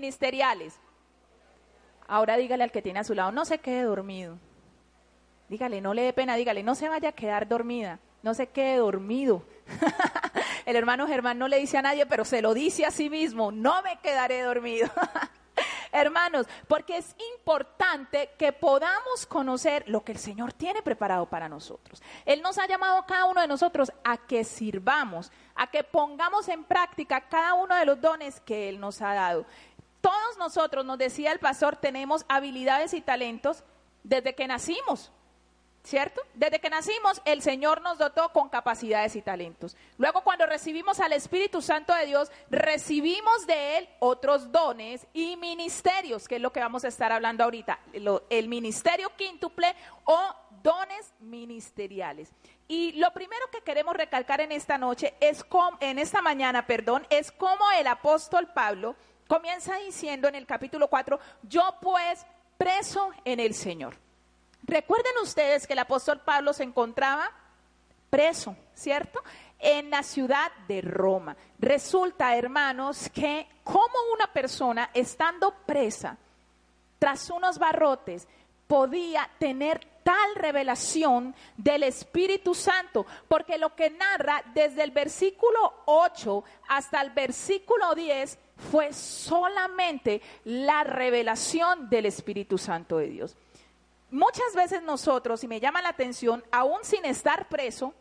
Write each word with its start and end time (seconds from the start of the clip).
ministeriales. 0.00 0.80
Ahora 2.08 2.36
dígale 2.36 2.64
al 2.64 2.72
que 2.72 2.82
tiene 2.82 3.00
a 3.00 3.04
su 3.04 3.14
lado, 3.14 3.30
no 3.32 3.44
se 3.44 3.58
quede 3.58 3.82
dormido. 3.82 4.38
Dígale, 5.48 5.80
no 5.80 5.94
le 5.94 6.02
dé 6.02 6.12
pena, 6.12 6.36
dígale, 6.36 6.62
no 6.62 6.74
se 6.74 6.88
vaya 6.88 7.10
a 7.10 7.12
quedar 7.12 7.46
dormida, 7.46 7.98
no 8.22 8.34
se 8.34 8.46
quede 8.46 8.76
dormido. 8.76 9.44
El 10.66 10.76
hermano 10.76 11.06
Germán 11.06 11.38
no 11.38 11.48
le 11.48 11.58
dice 11.58 11.76
a 11.76 11.82
nadie, 11.82 12.06
pero 12.06 12.24
se 12.24 12.40
lo 12.40 12.54
dice 12.54 12.86
a 12.86 12.90
sí 12.90 13.10
mismo, 13.10 13.52
no 13.52 13.82
me 13.82 13.98
quedaré 13.98 14.42
dormido. 14.42 14.88
Hermanos, 15.92 16.46
porque 16.68 16.98
es 16.98 17.16
importante 17.34 18.30
que 18.38 18.52
podamos 18.52 19.26
conocer 19.26 19.84
lo 19.88 20.04
que 20.04 20.12
el 20.12 20.18
Señor 20.18 20.52
tiene 20.52 20.82
preparado 20.82 21.26
para 21.26 21.48
nosotros. 21.48 22.00
Él 22.24 22.42
nos 22.42 22.58
ha 22.58 22.66
llamado 22.66 22.98
a 22.98 23.06
cada 23.06 23.24
uno 23.24 23.40
de 23.40 23.48
nosotros 23.48 23.92
a 24.04 24.16
que 24.16 24.44
sirvamos, 24.44 25.32
a 25.56 25.66
que 25.66 25.82
pongamos 25.82 26.48
en 26.48 26.62
práctica 26.64 27.22
cada 27.22 27.54
uno 27.54 27.74
de 27.74 27.86
los 27.86 28.00
dones 28.00 28.40
que 28.40 28.68
Él 28.68 28.78
nos 28.78 29.02
ha 29.02 29.14
dado. 29.14 29.46
Todos 30.00 30.38
nosotros, 30.38 30.84
nos 30.84 30.98
decía 30.98 31.32
el 31.32 31.38
pastor, 31.38 31.76
tenemos 31.76 32.24
habilidades 32.28 32.94
y 32.94 33.00
talentos 33.00 33.64
desde 34.02 34.34
que 34.34 34.46
nacimos. 34.46 35.12
¿Cierto? 35.82 36.20
Desde 36.34 36.60
que 36.60 36.68
nacimos, 36.68 37.22
el 37.24 37.40
Señor 37.40 37.80
nos 37.80 37.96
dotó 37.96 38.30
con 38.34 38.50
capacidades 38.50 39.16
y 39.16 39.22
talentos. 39.22 39.78
Luego, 39.96 40.22
cuando 40.22 40.44
recibimos 40.44 41.00
al 41.00 41.14
Espíritu 41.14 41.62
Santo 41.62 41.94
de 41.94 42.04
Dios, 42.04 42.30
recibimos 42.50 43.46
de 43.46 43.78
Él 43.78 43.88
otros 43.98 44.52
dones 44.52 45.06
y 45.14 45.38
ministerios, 45.38 46.28
que 46.28 46.36
es 46.36 46.42
lo 46.42 46.52
que 46.52 46.60
vamos 46.60 46.84
a 46.84 46.88
estar 46.88 47.12
hablando 47.12 47.44
ahorita. 47.44 47.80
el 48.28 48.48
ministerio 48.48 49.10
quíntuple 49.16 49.74
o 50.04 50.20
dones 50.62 51.14
ministeriales. 51.18 52.30
Y 52.68 52.92
lo 52.92 53.10
primero 53.12 53.46
que 53.50 53.62
queremos 53.62 53.96
recalcar 53.96 54.42
en 54.42 54.52
esta 54.52 54.76
noche 54.76 55.14
es 55.18 55.42
cómo, 55.44 55.78
en 55.80 55.98
esta 55.98 56.20
mañana, 56.20 56.66
perdón, 56.66 57.06
es 57.08 57.32
cómo 57.32 57.70
el 57.72 57.86
apóstol 57.86 58.48
Pablo 58.52 58.96
comienza 59.30 59.76
diciendo 59.76 60.26
en 60.26 60.34
el 60.34 60.44
capítulo 60.44 60.88
4, 60.88 61.20
yo 61.44 61.62
pues 61.80 62.26
preso 62.58 63.12
en 63.24 63.38
el 63.38 63.54
Señor. 63.54 63.96
Recuerden 64.64 65.12
ustedes 65.22 65.68
que 65.68 65.74
el 65.74 65.78
apóstol 65.78 66.20
Pablo 66.20 66.52
se 66.52 66.64
encontraba 66.64 67.30
preso, 68.10 68.56
¿cierto? 68.74 69.22
En 69.60 69.88
la 69.88 70.02
ciudad 70.02 70.50
de 70.66 70.80
Roma. 70.80 71.36
Resulta, 71.60 72.34
hermanos, 72.36 73.08
que 73.14 73.46
como 73.62 73.94
una 74.12 74.26
persona 74.32 74.90
estando 74.94 75.54
presa 75.64 76.18
tras 76.98 77.30
unos 77.30 77.56
barrotes 77.56 78.26
podía 78.66 79.30
tener 79.38 79.86
tal 80.02 80.34
revelación 80.34 81.36
del 81.56 81.84
Espíritu 81.84 82.52
Santo, 82.52 83.06
porque 83.28 83.58
lo 83.58 83.76
que 83.76 83.90
narra 83.90 84.42
desde 84.54 84.82
el 84.82 84.90
versículo 84.90 85.82
8 85.84 86.42
hasta 86.68 87.00
el 87.00 87.10
versículo 87.10 87.94
10 87.94 88.38
fue 88.70 88.92
solamente 88.92 90.20
la 90.44 90.84
revelación 90.84 91.88
del 91.88 92.06
Espíritu 92.06 92.58
Santo 92.58 92.98
de 92.98 93.08
Dios 93.08 93.36
muchas 94.10 94.54
veces 94.54 94.82
nosotros, 94.82 95.42
y 95.44 95.48
me 95.48 95.60
llama 95.60 95.82
la 95.82 95.90
atención, 95.90 96.44
aún 96.50 96.78
sin 96.82 97.04
estar 97.04 97.48
preso, 97.48 97.94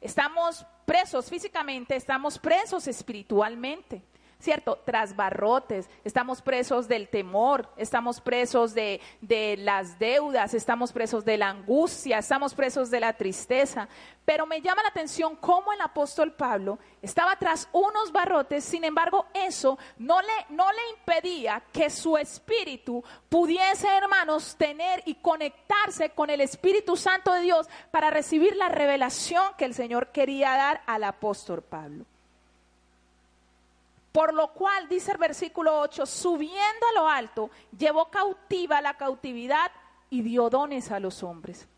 estamos 0.00 0.66
presos 0.84 1.28
físicamente, 1.28 1.96
estamos 1.96 2.38
presos 2.38 2.86
espiritualmente. 2.86 4.02
¿Cierto? 4.40 4.78
Tras 4.84 5.14
barrotes, 5.14 5.88
estamos 6.04 6.42
presos 6.42 6.88
del 6.88 7.08
temor, 7.08 7.68
estamos 7.76 8.20
presos 8.20 8.74
de, 8.74 9.00
de, 9.20 9.56
las 9.58 9.98
deudas, 9.98 10.54
estamos 10.54 10.92
presos 10.92 11.24
de 11.24 11.36
la 11.36 11.50
angustia, 11.50 12.18
estamos 12.18 12.54
presos 12.54 12.90
de 12.90 13.00
la 13.00 13.12
tristeza. 13.12 13.88
Pero 14.24 14.46
me 14.46 14.60
llama 14.60 14.82
la 14.82 14.88
atención 14.88 15.36
cómo 15.36 15.72
el 15.72 15.80
apóstol 15.80 16.32
Pablo 16.32 16.78
estaba 17.02 17.36
tras 17.36 17.68
unos 17.72 18.12
barrotes, 18.12 18.64
sin 18.64 18.84
embargo 18.84 19.26
eso 19.34 19.78
no 19.98 20.20
le, 20.20 20.46
no 20.50 20.70
le 20.72 20.98
impedía 20.98 21.62
que 21.72 21.90
su 21.90 22.16
espíritu 22.16 23.02
pudiese, 23.28 23.88
hermanos, 23.88 24.56
tener 24.56 25.02
y 25.04 25.16
conectarse 25.16 26.10
con 26.10 26.30
el 26.30 26.40
Espíritu 26.40 26.96
Santo 26.96 27.32
de 27.32 27.42
Dios 27.42 27.68
para 27.90 28.10
recibir 28.10 28.56
la 28.56 28.68
revelación 28.68 29.42
que 29.58 29.64
el 29.64 29.74
Señor 29.74 30.12
quería 30.12 30.50
dar 30.50 30.82
al 30.86 31.04
apóstol 31.04 31.62
Pablo. 31.62 32.04
Por 34.12 34.34
lo 34.34 34.52
cual, 34.52 34.88
dice 34.88 35.12
el 35.12 35.18
versículo 35.18 35.78
8, 35.80 36.04
subiendo 36.04 36.86
a 36.90 37.00
lo 37.00 37.08
alto, 37.08 37.50
llevó 37.76 38.10
cautiva 38.10 38.80
la 38.80 38.94
cautividad 38.94 39.70
y 40.10 40.22
dio 40.22 40.50
dones 40.50 40.90
a 40.90 40.98
los 40.98 41.22
hombres. 41.22 41.68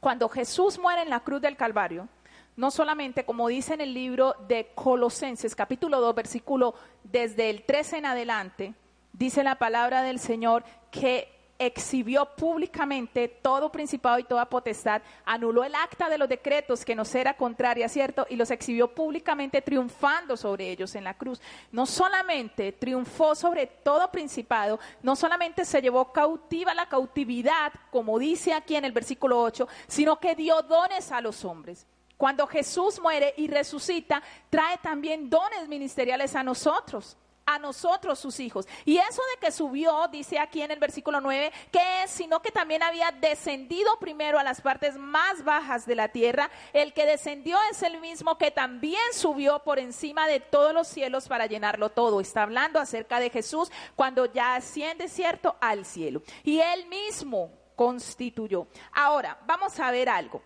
Cuando 0.00 0.28
Jesús 0.28 0.78
muere 0.78 1.02
en 1.02 1.08
la 1.08 1.20
cruz 1.20 1.40
del 1.40 1.56
Calvario, 1.56 2.08
no 2.56 2.70
solamente, 2.70 3.24
como 3.24 3.48
dice 3.48 3.74
en 3.74 3.80
el 3.80 3.94
libro 3.94 4.36
de 4.46 4.70
Colosenses, 4.74 5.56
capítulo 5.56 6.00
2, 6.00 6.14
versículo 6.14 6.74
desde 7.02 7.50
el 7.50 7.64
13 7.64 7.98
en 7.98 8.06
adelante, 8.06 8.74
dice 9.12 9.42
la 9.42 9.56
palabra 9.56 10.02
del 10.02 10.20
Señor 10.20 10.62
que 10.90 11.33
exhibió 11.58 12.26
públicamente 12.36 13.28
todo 13.28 13.70
principado 13.70 14.18
y 14.18 14.24
toda 14.24 14.48
potestad, 14.48 15.02
anuló 15.24 15.64
el 15.64 15.74
acta 15.74 16.08
de 16.08 16.18
los 16.18 16.28
decretos 16.28 16.84
que 16.84 16.94
nos 16.94 17.14
era 17.14 17.36
contraria, 17.36 17.88
¿cierto? 17.88 18.26
Y 18.28 18.36
los 18.36 18.50
exhibió 18.50 18.94
públicamente 18.94 19.62
triunfando 19.62 20.36
sobre 20.36 20.70
ellos 20.70 20.94
en 20.94 21.04
la 21.04 21.14
cruz. 21.14 21.40
No 21.72 21.86
solamente 21.86 22.72
triunfó 22.72 23.34
sobre 23.34 23.66
todo 23.66 24.10
principado, 24.10 24.78
no 25.02 25.16
solamente 25.16 25.64
se 25.64 25.80
llevó 25.80 26.12
cautiva 26.12 26.74
la 26.74 26.88
cautividad, 26.88 27.72
como 27.90 28.18
dice 28.18 28.52
aquí 28.52 28.76
en 28.76 28.84
el 28.84 28.92
versículo 28.92 29.40
8, 29.40 29.68
sino 29.86 30.18
que 30.18 30.34
dio 30.34 30.62
dones 30.62 31.12
a 31.12 31.20
los 31.20 31.44
hombres. 31.44 31.86
Cuando 32.16 32.46
Jesús 32.46 33.00
muere 33.00 33.34
y 33.36 33.48
resucita, 33.48 34.22
trae 34.48 34.78
también 34.78 35.28
dones 35.28 35.68
ministeriales 35.68 36.36
a 36.36 36.44
nosotros 36.44 37.16
a 37.46 37.58
nosotros 37.58 38.18
sus 38.18 38.40
hijos. 38.40 38.66
Y 38.84 38.98
eso 38.98 39.22
de 39.34 39.46
que 39.46 39.52
subió, 39.52 40.08
dice 40.08 40.38
aquí 40.38 40.62
en 40.62 40.70
el 40.70 40.78
versículo 40.78 41.20
9, 41.20 41.52
que 41.70 42.02
es, 42.02 42.10
sino 42.10 42.40
que 42.40 42.50
también 42.50 42.82
había 42.82 43.10
descendido 43.12 43.98
primero 43.98 44.38
a 44.38 44.44
las 44.44 44.60
partes 44.60 44.96
más 44.96 45.44
bajas 45.44 45.86
de 45.86 45.94
la 45.94 46.08
tierra. 46.08 46.50
El 46.72 46.92
que 46.92 47.06
descendió 47.06 47.58
es 47.70 47.82
el 47.82 48.00
mismo 48.00 48.38
que 48.38 48.50
también 48.50 49.02
subió 49.12 49.60
por 49.60 49.78
encima 49.78 50.26
de 50.26 50.40
todos 50.40 50.72
los 50.72 50.88
cielos 50.88 51.28
para 51.28 51.46
llenarlo 51.46 51.90
todo. 51.90 52.20
Está 52.20 52.42
hablando 52.42 52.78
acerca 52.78 53.20
de 53.20 53.30
Jesús 53.30 53.70
cuando 53.96 54.26
ya 54.26 54.54
asciende, 54.54 55.08
cierto, 55.08 55.56
al 55.60 55.84
cielo. 55.84 56.22
Y 56.42 56.60
él 56.60 56.86
mismo 56.86 57.50
constituyó. 57.76 58.66
Ahora, 58.92 59.38
vamos 59.46 59.78
a 59.80 59.90
ver 59.90 60.08
algo. 60.08 60.42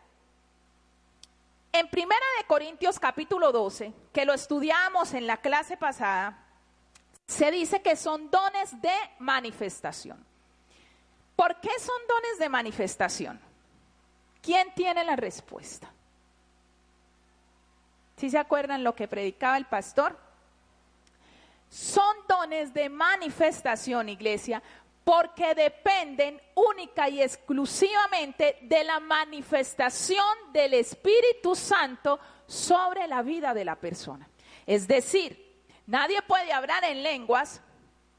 En 1.72 1.88
Primera 1.88 2.24
de 2.38 2.46
Corintios 2.46 2.98
capítulo 2.98 3.52
12, 3.52 3.92
que 4.12 4.24
lo 4.24 4.32
estudiamos 4.32 5.12
en 5.12 5.26
la 5.26 5.36
clase 5.36 5.76
pasada, 5.76 6.47
se 7.28 7.50
dice 7.50 7.82
que 7.82 7.94
son 7.94 8.30
dones 8.30 8.80
de 8.80 8.94
manifestación. 9.18 10.24
¿Por 11.36 11.60
qué 11.60 11.70
son 11.78 12.00
dones 12.08 12.38
de 12.38 12.48
manifestación? 12.48 13.38
¿Quién 14.40 14.74
tiene 14.74 15.04
la 15.04 15.14
respuesta? 15.14 15.92
¿Sí 18.16 18.30
se 18.30 18.38
acuerdan 18.38 18.82
lo 18.82 18.94
que 18.94 19.06
predicaba 19.06 19.58
el 19.58 19.66
pastor? 19.66 20.18
Son 21.68 22.16
dones 22.26 22.72
de 22.72 22.88
manifestación, 22.88 24.08
iglesia, 24.08 24.62
porque 25.04 25.54
dependen 25.54 26.40
única 26.54 27.10
y 27.10 27.20
exclusivamente 27.20 28.58
de 28.62 28.84
la 28.84 29.00
manifestación 29.00 30.24
del 30.52 30.74
Espíritu 30.74 31.54
Santo 31.54 32.18
sobre 32.46 33.06
la 33.06 33.20
vida 33.20 33.52
de 33.52 33.66
la 33.66 33.76
persona. 33.76 34.28
Es 34.66 34.88
decir, 34.88 35.47
Nadie 35.88 36.20
puede 36.20 36.52
hablar 36.52 36.84
en 36.84 37.02
lenguas 37.02 37.62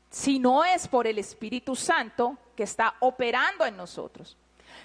si 0.09 0.39
no 0.39 0.65
es 0.65 0.87
por 0.87 1.05
el 1.05 1.19
Espíritu 1.19 1.75
Santo 1.75 2.35
que 2.55 2.63
está 2.63 2.95
operando 2.99 3.63
en 3.63 3.77
nosotros. 3.77 4.35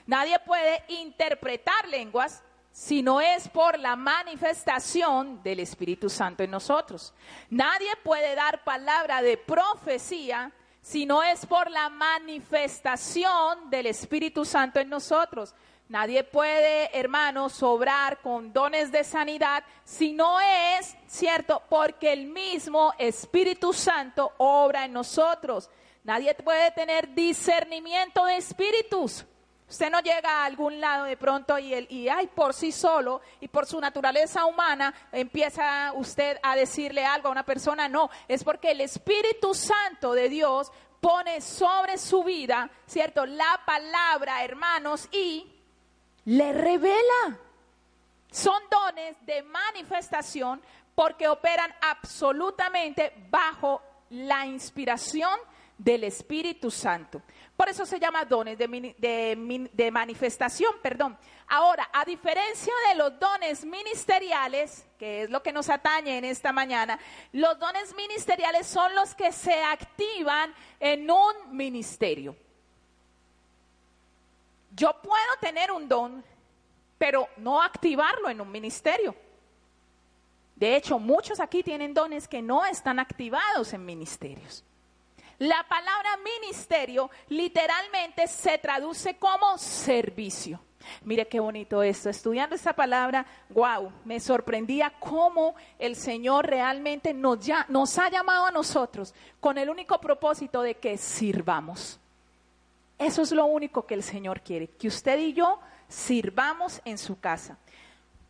Nadie 0.07 0.39
puede 0.41 0.85
interpretar 0.89 1.89
lenguas 1.89 2.43
si 2.73 3.03
no 3.03 3.23
es 3.23 3.49
por 3.49 3.79
la 3.79 3.97
manifestación 3.97 5.43
del 5.43 5.61
Espíritu 5.61 6.11
Santo 6.11 6.43
en 6.43 6.51
nosotros. 6.51 7.15
Nadie 7.49 7.91
puede 8.03 8.35
dar 8.35 8.65
palabra 8.65 9.23
de 9.23 9.39
profecía 9.39 10.53
si 10.83 11.07
no 11.07 11.23
es 11.23 11.47
por 11.47 11.71
la 11.71 11.89
manifestación 11.89 13.71
del 13.71 13.87
Espíritu 13.87 14.45
Santo 14.45 14.79
en 14.79 14.91
nosotros. 14.91 15.55
Nadie 15.89 16.25
puede, 16.25 16.97
hermano, 16.99 17.51
sobrar 17.51 18.21
con 18.23 18.53
dones 18.53 18.91
de 18.91 19.05
sanidad 19.05 19.63
si 19.85 20.13
no 20.15 20.41
es, 20.41 20.97
cierto, 21.07 21.63
porque 21.69 22.13
el 22.13 22.27
mismo 22.27 22.95
Espíritu 22.99 23.73
Santo 23.75 24.33
obra 24.39 24.87
en 24.87 24.95
nosotros. 24.95 25.69
Nadie 26.03 26.35
puede 26.35 26.71
tener 26.71 27.15
discernimiento 27.15 28.25
de 28.25 28.37
espíritus. 28.39 29.27
Usted 29.69 29.91
no 29.91 30.01
llega 30.01 30.43
a 30.43 30.45
algún 30.45 30.81
lado 30.81 31.05
de 31.05 31.17
pronto 31.17 31.59
y, 31.59 31.75
el, 31.75 31.87
y 31.91 32.09
ay, 32.09 32.29
por 32.29 32.55
sí 32.55 32.73
solo 32.73 33.21
y 33.41 33.49
por 33.49 33.67
su 33.67 33.81
naturaleza 33.81 34.45
humana 34.47 34.95
empieza 35.11 35.93
usted 35.95 36.39
a 36.43 36.55
decirle 36.57 37.05
algo 37.05 37.29
a 37.29 37.33
una 37.33 37.45
persona. 37.45 37.89
No, 37.89 38.11
es 38.29 38.45
porque 38.45 38.71
el 38.71 38.81
Espíritu 38.83 39.55
Santo 39.55 40.13
de 40.13 40.29
Dios 40.29 40.71
pone 41.01 41.41
sobre 41.41 41.99
su 41.99 42.25
vida, 42.25 42.71
¿cierto? 42.87 43.27
La 43.27 43.61
palabra, 43.67 44.45
hermanos, 44.45 45.09
y 45.11 45.54
le 46.27 46.53
revela. 46.53 47.39
Son 48.31 48.61
dones 48.71 49.17
de 49.25 49.43
manifestación 49.43 50.61
porque 50.95 51.29
operan 51.29 51.73
absolutamente 51.81 53.13
bajo 53.31 53.83
la 54.11 54.47
inspiración 54.47 55.39
del 55.79 56.05
Espíritu 56.05 56.71
Santo. 56.71 57.23
Por 57.57 57.69
eso 57.69 57.85
se 57.85 57.99
llama 57.99 58.25
dones 58.25 58.59
de, 58.59 59.91
manifestación, 59.93 60.75
perdón. 60.83 61.17
Ahora, 61.49 61.89
a 61.93 62.05
diferencia 62.05 62.73
de 62.89 62.95
los 62.97 63.19
dones 63.19 63.65
ministeriales, 63.65 64.87
que 64.99 65.23
es 65.23 65.31
lo 65.31 65.43
que 65.43 65.53
nos 65.53 65.69
atañe 65.69 66.19
en 66.19 66.25
esta 66.25 66.53
mañana, 66.53 66.99
los 67.33 67.59
dones 67.59 67.95
ministeriales 67.95 68.67
son 68.67 68.95
los 68.95 69.15
que 69.15 69.31
se 69.33 69.63
activan 69.63 70.55
en 70.81 71.11
un 71.11 71.57
ministerio. 71.57 72.37
Yo 74.75 74.93
puedo 75.03 75.37
tener 75.41 75.71
un 75.71 75.89
don, 75.89 76.25
pero 76.99 77.29
no 77.37 77.63
activarlo 77.63 78.29
en 78.29 78.41
un 78.41 78.51
ministerio. 78.51 79.15
De 80.57 80.77
hecho, 80.77 80.99
muchos 80.99 81.41
aquí 81.41 81.63
tienen 81.63 81.95
dones 81.95 82.29
que 82.29 82.43
no 82.43 82.65
están 82.65 82.99
activados 82.99 83.73
en 83.73 83.85
ministerios. 83.85 84.65
La 85.39 85.65
palabra 85.69 86.17
ministerio 86.41 87.11
literalmente 87.29 88.27
se 88.29 88.59
traduce 88.59 89.17
como 89.17 89.59
servicio. 89.59 90.61
Mire 91.03 91.27
qué 91.27 91.41
bonito 91.41 91.83
esto. 91.83 92.09
Estudiando 92.09 92.55
esta 92.55 92.73
palabra, 92.73 93.27
wow, 93.51 93.93
me 94.05 94.21
sorprendía 94.21 94.93
cómo 95.01 95.55
el 95.79 95.97
Señor 95.97 96.47
realmente 96.47 97.13
nos, 97.15 97.45
ya, 97.45 97.67
nos 97.69 97.99
ha 97.99 98.11
llamado 98.11 98.47
a 98.47 98.51
nosotros 98.51 99.15
con 99.41 99.59
el 99.59 99.71
único 99.71 100.01
propósito 100.01 100.63
de 100.63 100.77
que 100.77 100.97
sirvamos. 100.97 101.99
Eso 102.99 103.23
es 103.23 103.33
lo 103.33 103.47
único 103.47 103.87
que 103.87 103.95
el 103.95 104.03
Señor 104.03 104.41
quiere, 104.41 104.69
que 104.69 104.89
usted 104.89 105.19
y 105.19 105.33
yo 105.33 105.61
sirvamos 105.89 106.81
en 106.85 106.99
su 106.99 107.19
casa. 107.19 107.59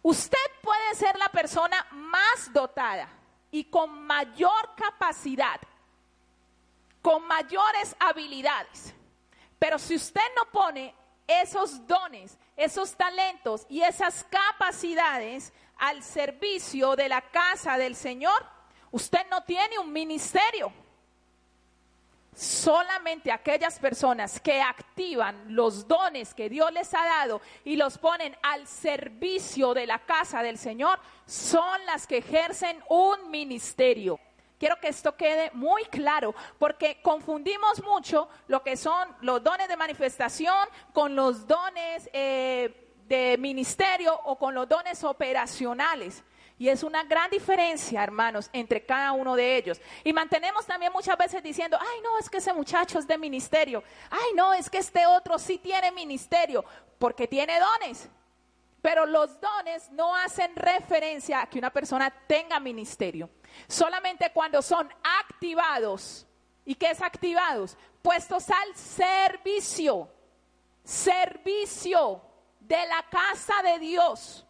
Usted 0.03 0.39
puede 0.63 0.95
ser 0.95 1.17
la 1.19 1.29
persona 1.29 1.87
más 1.93 2.53
dotada 2.53 3.09
y 3.51 3.65
con 3.65 4.07
mayor 4.07 4.75
capacidad 4.77 5.61
con 7.05 7.27
mayores 7.27 7.95
habilidades. 8.01 8.95
Pero 9.59 9.79
si 9.79 9.95
usted 9.95 10.23
no 10.35 10.51
pone 10.51 10.95
esos 11.27 11.87
dones, 11.87 12.39
esos 12.57 12.97
talentos 12.97 13.67
y 13.69 13.83
esas 13.83 14.25
capacidades 14.25 15.53
al 15.77 16.03
servicio 16.03 16.97
de 16.97 17.11
la 17.11 17.21
casa 17.21 17.77
del 17.77 17.95
Señor, 17.95 18.47
usted 18.91 19.21
no 19.31 19.45
tiene 19.45 19.79
un 19.79 19.93
ministerio. 19.93 20.73
Solamente 22.35 23.31
aquellas 23.31 23.79
personas 23.79 24.41
que 24.41 24.61
activan 24.61 25.55
los 25.55 25.87
dones 25.87 26.35
que 26.35 26.49
Dios 26.49 26.73
les 26.73 26.93
ha 26.93 27.05
dado 27.05 27.41
y 27.65 27.77
los 27.77 27.97
ponen 27.97 28.37
al 28.43 28.67
servicio 28.67 29.73
de 29.73 29.87
la 29.87 30.01
casa 30.01 30.43
del 30.43 30.59
Señor 30.59 30.99
son 31.27 31.87
las 31.87 32.09
que 32.09 32.19
ejercen 32.19 32.83
un 32.89 33.31
ministerio. 33.31 34.19
Quiero 34.59 34.81
que 34.81 34.89
esto 34.89 35.17
quede 35.17 35.51
muy 35.53 35.85
claro, 35.85 36.35
porque 36.59 37.01
confundimos 37.03 37.83
mucho 37.85 38.29
lo 38.49 38.63
que 38.63 38.77
son 38.77 39.09
los 39.21 39.43
dones 39.43 39.69
de 39.69 39.77
manifestación 39.77 40.69
con 40.93 41.15
los 41.15 41.47
dones 41.47 42.09
eh, 42.13 42.91
de 43.07 43.37
ministerio 43.39 44.19
o 44.25 44.37
con 44.37 44.55
los 44.55 44.69
dones 44.69 45.05
operacionales. 45.05 46.25
Y 46.65 46.71
es 46.71 46.83
una 46.83 47.05
gran 47.05 47.29
diferencia, 47.29 48.03
hermanos, 48.03 48.49
entre 48.51 48.87
cada 48.87 49.13
uno 49.13 49.37
de 49.37 49.59
ellos. 49.59 49.79
Y 50.03 50.15
mantenemos 50.15 50.65
también 50.65 50.95
muchas 50.95 51.19
veces 51.19 51.43
diciendo, 51.43 51.77
ay, 51.79 52.01
no, 52.03 52.19
es 52.19 52.31
que 52.31 52.39
ese 52.39 52.55
muchacho 52.55 52.99
es 52.99 53.07
de 53.07 53.19
ministerio. 53.19 53.85
Ay, 54.09 54.33
no, 54.35 54.55
es 54.55 54.71
que 54.71 54.79
este 54.79 55.05
otro 55.05 55.39
sí 55.39 55.59
tiene 55.59 55.93
ministerio, 55.93 56.65
porque 56.99 57.29
tiene 57.29 57.61
dones. 57.61 58.09
Pero 58.81 59.05
los 59.05 59.39
dones 59.43 59.91
no 59.91 60.17
hacen 60.17 60.57
referencia 60.57 61.43
a 61.43 61.51
que 61.51 61.59
una 61.59 61.69
persona 61.69 62.11
tenga 62.27 62.59
ministerio. 62.59 63.29
Solamente 63.69 64.31
cuando 64.33 64.63
son 64.63 64.89
activados. 65.21 66.27
¿Y 66.65 66.77
qué 66.77 66.93
es 66.93 67.03
activados? 67.03 67.77
Puestos 68.01 68.49
al 68.49 68.75
servicio. 68.75 70.09
Servicio 70.83 72.23
de 72.59 72.87
la 72.87 73.05
casa 73.11 73.53
de 73.63 73.79
Dios. 73.81 74.47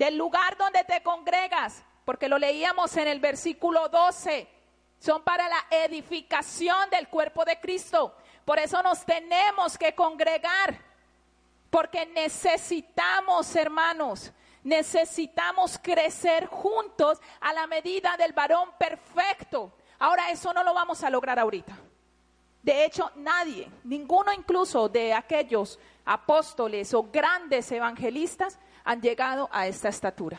Del 0.00 0.16
lugar 0.16 0.56
donde 0.56 0.82
te 0.84 1.02
congregas. 1.02 1.82
Porque 2.06 2.26
lo 2.26 2.38
leíamos 2.38 2.96
en 2.96 3.06
el 3.06 3.20
versículo 3.20 3.90
12. 3.90 4.48
Son 4.98 5.22
para 5.22 5.46
la 5.46 5.66
edificación 5.70 6.88
del 6.88 7.08
cuerpo 7.08 7.44
de 7.44 7.60
Cristo. 7.60 8.16
Por 8.46 8.58
eso 8.58 8.82
nos 8.82 9.04
tenemos 9.04 9.76
que 9.76 9.94
congregar. 9.94 10.80
Porque 11.68 12.06
necesitamos, 12.06 13.54
hermanos, 13.54 14.32
Necesitamos 14.62 15.78
crecer 15.78 16.46
juntos 16.46 17.18
a 17.40 17.52
la 17.52 17.66
medida 17.66 18.16
del 18.18 18.34
varón 18.34 18.70
perfecto. 18.78 19.72
Ahora 19.98 20.30
eso 20.30 20.52
no 20.52 20.62
lo 20.62 20.74
vamos 20.74 21.02
a 21.02 21.08
lograr 21.08 21.38
ahorita. 21.38 21.78
De 22.62 22.84
hecho, 22.84 23.10
nadie, 23.16 23.70
ninguno 23.84 24.32
incluso 24.34 24.86
de 24.90 25.14
aquellos 25.14 25.78
apóstoles 26.04 26.92
o 26.92 27.04
grandes 27.04 27.72
evangelistas 27.72 28.58
han 28.90 29.00
llegado 29.00 29.48
a 29.52 29.68
esta 29.68 29.88
estatura. 29.88 30.36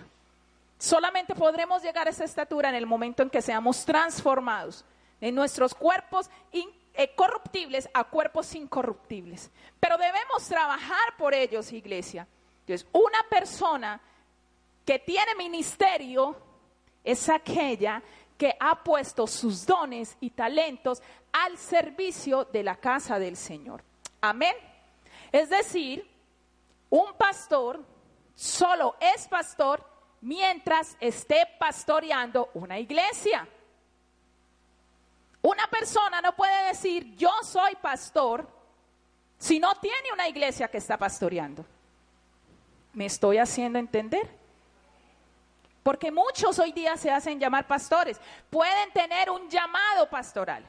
Solamente 0.78 1.34
podremos 1.34 1.82
llegar 1.82 2.08
a 2.08 2.10
esa 2.10 2.26
estatura 2.26 2.68
en 2.68 2.76
el 2.76 2.86
momento 2.86 3.24
en 3.24 3.30
que 3.30 3.42
seamos 3.42 3.86
transformados 3.86 4.84
en 5.22 5.36
nuestros 5.36 5.74
cuerpos 5.74 6.30
eh, 6.52 7.16
corruptibles 7.16 7.88
a 7.94 8.04
cuerpos 8.04 8.54
incorruptibles. 8.54 9.50
Pero 9.80 9.98
debemos 9.98 10.46
trabajar 10.50 11.16
por 11.18 11.34
ellos, 11.34 11.72
iglesia. 11.72 12.28
Entonces, 12.60 12.86
una 12.92 13.20
persona 13.30 14.02
que 14.86 15.00
tiene 15.00 15.34
ministerio 15.36 16.36
es 17.06 17.30
aquella 17.30 18.04
que 18.38 18.54
ha 18.60 18.84
puesto 18.84 19.28
sus 19.28 19.66
dones 19.66 20.18
y 20.20 20.32
talentos 20.32 21.02
al 21.32 21.58
servicio 21.58 22.44
de 22.44 22.64
la 22.64 22.76
casa 22.76 23.18
del 23.18 23.38
Señor. 23.38 23.82
Amén. 24.20 24.56
Es 25.32 25.50
decir, 25.50 26.06
un 26.90 27.14
pastor 27.14 27.90
solo 28.36 28.96
es 29.00 29.28
pastor 29.28 29.86
mientras 30.22 30.96
esté 31.00 31.48
pastoreando 31.60 32.50
una 32.54 32.80
iglesia. 32.80 33.48
Una 35.42 35.66
persona 35.68 36.22
no 36.22 36.36
puede 36.36 36.68
decir 36.68 37.16
yo 37.16 37.32
soy 37.44 37.76
pastor 37.76 38.48
si 39.38 39.60
no 39.60 39.74
tiene 39.76 40.14
una 40.14 40.28
iglesia 40.28 40.68
que 40.68 40.78
está 40.78 40.98
pastoreando. 40.98 41.66
¿Me 42.94 43.06
estoy 43.06 43.38
haciendo 43.38 43.80
entender? 43.80 44.30
Porque 45.82 46.12
muchos 46.12 46.60
hoy 46.60 46.72
día 46.72 46.96
se 46.96 47.10
hacen 47.10 47.40
llamar 47.40 47.66
pastores. 47.66 48.20
Pueden 48.50 48.92
tener 48.92 49.32
un 49.32 49.50
llamado 49.50 50.08
pastoral. 50.10 50.64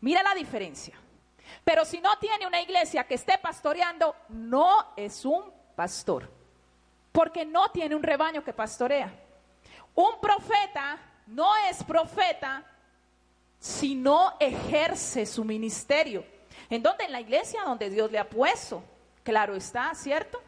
Mira 0.00 0.22
la 0.22 0.34
diferencia. 0.34 0.94
Pero 1.64 1.84
si 1.86 2.00
no 2.00 2.18
tiene 2.18 2.46
una 2.46 2.60
iglesia 2.60 3.04
que 3.04 3.14
esté 3.14 3.38
pastoreando, 3.38 4.14
no 4.28 4.92
es 4.96 5.24
un 5.24 5.50
pastor. 5.74 6.30
Porque 7.14 7.44
no 7.44 7.70
tiene 7.70 7.94
un 7.94 8.02
rebaño 8.02 8.42
que 8.42 8.52
pastorea. 8.52 9.08
Un 9.94 10.20
profeta 10.20 10.98
no 11.28 11.54
es 11.70 11.84
profeta 11.84 12.64
si 13.60 13.94
no 13.94 14.34
ejerce 14.40 15.24
su 15.24 15.44
ministerio. 15.44 16.26
¿En 16.68 16.82
dónde? 16.82 17.04
En 17.04 17.12
la 17.12 17.20
iglesia 17.20 17.62
donde 17.62 17.88
Dios 17.88 18.10
le 18.10 18.18
ha 18.18 18.28
puesto. 18.28 18.82
Claro 19.22 19.54
está, 19.54 19.94
¿cierto? 19.94 20.42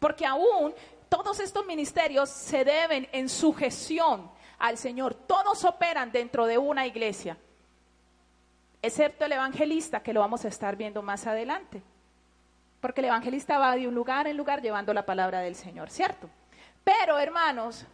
Porque 0.00 0.26
aún 0.26 0.74
todos 1.08 1.38
estos 1.38 1.64
ministerios 1.66 2.28
se 2.28 2.64
deben 2.64 3.08
en 3.12 3.28
sujeción 3.28 4.28
al 4.58 4.78
Señor. 4.78 5.14
Todos 5.14 5.64
operan 5.64 6.10
dentro 6.10 6.46
de 6.46 6.58
una 6.58 6.84
iglesia, 6.84 7.38
excepto 8.82 9.26
el 9.26 9.32
evangelista, 9.32 10.02
que 10.02 10.12
lo 10.12 10.18
vamos 10.18 10.44
a 10.44 10.48
estar 10.48 10.74
viendo 10.74 11.00
más 11.00 11.28
adelante. 11.28 11.80
Porque 12.82 13.00
el 13.00 13.06
evangelista 13.06 13.58
va 13.58 13.76
de 13.76 13.86
un 13.86 13.94
lugar 13.94 14.26
en 14.26 14.36
lugar 14.36 14.60
llevando 14.60 14.92
la 14.92 15.06
palabra 15.06 15.38
del 15.38 15.54
Señor, 15.54 15.88
¿cierto? 15.88 16.28
Pero, 16.82 17.16
hermanos, 17.16 17.86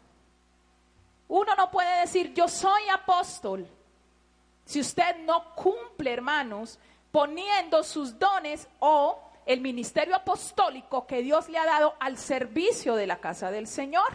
uno 1.28 1.54
no 1.54 1.71
puede 1.71 2.00
decir, 2.00 2.33
yo 2.33 2.49
soy 2.49 2.88
apóstol, 2.90 3.68
si 4.64 4.80
usted 4.80 5.18
no 5.26 5.54
cumple, 5.54 6.11
hermanos, 6.11 6.78
poniendo 7.12 7.85
sus 7.85 8.18
dones 8.18 8.66
o 8.78 9.30
el 9.45 9.61
ministerio 9.61 10.16
apostólico 10.16 11.07
que 11.07 11.21
Dios 11.21 11.50
le 11.50 11.59
ha 11.59 11.66
dado 11.66 11.95
al 12.00 12.16
servicio 12.16 12.95
de 12.95 13.07
la 13.07 13.18
casa 13.18 13.50
del 13.50 13.66
Señor. 13.66 14.09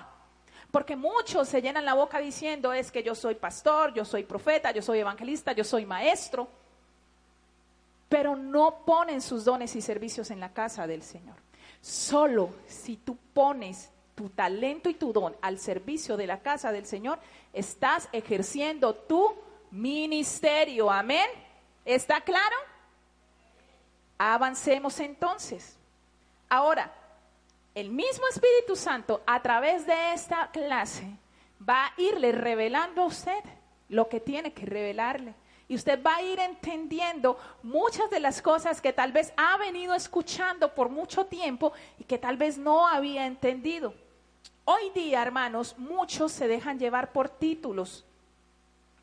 Porque 0.71 0.95
muchos 0.95 1.49
se 1.49 1.61
llenan 1.61 1.85
la 1.85 1.93
boca 1.93 2.17
diciendo 2.17 2.73
es 2.73 2.91
que 2.91 3.03
yo 3.03 3.13
soy 3.13 3.35
pastor, 3.35 3.93
yo 3.93 4.05
soy 4.05 4.23
profeta, 4.23 4.71
yo 4.71 4.81
soy 4.81 4.99
evangelista, 4.99 5.51
yo 5.51 5.63
soy 5.63 5.85
maestro, 5.85 6.47
pero 8.13 8.35
no 8.35 8.85
ponen 8.85 9.23
sus 9.23 9.43
dones 9.43 9.75
y 9.75 9.81
servicios 9.81 10.29
en 10.29 10.39
la 10.39 10.53
casa 10.53 10.85
del 10.85 11.01
Señor. 11.01 11.35
Solo 11.81 12.53
si 12.67 12.95
tú 12.95 13.17
pones 13.33 13.89
tu 14.13 14.29
talento 14.29 14.87
y 14.87 14.93
tu 14.93 15.11
don 15.11 15.35
al 15.41 15.57
servicio 15.57 16.15
de 16.15 16.27
la 16.27 16.39
casa 16.43 16.71
del 16.71 16.85
Señor, 16.85 17.17
estás 17.53 18.09
ejerciendo 18.11 18.93
tu 18.93 19.33
ministerio. 19.71 20.91
Amén. 20.91 21.25
¿Está 21.85 22.21
claro? 22.21 22.55
Avancemos 24.19 24.99
entonces. 24.99 25.75
Ahora, 26.49 26.93
el 27.73 27.89
mismo 27.89 28.27
Espíritu 28.27 28.75
Santo 28.75 29.23
a 29.25 29.41
través 29.41 29.87
de 29.87 30.13
esta 30.13 30.51
clase 30.51 31.17
va 31.67 31.87
a 31.87 31.93
irle 31.97 32.31
revelando 32.31 33.01
a 33.01 33.07
usted 33.07 33.43
lo 33.89 34.07
que 34.07 34.19
tiene 34.19 34.53
que 34.53 34.67
revelarle. 34.67 35.33
Y 35.73 35.75
usted 35.75 36.03
va 36.03 36.17
a 36.17 36.21
ir 36.21 36.39
entendiendo 36.39 37.35
muchas 37.63 38.07
de 38.11 38.19
las 38.19 38.43
cosas 38.43 38.79
que 38.79 38.93
tal 38.93 39.11
vez 39.11 39.33
ha 39.37 39.57
venido 39.57 39.95
escuchando 39.95 40.75
por 40.75 40.89
mucho 40.89 41.25
tiempo 41.25 41.73
y 41.97 42.03
que 42.03 42.19
tal 42.19 42.37
vez 42.37 42.59
no 42.59 42.87
había 42.87 43.25
entendido. 43.25 43.95
Hoy 44.65 44.91
día, 44.93 45.23
hermanos, 45.23 45.73
muchos 45.79 46.31
se 46.31 46.47
dejan 46.47 46.77
llevar 46.77 47.11
por 47.11 47.27
títulos. 47.27 48.05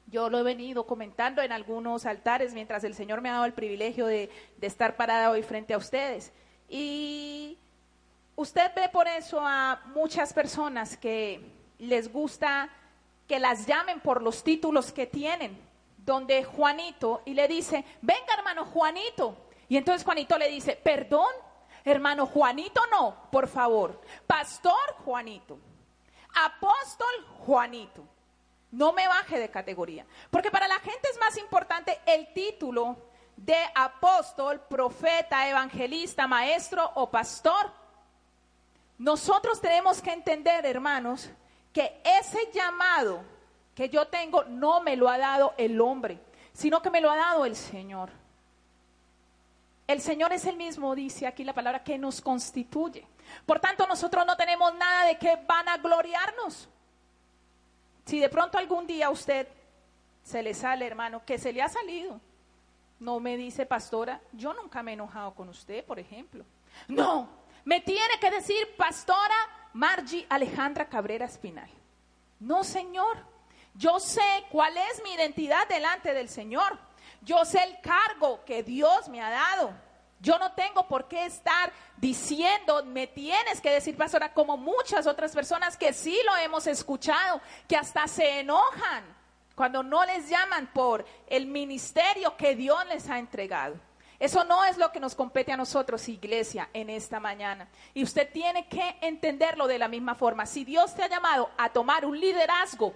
Yo 0.06 0.30
lo 0.30 0.38
he 0.38 0.44
venido 0.44 0.86
comentando 0.86 1.42
en 1.42 1.50
algunos 1.50 2.06
altares 2.06 2.54
mientras 2.54 2.84
el 2.84 2.94
Señor 2.94 3.20
me 3.20 3.30
ha 3.30 3.32
dado 3.32 3.46
el 3.46 3.52
privilegio 3.52 4.06
de, 4.06 4.30
de 4.56 4.66
estar 4.68 4.94
parada 4.94 5.32
hoy 5.32 5.42
frente 5.42 5.74
a 5.74 5.78
ustedes. 5.78 6.32
Y 6.68 7.58
usted 8.36 8.70
ve 8.76 8.88
por 8.90 9.08
eso 9.08 9.40
a 9.42 9.82
muchas 9.86 10.32
personas 10.32 10.96
que 10.96 11.40
les 11.80 12.12
gusta 12.12 12.70
que 13.26 13.40
las 13.40 13.66
llamen 13.66 13.98
por 13.98 14.22
los 14.22 14.44
títulos 14.44 14.92
que 14.92 15.06
tienen, 15.06 15.68
donde 16.04 16.44
Juanito 16.44 17.22
y 17.24 17.34
le 17.34 17.48
dice, 17.48 17.84
venga 18.02 18.34
hermano 18.36 18.64
Juanito. 18.64 19.36
Y 19.68 19.76
entonces 19.76 20.04
Juanito 20.04 20.36
le 20.38 20.48
dice, 20.48 20.76
perdón, 20.76 21.30
hermano 21.84 22.26
Juanito 22.26 22.80
no, 22.90 23.28
por 23.30 23.48
favor, 23.48 24.00
pastor 24.26 24.96
Juanito, 25.04 25.58
apóstol 26.34 27.26
Juanito. 27.38 28.04
No 28.72 28.92
me 28.92 29.08
baje 29.08 29.38
de 29.38 29.50
categoría. 29.50 30.06
Porque 30.30 30.50
para 30.50 30.68
la 30.68 30.78
gente 30.78 31.08
es 31.10 31.18
más 31.18 31.36
importante 31.38 32.00
el 32.06 32.32
título 32.32 32.96
de 33.36 33.58
apóstol, 33.74 34.60
profeta, 34.68 35.48
evangelista, 35.48 36.28
maestro 36.28 36.88
o 36.94 37.10
pastor. 37.10 37.72
Nosotros 38.98 39.60
tenemos 39.60 40.00
que 40.00 40.12
entender, 40.12 40.66
hermanos, 40.66 41.30
que 41.72 42.00
ese 42.04 42.50
llamado 42.52 43.24
que 43.74 43.88
yo 43.88 44.06
tengo 44.08 44.44
no 44.44 44.80
me 44.80 44.96
lo 44.96 45.08
ha 45.08 45.18
dado 45.18 45.54
el 45.56 45.80
hombre, 45.80 46.20
sino 46.52 46.82
que 46.82 46.90
me 46.90 47.00
lo 47.00 47.10
ha 47.10 47.16
dado 47.16 47.44
el 47.44 47.56
Señor. 47.56 48.10
El 49.86 50.00
Señor 50.00 50.32
es 50.32 50.44
el 50.44 50.56
mismo, 50.56 50.94
dice 50.94 51.26
aquí 51.26 51.42
la 51.42 51.52
palabra, 51.52 51.82
que 51.82 51.98
nos 51.98 52.20
constituye. 52.20 53.04
Por 53.44 53.58
tanto, 53.58 53.86
nosotros 53.86 54.24
no 54.24 54.36
tenemos 54.36 54.72
nada 54.74 55.06
de 55.06 55.18
que 55.18 55.36
van 55.48 55.68
a 55.68 55.78
gloriarnos. 55.78 56.68
Si 58.04 58.20
de 58.20 58.28
pronto 58.28 58.58
algún 58.58 58.86
día 58.86 59.06
a 59.06 59.10
usted 59.10 59.48
se 60.22 60.42
le 60.42 60.54
sale, 60.54 60.86
hermano, 60.86 61.24
que 61.24 61.38
se 61.38 61.52
le 61.52 61.62
ha 61.62 61.68
salido, 61.68 62.20
no 63.00 63.18
me 63.18 63.36
dice, 63.36 63.66
pastora, 63.66 64.20
yo 64.32 64.52
nunca 64.52 64.82
me 64.82 64.92
he 64.92 64.94
enojado 64.94 65.34
con 65.34 65.48
usted, 65.48 65.84
por 65.84 65.98
ejemplo. 65.98 66.44
No, 66.86 67.28
me 67.64 67.80
tiene 67.80 68.18
que 68.20 68.30
decir, 68.30 68.76
pastora 68.76 69.34
Margie 69.72 70.26
Alejandra 70.28 70.88
Cabrera 70.88 71.24
Espinal. 71.24 71.70
No, 72.38 72.62
Señor, 72.62 73.29
yo 73.74 74.00
sé 74.00 74.44
cuál 74.50 74.76
es 74.76 75.02
mi 75.02 75.12
identidad 75.12 75.66
delante 75.68 76.12
del 76.14 76.28
Señor. 76.28 76.78
Yo 77.22 77.44
sé 77.44 77.62
el 77.62 77.80
cargo 77.80 78.44
que 78.44 78.62
Dios 78.62 79.08
me 79.08 79.20
ha 79.20 79.30
dado. 79.30 79.72
Yo 80.20 80.38
no 80.38 80.52
tengo 80.52 80.86
por 80.86 81.08
qué 81.08 81.24
estar 81.24 81.72
diciendo, 81.96 82.84
me 82.84 83.06
tienes 83.06 83.60
que 83.60 83.70
decir, 83.70 83.96
pastora, 83.96 84.34
como 84.34 84.58
muchas 84.58 85.06
otras 85.06 85.32
personas 85.32 85.78
que 85.78 85.94
sí 85.94 86.18
lo 86.26 86.36
hemos 86.36 86.66
escuchado, 86.66 87.40
que 87.66 87.76
hasta 87.76 88.06
se 88.06 88.40
enojan 88.40 89.04
cuando 89.54 89.82
no 89.82 90.04
les 90.04 90.28
llaman 90.28 90.70
por 90.72 91.06
el 91.26 91.46
ministerio 91.46 92.36
que 92.36 92.54
Dios 92.54 92.84
les 92.86 93.08
ha 93.08 93.18
entregado. 93.18 93.76
Eso 94.18 94.44
no 94.44 94.62
es 94.66 94.76
lo 94.76 94.92
que 94.92 95.00
nos 95.00 95.14
compete 95.14 95.52
a 95.52 95.56
nosotros, 95.56 96.06
iglesia, 96.10 96.68
en 96.74 96.90
esta 96.90 97.18
mañana. 97.20 97.66
Y 97.94 98.02
usted 98.02 98.30
tiene 98.30 98.68
que 98.68 98.98
entenderlo 99.00 99.66
de 99.66 99.78
la 99.78 99.88
misma 99.88 100.14
forma. 100.14 100.44
Si 100.44 100.62
Dios 100.62 100.94
te 100.94 101.02
ha 101.02 101.08
llamado 101.08 101.50
a 101.56 101.70
tomar 101.70 102.04
un 102.04 102.20
liderazgo, 102.20 102.92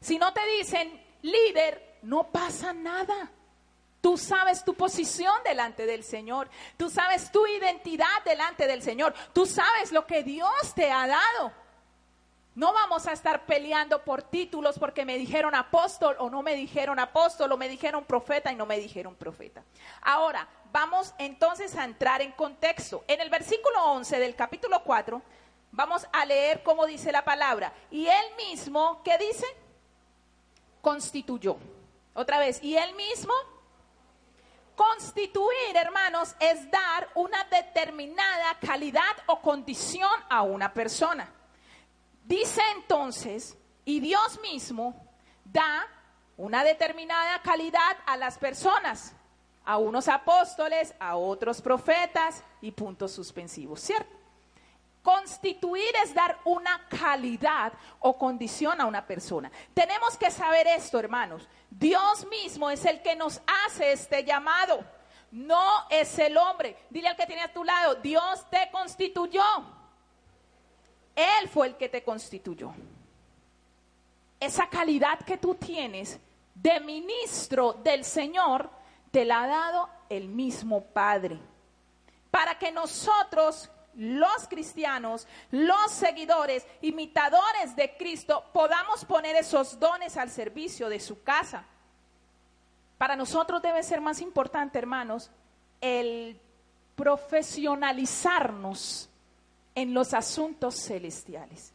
si 0.00 0.18
no 0.18 0.32
te 0.32 0.44
dicen 0.58 1.02
líder, 1.22 1.98
no 2.02 2.28
pasa 2.28 2.72
nada. 2.72 3.30
Tú 4.00 4.16
sabes 4.16 4.64
tu 4.64 4.74
posición 4.74 5.34
delante 5.44 5.84
del 5.84 6.04
Señor. 6.04 6.48
Tú 6.76 6.88
sabes 6.88 7.30
tu 7.30 7.46
identidad 7.46 8.24
delante 8.24 8.66
del 8.66 8.82
Señor. 8.82 9.14
Tú 9.34 9.44
sabes 9.44 9.92
lo 9.92 10.06
que 10.06 10.22
Dios 10.22 10.74
te 10.74 10.90
ha 10.90 11.06
dado. 11.06 11.52
No 12.54 12.72
vamos 12.72 13.06
a 13.06 13.12
estar 13.12 13.46
peleando 13.46 14.02
por 14.02 14.22
títulos 14.22 14.78
porque 14.78 15.04
me 15.04 15.18
dijeron 15.18 15.54
apóstol 15.54 16.16
o 16.18 16.30
no 16.30 16.42
me 16.42 16.54
dijeron 16.54 16.98
apóstol 16.98 17.52
o 17.52 17.56
me 17.56 17.68
dijeron 17.68 18.04
profeta 18.04 18.50
y 18.50 18.56
no 18.56 18.66
me 18.66 18.78
dijeron 18.78 19.14
profeta. 19.14 19.62
Ahora, 20.02 20.48
vamos 20.72 21.14
entonces 21.18 21.76
a 21.76 21.84
entrar 21.84 22.22
en 22.22 22.32
contexto. 22.32 23.04
En 23.06 23.20
el 23.20 23.30
versículo 23.30 23.84
11 23.92 24.18
del 24.18 24.34
capítulo 24.34 24.82
4, 24.82 25.22
vamos 25.70 26.06
a 26.12 26.24
leer 26.24 26.62
cómo 26.62 26.86
dice 26.86 27.12
la 27.12 27.24
palabra. 27.24 27.72
Y 27.90 28.06
él 28.06 28.36
mismo, 28.36 29.00
¿qué 29.04 29.16
dice? 29.18 29.46
Constituyó. 30.80 31.56
Otra 32.14 32.38
vez, 32.38 32.62
y 32.62 32.76
él 32.76 32.94
mismo 32.94 33.32
Constituir, 34.80 35.76
hermanos, 35.76 36.34
es 36.40 36.70
dar 36.70 37.10
una 37.14 37.44
determinada 37.44 38.56
calidad 38.58 39.14
o 39.26 39.42
condición 39.42 40.10
a 40.30 40.40
una 40.40 40.72
persona. 40.72 41.30
Dice 42.24 42.62
entonces, 42.76 43.58
y 43.84 44.00
Dios 44.00 44.40
mismo 44.40 44.94
da 45.44 45.86
una 46.38 46.64
determinada 46.64 47.42
calidad 47.42 47.98
a 48.06 48.16
las 48.16 48.38
personas, 48.38 49.12
a 49.66 49.76
unos 49.76 50.08
apóstoles, 50.08 50.94
a 50.98 51.16
otros 51.16 51.60
profetas 51.60 52.42
y 52.62 52.70
puntos 52.70 53.12
suspensivos, 53.12 53.82
¿cierto? 53.82 54.16
Constituir 55.02 55.94
es 56.04 56.12
dar 56.12 56.38
una 56.44 56.86
calidad 56.88 57.72
o 58.00 58.18
condición 58.18 58.80
a 58.80 58.86
una 58.86 59.06
persona. 59.06 59.50
Tenemos 59.72 60.16
que 60.18 60.30
saber 60.30 60.66
esto, 60.66 60.98
hermanos. 60.98 61.48
Dios 61.70 62.26
mismo 62.26 62.70
es 62.70 62.84
el 62.84 63.00
que 63.00 63.16
nos 63.16 63.40
hace 63.66 63.92
este 63.92 64.24
llamado. 64.24 64.84
No 65.30 65.86
es 65.88 66.18
el 66.18 66.36
hombre. 66.36 66.76
Dile 66.90 67.08
al 67.08 67.16
que 67.16 67.26
tiene 67.26 67.42
a 67.42 67.52
tu 67.52 67.64
lado, 67.64 67.94
Dios 67.96 68.44
te 68.50 68.68
constituyó. 68.70 69.42
Él 71.14 71.48
fue 71.48 71.68
el 71.68 71.76
que 71.76 71.88
te 71.88 72.04
constituyó. 72.04 72.74
Esa 74.38 74.68
calidad 74.68 75.20
que 75.20 75.38
tú 75.38 75.54
tienes 75.54 76.18
de 76.54 76.80
ministro 76.80 77.72
del 77.72 78.04
Señor, 78.04 78.70
te 79.10 79.24
la 79.24 79.42
ha 79.42 79.46
dado 79.46 79.88
el 80.08 80.28
mismo 80.28 80.82
Padre. 80.84 81.38
Para 82.30 82.58
que 82.58 82.70
nosotros 82.70 83.70
los 83.94 84.48
cristianos, 84.48 85.26
los 85.50 85.90
seguidores, 85.90 86.66
imitadores 86.80 87.76
de 87.76 87.94
Cristo, 87.96 88.44
podamos 88.52 89.04
poner 89.04 89.36
esos 89.36 89.78
dones 89.78 90.16
al 90.16 90.30
servicio 90.30 90.88
de 90.88 91.00
su 91.00 91.22
casa. 91.22 91.64
Para 92.98 93.16
nosotros 93.16 93.60
debe 93.62 93.82
ser 93.82 94.00
más 94.00 94.20
importante, 94.20 94.78
hermanos, 94.78 95.30
el 95.80 96.38
profesionalizarnos 96.96 99.08
en 99.74 99.94
los 99.94 100.12
asuntos 100.12 100.76
celestiales. 100.76 101.72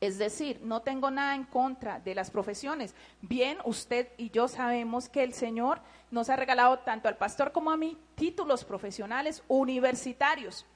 Es 0.00 0.18
decir, 0.18 0.60
no 0.62 0.82
tengo 0.82 1.10
nada 1.10 1.34
en 1.34 1.44
contra 1.44 2.00
de 2.00 2.14
las 2.14 2.30
profesiones. 2.30 2.94
Bien, 3.22 3.56
usted 3.64 4.08
y 4.18 4.30
yo 4.30 4.48
sabemos 4.48 5.08
que 5.08 5.22
el 5.22 5.32
Señor 5.32 5.80
nos 6.10 6.28
ha 6.28 6.36
regalado 6.36 6.80
tanto 6.80 7.08
al 7.08 7.16
pastor 7.16 7.52
como 7.52 7.70
a 7.70 7.78
mí 7.78 7.96
títulos 8.14 8.64
profesionales 8.64 9.42
universitarios. 9.48 10.66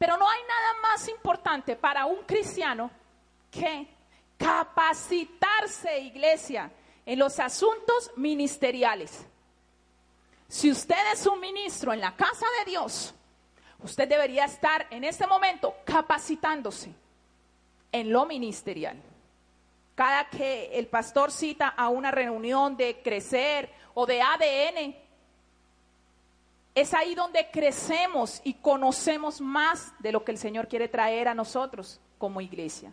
Pero 0.00 0.16
no 0.16 0.26
hay 0.26 0.40
nada 0.48 0.80
más 0.80 1.06
importante 1.08 1.76
para 1.76 2.06
un 2.06 2.22
cristiano 2.22 2.90
que 3.50 3.86
capacitarse, 4.38 6.00
iglesia, 6.00 6.72
en 7.04 7.18
los 7.18 7.38
asuntos 7.38 8.10
ministeriales. 8.16 9.26
Si 10.48 10.70
usted 10.70 10.96
es 11.12 11.26
un 11.26 11.38
ministro 11.38 11.92
en 11.92 12.00
la 12.00 12.16
casa 12.16 12.46
de 12.58 12.70
Dios, 12.70 13.14
usted 13.80 14.08
debería 14.08 14.46
estar 14.46 14.86
en 14.88 15.04
este 15.04 15.26
momento 15.26 15.74
capacitándose 15.84 16.94
en 17.92 18.10
lo 18.10 18.24
ministerial. 18.24 18.96
Cada 19.94 20.30
que 20.30 20.78
el 20.78 20.86
pastor 20.86 21.30
cita 21.30 21.68
a 21.68 21.90
una 21.90 22.10
reunión 22.10 22.74
de 22.74 23.02
crecer 23.02 23.70
o 23.92 24.06
de 24.06 24.22
ADN, 24.22 24.96
es 26.80 26.94
ahí 26.94 27.14
donde 27.14 27.50
crecemos 27.50 28.40
y 28.44 28.54
conocemos 28.54 29.40
más 29.40 29.92
de 29.98 30.12
lo 30.12 30.24
que 30.24 30.32
el 30.32 30.38
Señor 30.38 30.68
quiere 30.68 30.88
traer 30.88 31.28
a 31.28 31.34
nosotros 31.34 32.00
como 32.18 32.40
iglesia. 32.40 32.92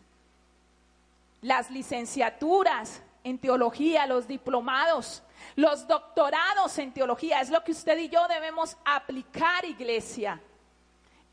Las 1.41 1.69
licenciaturas 1.71 3.01
en 3.23 3.37
teología, 3.37 4.05
los 4.05 4.27
diplomados, 4.27 5.23
los 5.55 5.87
doctorados 5.87 6.77
en 6.79 6.93
teología, 6.93 7.41
es 7.41 7.49
lo 7.49 7.63
que 7.63 7.71
usted 7.71 7.97
y 7.97 8.09
yo 8.09 8.27
debemos 8.27 8.75
aplicar, 8.85 9.63
iglesia. 9.65 10.41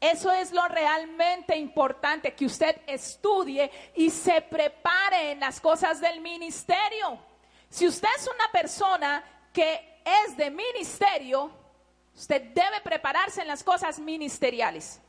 Eso 0.00 0.30
es 0.30 0.52
lo 0.52 0.66
realmente 0.68 1.56
importante, 1.56 2.34
que 2.34 2.46
usted 2.46 2.82
estudie 2.86 3.70
y 3.94 4.10
se 4.10 4.42
prepare 4.42 5.32
en 5.32 5.40
las 5.40 5.60
cosas 5.60 6.00
del 6.00 6.20
ministerio. 6.20 7.18
Si 7.70 7.86
usted 7.86 8.08
es 8.18 8.28
una 8.28 8.52
persona 8.52 9.24
que 9.52 10.02
es 10.04 10.36
de 10.36 10.50
ministerio, 10.50 11.63
Usted 12.16 12.42
debe 12.54 12.80
prepararse 12.82 13.42
en 13.42 13.48
las 13.48 13.62
cosas 13.64 13.98
ministeriales. 13.98 15.00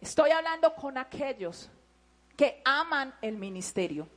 Estoy 0.00 0.30
hablando 0.30 0.74
con 0.74 0.96
aquellos 0.96 1.68
que 2.36 2.62
aman 2.64 3.12
el 3.20 3.36
ministerio, 3.36 4.08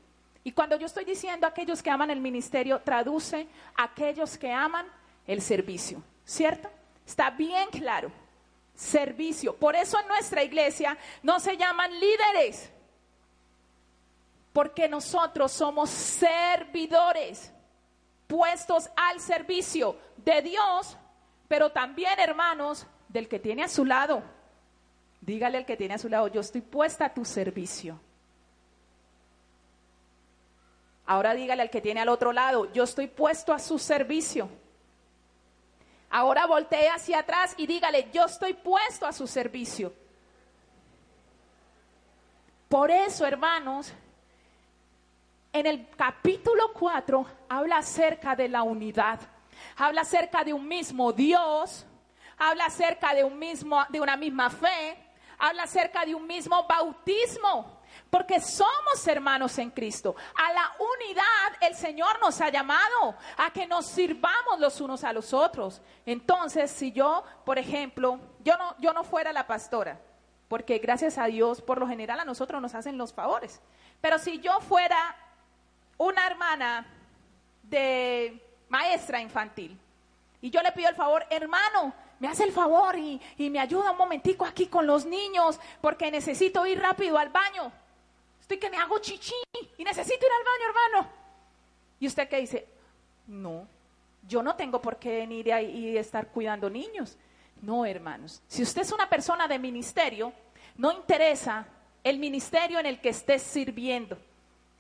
Y 0.44 0.52
cuando 0.54 0.76
yo 0.76 0.88
estoy 0.88 1.06
diciendo 1.06 1.46
aquellos 1.46 1.84
que 1.84 1.90
aman 1.92 2.10
el 2.10 2.20
ministerio, 2.20 2.82
traduce 2.82 3.48
aquellos 3.76 4.38
que 4.38 4.52
aman 4.52 4.88
el 5.28 5.42
servicio, 5.42 6.02
¿cierto? 6.26 6.70
Está 7.06 7.30
bien 7.30 7.70
claro. 7.70 8.12
Servicio. 8.74 9.56
Por 9.56 9.76
eso 9.76 10.00
en 10.00 10.08
nuestra 10.08 10.44
iglesia 10.44 10.98
no 11.22 11.40
se 11.40 11.56
llaman 11.58 11.92
líderes, 12.00 12.72
porque 14.52 14.90
nosotros 14.90 15.52
somos 15.52 15.90
servidores, 15.90 17.54
puestos 18.32 18.90
al 18.96 19.20
servicio 19.20 19.98
de 20.16 20.42
Dios, 20.42 20.98
pero 21.50 21.70
también, 21.74 22.18
hermanos, 22.18 22.88
del 23.10 23.28
que 23.28 23.40
tiene 23.40 23.66
a 23.66 23.68
su 23.68 23.84
lado. 23.84 24.24
Dígale 25.20 25.58
al 25.58 25.66
que 25.66 25.76
tiene 25.76 25.96
a 25.96 25.98
su 25.98 26.08
lado, 26.08 26.30
yo 26.30 26.40
estoy 26.40 26.62
puesta 26.62 27.08
a 27.08 27.14
tu 27.14 27.26
servicio. 27.26 28.00
Ahora 31.06 31.34
dígale 31.34 31.64
al 31.64 31.70
que 31.70 31.82
tiene 31.82 32.00
al 32.00 32.08
otro 32.08 32.32
lado, 32.32 32.72
yo 32.72 32.86
estoy 32.86 33.08
puesto 33.08 33.52
a 33.52 33.60
su 33.60 33.78
servicio. 33.78 34.48
Ahora 36.10 36.46
voltee 36.46 36.88
hacia 36.88 37.20
atrás 37.20 37.54
y 37.58 37.68
dígale, 37.68 38.12
yo 38.14 38.24
estoy 38.24 38.54
puesto 38.54 39.06
a 39.06 39.12
su 39.12 39.28
servicio. 39.28 39.94
Por 42.70 42.92
eso, 42.92 43.26
hermanos, 43.26 43.92
en 45.54 45.66
el 45.66 45.90
capítulo 45.90 46.72
4 46.74 47.26
habla 47.50 47.78
acerca 47.78 48.36
de 48.36 48.48
la 48.48 48.64
unidad. 48.64 49.20
Habla 49.78 50.02
acerca 50.02 50.44
de 50.44 50.54
un 50.54 50.68
mismo 50.68 51.14
Dios, 51.14 51.86
habla 52.38 52.66
acerca 52.66 53.14
de 53.14 53.24
un 53.24 53.38
mismo 53.38 53.84
de 53.90 54.02
una 54.02 54.18
misma 54.18 54.50
fe, 54.50 54.98
habla 55.38 55.64
acerca 55.64 56.06
de 56.06 56.16
un 56.16 56.26
mismo 56.26 56.66
bautismo 56.68 57.82
porque 58.10 58.40
somos 58.40 59.08
hermanos 59.08 59.58
en 59.58 59.72
Cristo. 59.72 60.16
A 60.36 60.54
la 60.54 60.72
unidad 60.80 61.58
el 61.62 61.76
Señor 61.76 62.20
nos 62.22 62.40
ha 62.42 62.50
llamado, 62.50 63.16
a 63.38 63.52
que 63.52 63.68
nos 63.68 63.86
sirvamos 63.86 64.60
los 64.60 64.82
unos 64.82 65.04
a 65.04 65.14
los 65.14 65.34
otros. 65.34 65.82
Entonces, 66.06 66.72
si 66.72 66.92
yo, 66.92 67.24
por 67.46 67.58
ejemplo, 67.58 68.20
yo 68.44 68.58
no, 68.58 68.76
yo 68.80 68.94
no 68.94 69.04
fuera 69.04 69.32
la 69.32 69.48
pastora, 69.48 70.00
porque 70.48 70.80
gracias 70.80 71.18
a 71.18 71.26
Dios, 71.26 71.62
por 71.62 71.80
lo 71.80 71.88
general 71.88 72.20
a 72.20 72.26
nosotros 72.26 72.62
nos 72.62 72.76
hacen 72.76 72.98
los 72.98 73.14
favores, 73.14 73.62
pero 74.02 74.20
si 74.20 74.40
yo 74.40 74.60
fuera 74.62 75.16
una 76.04 76.28
hermana 76.28 76.86
de 77.64 78.40
maestra 78.70 79.22
infantil, 79.22 79.78
y 80.42 80.50
yo 80.50 80.62
le 80.62 80.72
pido 80.72 80.90
el 80.90 80.96
favor, 80.96 81.26
hermano, 81.30 81.94
me 82.20 82.28
hace 82.28 82.44
el 82.44 82.52
favor 82.52 82.98
y, 82.98 83.20
y, 83.38 83.50
me 83.50 83.60
ayuda 83.60 83.92
un 83.92 83.98
momentico 83.98 84.46
aquí 84.46 84.68
con 84.68 84.86
los 84.86 85.06
niños 85.06 85.60
porque 85.82 86.12
necesito 86.12 86.66
ir 86.68 86.80
rápido 86.80 87.18
al 87.18 87.30
baño 87.30 87.72
que 88.58 88.70
me 88.70 88.78
hago 88.78 89.00
chichi 89.00 89.34
y 89.78 89.84
necesito 89.84 90.26
ir 90.26 90.32
al 90.32 90.44
baño, 90.44 90.70
hermano. 90.70 91.10
¿Y 92.00 92.08
usted 92.08 92.28
qué 92.28 92.38
dice? 92.38 92.68
No, 93.28 93.68
yo 94.28 94.42
no 94.42 94.56
tengo 94.56 94.82
por 94.82 94.98
qué 94.98 95.18
venir 95.18 95.48
y 95.48 95.98
estar 95.98 96.28
cuidando 96.28 96.70
niños. 96.70 97.18
No, 97.62 97.86
hermanos. 97.86 98.42
Si 98.48 98.64
usted 98.64 98.82
es 98.82 98.92
una 98.92 99.08
persona 99.08 99.48
de 99.48 99.60
ministerio, 99.60 100.34
no 100.78 100.92
interesa 100.92 101.66
el 102.04 102.18
ministerio 102.18 102.80
en 102.80 102.88
el 102.88 103.00
que 103.00 103.10
esté 103.10 103.38
sirviendo. 103.38 104.18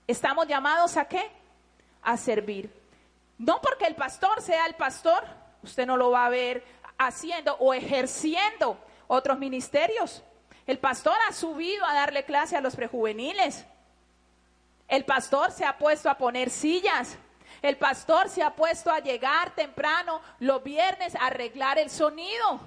Estamos 0.07 0.47
llamados 0.47 0.97
a 0.97 1.05
qué? 1.05 1.31
A 2.01 2.17
servir. 2.17 2.71
No 3.37 3.61
porque 3.61 3.85
el 3.85 3.95
pastor 3.95 4.41
sea 4.41 4.65
el 4.65 4.75
pastor, 4.75 5.23
usted 5.63 5.85
no 5.85 5.97
lo 5.97 6.11
va 6.11 6.25
a 6.25 6.29
ver 6.29 6.63
haciendo 6.97 7.55
o 7.55 7.73
ejerciendo 7.73 8.77
otros 9.07 9.39
ministerios. 9.39 10.23
El 10.67 10.79
pastor 10.79 11.15
ha 11.27 11.33
subido 11.33 11.85
a 11.85 11.93
darle 11.93 12.23
clase 12.23 12.55
a 12.55 12.61
los 12.61 12.75
prejuveniles. 12.75 13.65
El 14.87 15.05
pastor 15.05 15.51
se 15.51 15.65
ha 15.65 15.77
puesto 15.77 16.09
a 16.09 16.17
poner 16.17 16.49
sillas. 16.49 17.17
El 17.61 17.77
pastor 17.77 18.29
se 18.29 18.43
ha 18.43 18.55
puesto 18.55 18.91
a 18.91 18.99
llegar 18.99 19.55
temprano 19.55 20.21
los 20.39 20.63
viernes 20.63 21.15
a 21.15 21.27
arreglar 21.27 21.79
el 21.79 21.89
sonido. 21.89 22.59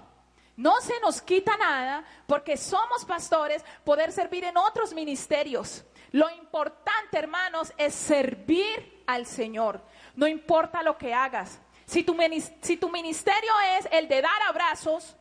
No 0.56 0.80
se 0.80 0.98
nos 1.00 1.20
quita 1.20 1.56
nada 1.56 2.04
porque 2.26 2.56
somos 2.56 3.04
pastores 3.04 3.64
poder 3.84 4.12
servir 4.12 4.44
en 4.44 4.56
otros 4.56 4.92
ministerios. 4.92 5.84
Lo 6.14 6.30
importante, 6.30 7.18
hermanos, 7.18 7.72
es 7.76 7.92
servir 7.92 9.02
al 9.04 9.26
Señor. 9.26 9.82
No 10.14 10.28
importa 10.28 10.80
lo 10.84 10.96
que 10.96 11.12
hagas. 11.12 11.58
Si 11.86 12.04
tu, 12.04 12.14
ministerio 12.14 13.50
es 13.76 13.88
el 13.90 14.06
de 14.06 14.22
dar 14.22 14.42
abrazos, 14.42 15.16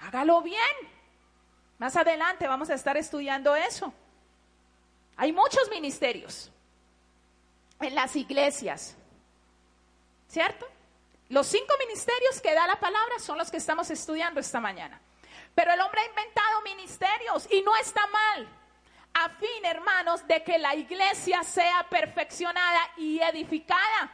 hágalo 0.00 0.42
bien. 0.42 0.60
Más 1.78 1.96
adelante 1.96 2.46
vamos 2.46 2.68
a 2.68 2.74
estar 2.74 2.94
estudiando 2.98 3.56
eso. 3.56 3.90
Hay 5.16 5.32
muchos 5.32 5.70
ministerios 5.70 6.50
en 7.80 7.94
las 7.94 8.14
iglesias, 8.14 8.94
¿cierto? 10.28 10.66
Los 11.30 11.46
cinco 11.46 11.72
ministerios 11.78 12.42
que 12.42 12.52
da 12.52 12.66
la 12.66 12.78
palabra 12.78 13.18
son 13.18 13.38
los 13.38 13.50
que 13.50 13.56
estamos 13.56 13.88
estudiando 13.88 14.40
esta 14.40 14.60
mañana. 14.60 15.00
Pero 15.54 15.72
el 15.72 15.80
hombre 15.80 16.02
ha 16.02 16.06
inventado 16.06 16.60
ministerios 16.60 17.48
y 17.50 17.62
no 17.62 17.74
está 17.76 18.06
mal. 18.08 18.63
A 19.14 19.28
fin, 19.30 19.64
hermanos, 19.64 20.26
de 20.26 20.42
que 20.42 20.58
la 20.58 20.74
iglesia 20.74 21.42
sea 21.42 21.86
perfeccionada 21.88 22.80
y 22.96 23.20
edificada. 23.20 24.12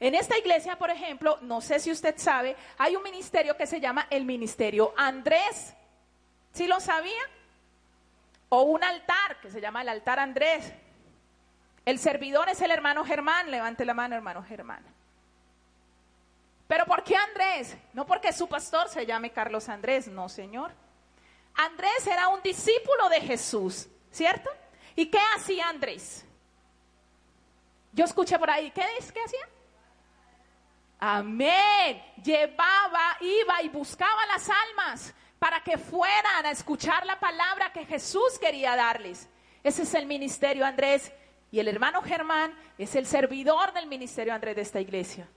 En 0.00 0.14
esta 0.14 0.38
iglesia, 0.38 0.78
por 0.78 0.90
ejemplo, 0.90 1.38
no 1.42 1.60
sé 1.60 1.78
si 1.78 1.90
usted 1.92 2.14
sabe, 2.16 2.56
hay 2.78 2.96
un 2.96 3.02
ministerio 3.02 3.54
que 3.56 3.66
se 3.66 3.80
llama 3.80 4.06
el 4.08 4.24
Ministerio 4.24 4.94
Andrés. 4.96 5.74
¿Sí 6.52 6.66
lo 6.66 6.80
sabía? 6.80 7.22
O 8.48 8.62
un 8.62 8.82
altar 8.82 9.38
que 9.40 9.50
se 9.50 9.60
llama 9.60 9.82
el 9.82 9.90
altar 9.90 10.18
Andrés. 10.18 10.72
El 11.84 11.98
servidor 11.98 12.48
es 12.48 12.62
el 12.62 12.70
hermano 12.70 13.04
Germán. 13.04 13.50
Levante 13.50 13.84
la 13.84 13.94
mano, 13.94 14.16
hermano 14.16 14.42
Germán. 14.42 14.82
¿Pero 16.66 16.86
por 16.86 17.04
qué 17.04 17.16
Andrés? 17.16 17.76
No 17.92 18.06
porque 18.06 18.32
su 18.32 18.48
pastor 18.48 18.88
se 18.88 19.04
llame 19.04 19.32
Carlos 19.32 19.68
Andrés, 19.68 20.08
no, 20.08 20.28
señor. 20.28 20.72
Andrés 21.54 22.06
era 22.06 22.28
un 22.28 22.40
discípulo 22.42 23.08
de 23.08 23.20
Jesús, 23.20 23.88
¿cierto? 24.10 24.50
¿Y 24.96 25.06
qué 25.06 25.20
hacía 25.36 25.68
Andrés? 25.68 26.24
Yo 27.92 28.04
escuché 28.04 28.38
por 28.38 28.50
ahí, 28.50 28.70
¿qué, 28.70 28.84
qué 29.12 29.20
hacía? 29.24 29.48
Amén. 30.98 32.02
Llevaba, 32.22 33.16
iba 33.20 33.62
y 33.62 33.68
buscaba 33.68 34.26
las 34.26 34.48
almas 34.48 35.14
para 35.38 35.62
que 35.64 35.78
fueran 35.78 36.44
a 36.44 36.50
escuchar 36.50 37.06
la 37.06 37.18
palabra 37.18 37.72
que 37.72 37.86
Jesús 37.86 38.38
quería 38.38 38.76
darles. 38.76 39.28
Ese 39.62 39.82
es 39.82 39.94
el 39.94 40.06
ministerio 40.06 40.66
Andrés. 40.66 41.12
Y 41.50 41.58
el 41.58 41.66
hermano 41.66 42.02
Germán 42.02 42.54
es 42.78 42.94
el 42.94 43.06
servidor 43.06 43.72
del 43.72 43.86
ministerio 43.86 44.34
Andrés 44.34 44.54
de 44.56 44.62
esta 44.62 44.80
iglesia. 44.80 45.28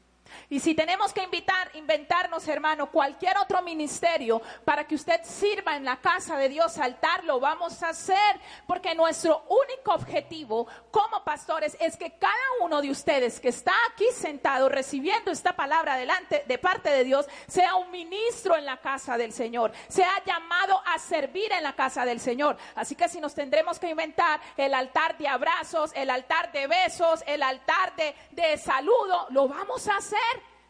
Y 0.49 0.59
si 0.59 0.75
tenemos 0.75 1.13
que 1.13 1.23
invitar, 1.23 1.71
inventarnos, 1.73 2.47
hermano, 2.47 2.91
cualquier 2.91 3.37
otro 3.37 3.61
ministerio 3.61 4.41
para 4.65 4.85
que 4.85 4.95
usted 4.95 5.21
sirva 5.23 5.75
en 5.75 5.85
la 5.85 5.97
casa 5.97 6.37
de 6.37 6.49
Dios 6.49 6.77
altar, 6.77 7.23
lo 7.23 7.39
vamos 7.39 7.81
a 7.83 7.89
hacer, 7.89 8.39
porque 8.67 8.93
nuestro 8.95 9.45
único 9.49 9.93
objetivo 9.93 10.67
como 10.91 11.23
pastores 11.23 11.75
es 11.79 11.97
que 11.97 12.17
cada 12.17 12.33
uno 12.61 12.81
de 12.81 12.91
ustedes 12.91 13.39
que 13.39 13.49
está 13.49 13.73
aquí 13.91 14.05
sentado 14.13 14.69
recibiendo 14.69 15.31
esta 15.31 15.55
palabra 15.55 15.97
delante 15.97 16.43
de 16.47 16.57
parte 16.57 16.89
de 16.89 17.03
Dios 17.03 17.27
sea 17.47 17.75
un 17.75 17.91
ministro 17.91 18.55
en 18.55 18.65
la 18.65 18.77
casa 18.77 19.17
del 19.17 19.33
Señor, 19.33 19.71
sea 19.87 20.23
llamado 20.25 20.81
a 20.85 20.99
servir 20.99 21.51
en 21.51 21.63
la 21.63 21.73
casa 21.73 22.05
del 22.05 22.19
Señor. 22.19 22.57
Así 22.75 22.95
que 22.95 23.09
si 23.09 23.19
nos 23.19 23.33
tendremos 23.33 23.79
que 23.79 23.89
inventar 23.89 24.39
el 24.57 24.73
altar 24.73 25.17
de 25.17 25.27
abrazos, 25.27 25.91
el 25.95 26.09
altar 26.09 26.51
de 26.51 26.67
besos, 26.67 27.23
el 27.25 27.41
altar 27.41 27.95
de, 27.95 28.15
de 28.31 28.57
saludo, 28.57 29.27
lo 29.29 29.47
vamos 29.47 29.87
a 29.87 29.97
hacer 29.97 30.12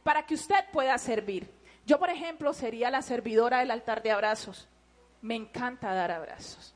para 0.03 0.25
que 0.25 0.35
usted 0.35 0.65
pueda 0.71 0.97
servir. 0.97 1.49
Yo, 1.85 1.99
por 1.99 2.09
ejemplo, 2.09 2.53
sería 2.53 2.89
la 2.89 3.01
servidora 3.01 3.59
del 3.59 3.71
altar 3.71 4.01
de 4.01 4.11
abrazos. 4.11 4.67
Me 5.21 5.35
encanta 5.35 5.93
dar 5.93 6.11
abrazos. 6.11 6.73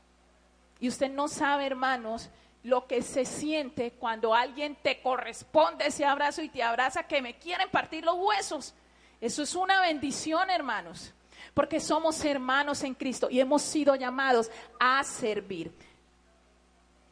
Y 0.80 0.88
usted 0.88 1.10
no 1.10 1.28
sabe, 1.28 1.66
hermanos, 1.66 2.30
lo 2.62 2.86
que 2.86 3.02
se 3.02 3.24
siente 3.24 3.92
cuando 3.92 4.34
alguien 4.34 4.76
te 4.76 5.00
corresponde 5.00 5.86
ese 5.86 6.04
abrazo 6.04 6.42
y 6.42 6.48
te 6.48 6.62
abraza 6.62 7.04
que 7.04 7.22
me 7.22 7.38
quieren 7.38 7.70
partir 7.70 8.04
los 8.04 8.16
huesos. 8.16 8.74
Eso 9.20 9.42
es 9.42 9.54
una 9.54 9.80
bendición, 9.80 10.50
hermanos, 10.50 11.12
porque 11.54 11.80
somos 11.80 12.24
hermanos 12.24 12.82
en 12.84 12.94
Cristo 12.94 13.28
y 13.30 13.40
hemos 13.40 13.62
sido 13.62 13.94
llamados 13.96 14.50
a 14.78 15.02
servir. 15.02 15.72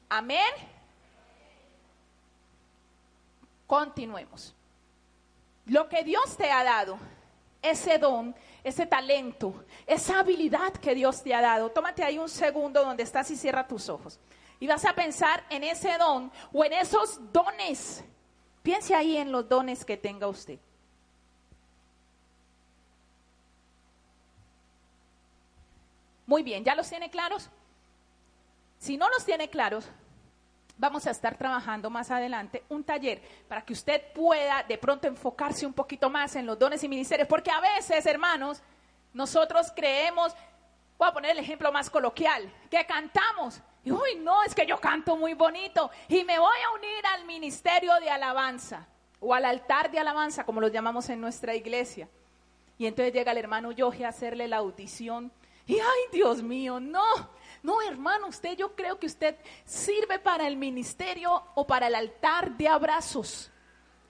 Amén. 0.08 0.52
Continuemos. 3.66 4.55
Lo 5.66 5.88
que 5.88 6.04
Dios 6.04 6.36
te 6.36 6.50
ha 6.50 6.62
dado, 6.62 6.98
ese 7.60 7.98
don, 7.98 8.34
ese 8.62 8.86
talento, 8.86 9.64
esa 9.86 10.20
habilidad 10.20 10.72
que 10.74 10.94
Dios 10.94 11.22
te 11.22 11.34
ha 11.34 11.40
dado, 11.40 11.70
tómate 11.70 12.04
ahí 12.04 12.18
un 12.18 12.28
segundo 12.28 12.84
donde 12.84 13.02
estás 13.02 13.30
y 13.30 13.36
cierra 13.36 13.66
tus 13.66 13.88
ojos. 13.88 14.20
Y 14.60 14.66
vas 14.66 14.84
a 14.84 14.94
pensar 14.94 15.44
en 15.50 15.64
ese 15.64 15.98
don 15.98 16.32
o 16.52 16.64
en 16.64 16.72
esos 16.72 17.20
dones. 17.32 18.04
Piense 18.62 18.94
ahí 18.94 19.16
en 19.16 19.32
los 19.32 19.48
dones 19.48 19.84
que 19.84 19.96
tenga 19.96 20.28
usted. 20.28 20.58
Muy 26.26 26.42
bien, 26.42 26.64
¿ya 26.64 26.74
los 26.74 26.88
tiene 26.88 27.10
claros? 27.10 27.50
Si 28.78 28.96
no 28.96 29.08
los 29.08 29.24
tiene 29.24 29.48
claros, 29.48 29.88
vamos 30.76 31.06
a 31.06 31.10
estar 31.10 31.36
trabajando 31.36 31.90
más 31.90 32.10
adelante 32.10 32.64
un 32.68 32.84
taller 32.84 33.22
para 33.48 33.62
que 33.62 33.72
usted 33.72 34.12
pueda 34.12 34.62
de 34.62 34.78
pronto 34.78 35.06
enfocarse 35.06 35.66
un 35.66 35.72
poquito 35.72 36.10
más 36.10 36.36
en 36.36 36.46
los 36.46 36.58
dones 36.58 36.82
y 36.84 36.88
ministerios, 36.88 37.28
porque 37.28 37.50
a 37.50 37.60
veces, 37.60 38.04
hermanos, 38.06 38.62
nosotros 39.12 39.72
creemos, 39.74 40.34
voy 40.98 41.08
a 41.08 41.12
poner 41.12 41.32
el 41.32 41.38
ejemplo 41.38 41.72
más 41.72 41.88
coloquial, 41.88 42.52
que 42.70 42.84
cantamos. 42.84 43.60
Y, 43.84 43.92
uy, 43.92 44.16
no, 44.20 44.42
es 44.42 44.54
que 44.54 44.66
yo 44.66 44.78
canto 44.78 45.16
muy 45.16 45.34
bonito 45.34 45.90
y 46.08 46.24
me 46.24 46.38
voy 46.38 46.58
a 46.66 46.74
unir 46.74 47.06
al 47.14 47.24
ministerio 47.24 47.94
de 48.00 48.10
alabanza 48.10 48.86
o 49.20 49.32
al 49.32 49.44
altar 49.44 49.90
de 49.90 49.98
alabanza, 49.98 50.44
como 50.44 50.60
lo 50.60 50.68
llamamos 50.68 51.08
en 51.08 51.20
nuestra 51.20 51.54
iglesia. 51.54 52.08
Y 52.78 52.86
entonces 52.86 53.14
llega 53.14 53.32
el 53.32 53.38
hermano 53.38 53.72
Yoje 53.72 54.04
a 54.04 54.10
hacerle 54.10 54.48
la 54.48 54.58
audición. 54.58 55.32
Y, 55.66 55.78
ay, 55.78 56.02
Dios 56.12 56.42
mío, 56.42 56.78
no, 56.78 57.02
no, 57.62 57.82
hermano, 57.82 58.28
usted 58.28 58.56
yo 58.56 58.74
creo 58.74 58.98
que 58.98 59.06
usted 59.06 59.36
sirve 59.64 60.18
para 60.18 60.46
el 60.46 60.56
ministerio 60.56 61.42
o 61.54 61.66
para 61.66 61.88
el 61.88 61.94
altar 61.94 62.56
de 62.56 62.68
abrazos. 62.68 63.50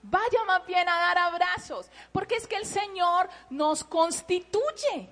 Vaya 0.03 0.45
más 0.47 0.65
bien 0.67 0.89
a 0.89 0.95
dar 0.95 1.19
abrazos, 1.19 1.91
porque 2.13 2.37
es 2.37 2.47
que 2.47 2.57
el 2.57 2.67
Señor 2.67 3.29
nos 3.51 3.83
constituye 3.83 5.09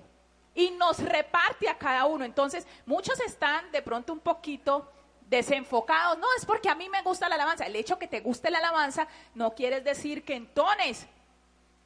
y 0.53 0.71
nos 0.71 0.99
reparte 0.99 1.67
a 1.67 1.77
cada 1.77 2.05
uno. 2.05 2.23
Entonces, 2.23 2.65
muchos 2.85 3.19
están 3.19 3.71
de 3.71 3.81
pronto 3.81 4.13
un 4.13 4.19
poquito 4.19 4.89
desenfocados. 5.27 6.17
No, 6.17 6.27
es 6.37 6.45
porque 6.45 6.69
a 6.69 6.75
mí 6.75 6.87
me 6.89 7.01
gusta 7.01 7.27
la 7.27 7.35
alabanza. 7.35 7.65
El 7.65 7.75
hecho 7.75 7.99
que 7.99 8.07
te 8.07 8.21
guste 8.21 8.49
la 8.49 8.59
alabanza 8.59 9.07
no 9.33 9.53
quiere 9.53 9.81
decir 9.81 10.23
que 10.23 10.35
entones, 10.35 11.05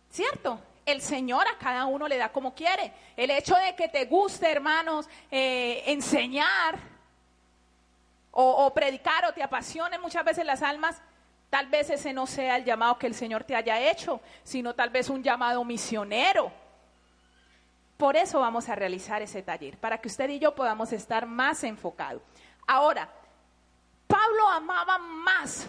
¿cierto? 0.09 0.59
El 0.91 1.02
Señor 1.02 1.47
a 1.47 1.58
cada 1.58 1.86
uno 1.86 2.08
le 2.08 2.17
da 2.17 2.30
como 2.30 2.54
quiere. 2.54 2.93
El 3.15 3.32
hecho 3.32 3.56
de 3.56 3.75
que 3.75 3.88
te 3.88 4.06
guste, 4.06 4.52
hermanos, 4.52 5.08
eh, 5.32 5.84
enseñar 5.88 6.80
o, 8.32 8.73
predicar 8.73 9.25
o 9.25 9.34
te 9.34 9.43
apasione 9.43 9.97
muchas 9.99 10.23
veces 10.23 10.45
las 10.45 10.62
almas, 10.62 11.02
tal 11.49 11.67
vez 11.67 11.89
ese 11.89 12.13
no 12.13 12.28
sea 12.28 12.56
el 12.56 12.63
llamado 12.63 12.97
que 12.97 13.08
el 13.08 13.15
Señor 13.15 13.43
te 13.43 13.56
haya 13.56 13.89
hecho, 13.89 14.21
sino 14.43 14.75
tal 14.75 14.89
vez 14.89 15.10
un 15.10 15.23
llamado 15.23 15.63
misionero. 15.65 16.52
Por 17.97 18.15
eso 18.15 18.39
vamos 18.39 18.69
a 18.69 18.75
realizar 18.75 19.21
ese 19.21 19.41
taller, 19.41 19.78
para 19.78 19.97
que 19.97 20.08
usted 20.08 20.30
y 20.30 20.39
yo 20.39 20.56
podamos 20.56 20.93
estar 20.93 21.25
más 21.25 21.63
enfocados. 21.63 22.21
Ahora, 22.65 23.10
Pablo 24.08 24.47
amaba 24.49 24.97
más 24.97 25.67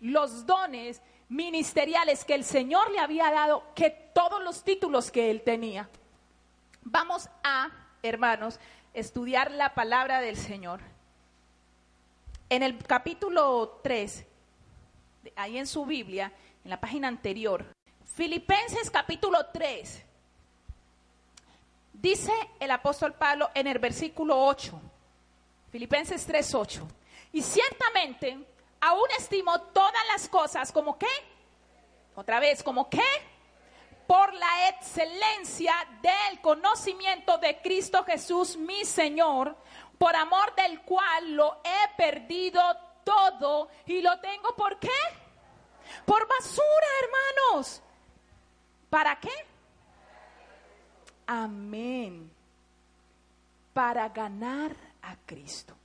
los 0.00 0.44
dones 0.44 1.00
ministeriales 1.30 2.24
que 2.24 2.34
el 2.34 2.44
Señor 2.44 2.90
le 2.90 2.98
había 2.98 3.30
dado 3.30 3.62
que 3.74 3.90
todos 3.90 4.42
los 4.42 4.64
títulos 4.64 5.10
que 5.10 5.30
él 5.30 5.42
tenía. 5.42 5.88
Vamos 6.82 7.30
a, 7.42 7.70
hermanos, 8.02 8.58
estudiar 8.92 9.52
la 9.52 9.72
palabra 9.74 10.20
del 10.20 10.36
Señor. 10.36 10.80
En 12.48 12.64
el 12.64 12.76
capítulo 12.78 13.80
3, 13.82 14.26
ahí 15.36 15.56
en 15.56 15.68
su 15.68 15.86
Biblia, 15.86 16.32
en 16.64 16.70
la 16.70 16.80
página 16.80 17.06
anterior, 17.06 17.64
Filipenses 18.04 18.90
capítulo 18.90 19.38
3, 19.52 20.04
dice 21.92 22.32
el 22.58 22.72
apóstol 22.72 23.14
Pablo 23.14 23.50
en 23.54 23.68
el 23.68 23.78
versículo 23.78 24.36
8, 24.36 24.80
Filipenses 25.70 26.26
3, 26.26 26.54
8, 26.56 26.88
y 27.32 27.40
ciertamente 27.40 28.36
aún 28.80 29.08
estimo 29.18 29.60
todas 29.60 30.06
las 30.12 30.28
cosas 30.28 30.72
como 30.72 30.98
qué? 30.98 31.08
Otra 32.14 32.40
vez, 32.40 32.62
como 32.62 32.88
qué? 32.88 33.04
Por 34.06 34.34
la 34.34 34.68
excelencia 34.68 35.74
del 36.02 36.40
conocimiento 36.40 37.38
de 37.38 37.60
Cristo 37.60 38.04
Jesús, 38.04 38.56
mi 38.56 38.84
Señor, 38.84 39.56
por 39.98 40.16
amor 40.16 40.54
del 40.54 40.80
cual 40.82 41.34
lo 41.34 41.60
he 41.62 41.96
perdido 41.96 42.60
todo 43.04 43.68
y 43.86 44.02
lo 44.02 44.18
tengo 44.20 44.54
por 44.56 44.78
qué? 44.78 44.88
Por 46.04 46.26
basura, 46.26 46.86
hermanos. 47.02 47.82
¿Para 48.88 49.18
qué? 49.20 49.32
Amén. 51.26 52.32
Para 53.72 54.08
ganar 54.08 54.74
a 55.02 55.16
Cristo 55.24 55.79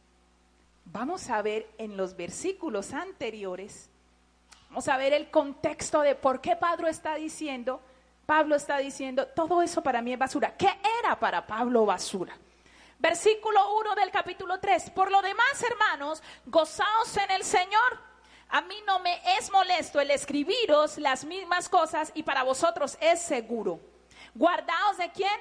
vamos 0.85 1.29
a 1.29 1.41
ver 1.41 1.67
en 1.77 1.97
los 1.97 2.15
versículos 2.15 2.93
anteriores, 2.93 3.89
vamos 4.69 4.87
a 4.87 4.97
ver 4.97 5.13
el 5.13 5.29
contexto 5.29 6.01
de 6.01 6.15
por 6.15 6.41
qué 6.41 6.55
Pablo 6.55 6.87
está 6.87 7.15
diciendo, 7.15 7.81
Pablo 8.25 8.55
está 8.55 8.77
diciendo, 8.77 9.27
todo 9.27 9.61
eso 9.61 9.81
para 9.83 10.01
mí 10.01 10.13
es 10.13 10.19
basura. 10.19 10.55
¿Qué 10.57 10.69
era 11.03 11.19
para 11.19 11.45
Pablo 11.45 11.85
basura? 11.85 12.35
Versículo 12.97 13.77
1 13.81 13.95
del 13.95 14.09
capítulo 14.09 14.59
3. 14.59 14.89
Por 14.91 15.11
lo 15.11 15.21
demás, 15.21 15.61
hermanos, 15.69 16.23
gozaos 16.45 17.17
en 17.17 17.31
el 17.31 17.43
Señor. 17.43 17.99
A 18.49 18.61
mí 18.61 18.75
no 18.87 18.99
me 18.99 19.19
es 19.37 19.51
molesto 19.51 19.99
el 19.99 20.11
escribiros 20.11 20.97
las 20.97 21.25
mismas 21.25 21.69
cosas 21.69 22.11
y 22.15 22.23
para 22.23 22.43
vosotros 22.43 22.97
es 22.99 23.21
seguro. 23.21 23.79
Guardaos 24.33 24.97
de 24.97 25.11
quién? 25.11 25.39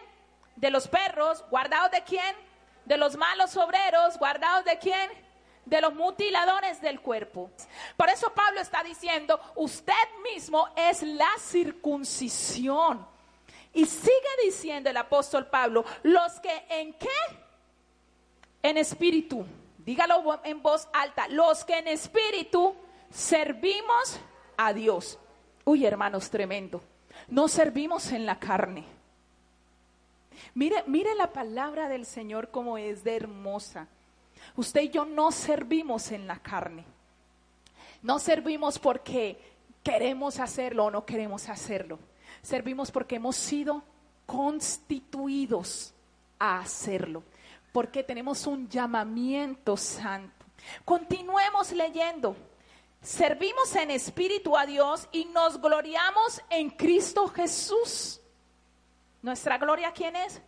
De 0.57 0.71
los 0.71 0.89
perros. 0.89 1.45
Guardaos 1.49 1.91
de 1.91 2.03
quién? 2.03 2.37
De 2.85 2.99
los 2.99 3.17
malos 3.17 3.57
obreros. 3.57 4.19
Guardaos 4.19 4.65
de 4.65 4.79
quién? 4.79 5.24
De 5.65 5.81
los 5.81 5.95
mutiladores 5.95 6.81
del 6.81 7.01
cuerpo. 7.01 7.51
Por 7.97 8.09
eso 8.09 8.33
Pablo 8.33 8.61
está 8.61 8.83
diciendo, 8.83 9.41
usted 9.57 9.93
mismo 10.23 10.69
es 10.77 11.03
la 11.03 11.31
circuncisión. 11.39 13.07
Y 13.73 13.87
sigue 13.87 14.13
diciendo 14.45 14.91
el 14.91 14.97
apóstol 14.97 15.47
Pablo, 15.47 15.85
los 16.03 16.41
que 16.41 16.65
en 16.69 16.95
qué? 16.95 17.09
En 18.63 18.79
espíritu. 18.79 19.45
Dígalo 19.79 20.41
en 20.45 20.63
voz 20.63 20.89
alta, 20.93 21.29
los 21.29 21.65
que 21.65 21.79
en 21.79 21.89
espíritu 21.89 22.75
servimos 23.11 24.19
a 24.57 24.73
Dios. 24.73 25.19
Uy, 25.65 25.85
hermanos, 25.85 26.31
tremendo. 26.31 26.83
No 27.29 27.49
servimos 27.49 28.13
en 28.13 28.27
la 28.27 28.39
carne. 28.39 28.85
Mire, 30.55 30.85
mire 30.87 31.15
la 31.15 31.33
palabra 31.33 31.89
del 31.89 32.07
Señor 32.07 32.51
como 32.51 32.79
es 32.79 33.03
de 33.05 33.17
hermosa. 33.17 33.89
Usted 34.57 34.83
y 34.83 34.91
yo 34.91 35.05
no 35.05 35.33
servimos 35.33 36.13
en 36.13 36.27
la 36.27 36.39
carne. 36.39 36.85
No 38.03 38.19
servimos 38.19 38.79
porque 38.79 39.39
queremos 39.83 40.39
hacerlo 40.39 40.87
o 40.87 40.91
no 40.91 41.05
queremos 41.05 41.49
hacerlo. 41.49 41.99
Servimos 42.43 42.91
porque 42.91 43.17
hemos 43.17 43.37
sido 43.37 43.83
constituidos 44.27 45.95
a 46.39 46.61
hacerlo. 46.61 47.23
Porque 47.73 48.03
tenemos 48.03 48.47
un 48.47 48.69
llamamiento 48.69 49.77
santo. 49.77 50.45
Continuemos 50.85 51.73
leyendo. 51.73 52.37
Servimos 53.03 53.75
en 53.77 53.91
espíritu 53.91 54.57
a 54.57 54.65
Dios 54.65 55.09
y 55.13 55.27
nos 55.27 55.61
gloriamos 55.61 56.41
en 56.49 56.71
Cristo 56.71 57.29
Jesús. 57.29 58.21
¿Nuestra 59.21 59.59
gloria 59.59 59.93
quién 59.93 60.17
es? 60.17 60.41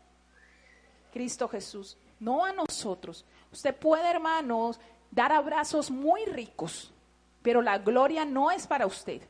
Cristo 1.13 1.49
Jesús, 1.49 1.97
no 2.21 2.45
a 2.45 2.53
nosotros. 2.53 3.25
Usted 3.57 3.75
puede, 3.75 4.11
hermanos, 4.11 4.79
dar 5.11 5.33
abrazos 5.33 5.91
muy 5.91 6.27
ricos, 6.27 6.93
pero 7.41 7.63
la 7.63 7.79
gloria 7.79 8.27
no 8.27 8.51
es 8.51 8.67
para 8.67 8.85
usted. 8.85 9.23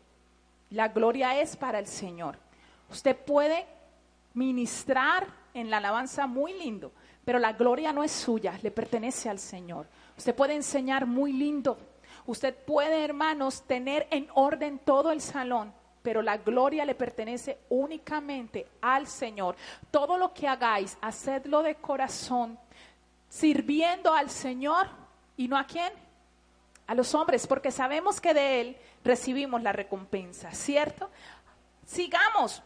La 0.70 0.88
gloria 0.88 1.40
es 1.40 1.56
para 1.56 1.78
el 1.78 1.86
Señor. 1.86 2.36
Usted 2.90 3.16
puede 3.16 3.64
ministrar 4.34 5.28
en 5.54 5.70
la 5.70 5.76
alabanza 5.76 6.26
muy 6.26 6.54
lindo, 6.54 6.90
pero 7.24 7.38
la 7.38 7.52
gloria 7.52 7.92
no 7.92 8.02
es 8.02 8.10
suya, 8.10 8.58
le 8.64 8.72
pertenece 8.72 9.30
al 9.30 9.38
Señor. 9.38 9.86
Usted 10.18 10.34
puede 10.34 10.56
enseñar 10.56 11.06
muy 11.06 11.32
lindo. 11.32 11.78
Usted 12.26 12.52
puede, 12.52 13.04
hermanos, 13.04 13.62
tener 13.62 14.08
en 14.10 14.26
orden 14.34 14.80
todo 14.80 15.12
el 15.12 15.20
salón, 15.20 15.72
pero 16.02 16.20
la 16.20 16.38
gloria 16.38 16.84
le 16.84 16.96
pertenece 16.96 17.60
únicamente 17.68 18.66
al 18.80 19.06
Señor. 19.06 19.54
Todo 19.92 20.18
lo 20.18 20.34
que 20.34 20.48
hagáis, 20.48 20.98
hacedlo 21.00 21.62
de 21.62 21.76
corazón 21.76 22.58
sirviendo 23.28 24.12
al 24.12 24.30
Señor 24.30 24.88
y 25.36 25.48
no 25.48 25.56
a 25.56 25.64
quién? 25.64 25.92
A 26.86 26.94
los 26.94 27.14
hombres, 27.14 27.46
porque 27.46 27.70
sabemos 27.70 28.20
que 28.20 28.34
de 28.34 28.60
Él 28.60 28.76
recibimos 29.04 29.62
la 29.62 29.72
recompensa, 29.72 30.52
¿cierto? 30.52 31.10
Sigamos, 31.84 32.62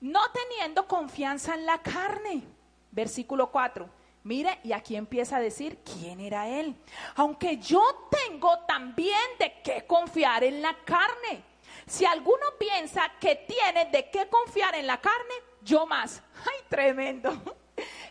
no 0.00 0.20
teniendo 0.32 0.86
confianza 0.86 1.54
en 1.54 1.66
la 1.66 1.78
carne. 1.78 2.42
Versículo 2.90 3.50
4. 3.50 3.88
Mire, 4.24 4.60
y 4.62 4.72
aquí 4.72 4.96
empieza 4.96 5.36
a 5.36 5.40
decir 5.40 5.78
quién 5.84 6.20
era 6.20 6.48
Él. 6.48 6.74
Aunque 7.16 7.58
yo 7.58 8.08
tengo 8.10 8.58
también 8.60 9.18
de 9.38 9.60
qué 9.62 9.84
confiar 9.86 10.44
en 10.44 10.62
la 10.62 10.74
carne. 10.84 11.44
Si 11.86 12.04
alguno 12.04 12.46
piensa 12.58 13.02
que 13.20 13.36
tiene 13.36 13.86
de 13.86 14.08
qué 14.10 14.28
confiar 14.28 14.74
en 14.76 14.86
la 14.86 15.00
carne, 15.00 15.34
yo 15.62 15.86
más. 15.86 16.22
¡Ay, 16.40 16.64
tremendo! 16.68 17.56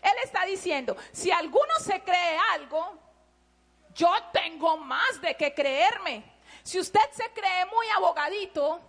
Él 0.04 0.12
está 0.22 0.44
diciendo, 0.44 0.96
si 1.12 1.30
alguno 1.30 1.74
se 1.80 2.00
cree 2.02 2.38
algo, 2.52 2.98
yo 3.94 4.12
tengo 4.32 4.76
más 4.76 5.20
de 5.22 5.34
que 5.34 5.54
creerme. 5.54 6.22
Si 6.62 6.78
usted 6.78 7.10
se 7.12 7.30
cree 7.32 7.64
muy 7.66 7.88
abogadito, 7.96 8.80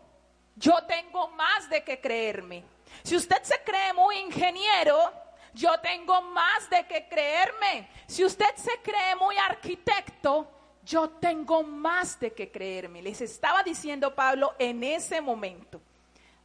yo 0.55 0.83
tengo 0.85 1.29
más 1.29 1.69
de 1.69 1.83
que 1.83 2.01
creerme. 2.01 2.63
Si 3.03 3.15
usted 3.15 3.41
se 3.43 3.61
cree 3.63 3.93
muy 3.93 4.17
ingeniero, 4.17 5.13
yo 5.53 5.79
tengo 5.79 6.21
más 6.21 6.69
de 6.69 6.85
que 6.85 7.07
creerme. 7.07 7.89
Si 8.07 8.25
usted 8.25 8.53
se 8.55 8.77
cree 8.81 9.15
muy 9.15 9.37
arquitecto, 9.37 10.51
yo 10.83 11.09
tengo 11.09 11.63
más 11.63 12.19
de 12.19 12.33
que 12.33 12.51
creerme. 12.51 13.01
Les 13.01 13.21
estaba 13.21 13.63
diciendo 13.63 14.13
Pablo 14.13 14.53
en 14.59 14.83
ese 14.83 15.21
momento. 15.21 15.81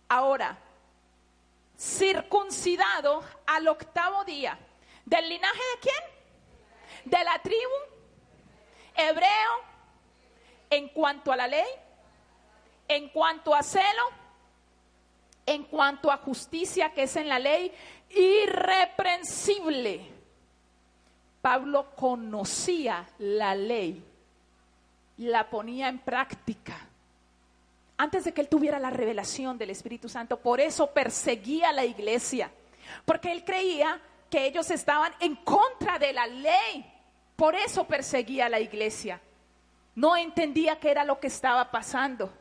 Ahora, 0.09 0.57
circuncidado 1.81 3.23
al 3.47 3.67
octavo 3.69 4.23
día. 4.25 4.59
¿Del 5.07 5.29
linaje 5.29 5.63
de 5.75 5.81
quién? 5.81 6.05
De 7.07 7.25
la 7.25 7.39
tribu 7.41 7.75
hebreo 8.95 9.51
en 10.69 10.89
cuanto 10.91 11.33
a 11.33 11.37
la 11.37 11.49
ley, 11.49 11.67
en 12.87 13.09
cuanto 13.09 13.55
a 13.55 13.63
celo, 13.63 14.11
en 15.47 15.65
cuanto 15.65 16.13
a 16.13 16.19
justicia 16.19 16.93
que 16.93 17.05
es 17.05 17.17
en 17.17 17.29
la 17.29 17.39
ley, 17.39 17.73
irreprensible. 18.11 20.07
Pablo 21.41 21.97
conocía 21.97 23.09
la 23.19 23.55
ley, 23.55 24.05
la 25.17 25.49
ponía 25.49 25.89
en 25.89 25.99
práctica. 26.01 26.90
Antes 28.01 28.25
de 28.25 28.33
que 28.33 28.41
él 28.41 28.49
tuviera 28.49 28.79
la 28.79 28.89
revelación 28.89 29.59
del 29.59 29.69
Espíritu 29.69 30.09
Santo, 30.09 30.41
por 30.41 30.59
eso 30.59 30.87
perseguía 30.91 31.69
a 31.69 31.73
la 31.75 31.85
iglesia, 31.85 32.51
porque 33.05 33.31
él 33.31 33.45
creía 33.45 34.01
que 34.31 34.47
ellos 34.47 34.71
estaban 34.71 35.13
en 35.21 35.37
contra 35.37 35.99
de 35.99 36.15
la 36.15 36.27
ley. 36.27 36.91
Por 37.37 37.55
eso 37.55 37.85
perseguía 37.85 38.47
a 38.47 38.49
la 38.49 38.59
iglesia. 38.59 39.21
No 39.95 40.17
entendía 40.17 40.81
qué 40.81 40.91
era 40.91 41.05
lo 41.05 41.21
que 41.21 41.27
estaba 41.27 41.71
pasando 41.71 42.33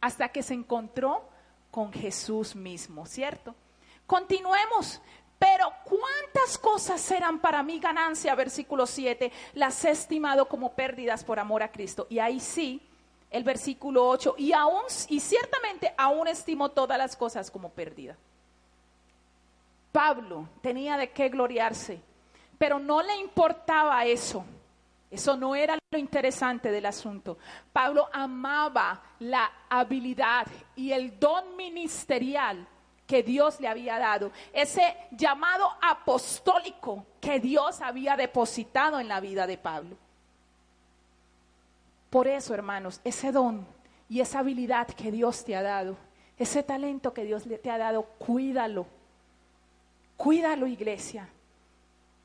hasta 0.00 0.30
que 0.30 0.42
se 0.42 0.54
encontró 0.54 1.28
con 1.70 1.92
Jesús 1.92 2.56
mismo, 2.56 3.04
¿cierto? 3.04 3.54
Continuemos. 4.06 5.02
Pero 5.38 5.70
cuántas 5.84 6.56
cosas 6.56 7.10
eran 7.10 7.38
para 7.38 7.62
mí 7.62 7.80
ganancia, 7.80 8.34
versículo 8.34 8.86
7, 8.86 9.30
las 9.52 9.84
he 9.84 9.90
estimado 9.90 10.48
como 10.48 10.72
pérdidas 10.72 11.22
por 11.22 11.38
amor 11.38 11.62
a 11.62 11.70
Cristo. 11.70 12.06
Y 12.08 12.18
ahí 12.18 12.40
sí, 12.40 12.89
el 13.30 13.44
versículo 13.44 14.06
8, 14.08 14.34
y 14.38 14.52
aún, 14.52 14.82
y 15.08 15.20
ciertamente 15.20 15.94
aún 15.96 16.28
estimo 16.28 16.70
todas 16.70 16.98
las 16.98 17.16
cosas 17.16 17.50
como 17.50 17.70
pérdida. 17.70 18.16
Pablo 19.92 20.48
tenía 20.60 20.96
de 20.96 21.10
qué 21.10 21.28
gloriarse, 21.28 22.00
pero 22.58 22.78
no 22.78 23.02
le 23.02 23.16
importaba 23.16 24.04
eso. 24.04 24.44
Eso 25.10 25.36
no 25.36 25.56
era 25.56 25.76
lo 25.90 25.98
interesante 25.98 26.70
del 26.70 26.86
asunto. 26.86 27.38
Pablo 27.72 28.08
amaba 28.12 29.02
la 29.18 29.50
habilidad 29.68 30.46
y 30.76 30.92
el 30.92 31.18
don 31.18 31.56
ministerial 31.56 32.66
que 33.08 33.24
Dios 33.24 33.58
le 33.58 33.66
había 33.66 33.98
dado, 33.98 34.30
ese 34.52 34.96
llamado 35.10 35.68
apostólico 35.82 37.04
que 37.20 37.40
Dios 37.40 37.80
había 37.80 38.16
depositado 38.16 39.00
en 39.00 39.08
la 39.08 39.18
vida 39.18 39.48
de 39.48 39.58
Pablo. 39.58 39.96
Por 42.10 42.26
eso, 42.26 42.52
hermanos, 42.52 43.00
ese 43.04 43.30
don 43.30 43.66
y 44.08 44.20
esa 44.20 44.40
habilidad 44.40 44.88
que 44.88 45.12
Dios 45.12 45.44
te 45.44 45.54
ha 45.54 45.62
dado, 45.62 45.96
ese 46.36 46.62
talento 46.62 47.14
que 47.14 47.24
Dios 47.24 47.44
te 47.62 47.70
ha 47.70 47.78
dado, 47.78 48.02
cuídalo. 48.18 48.86
Cuídalo, 50.16 50.66
iglesia. 50.66 51.28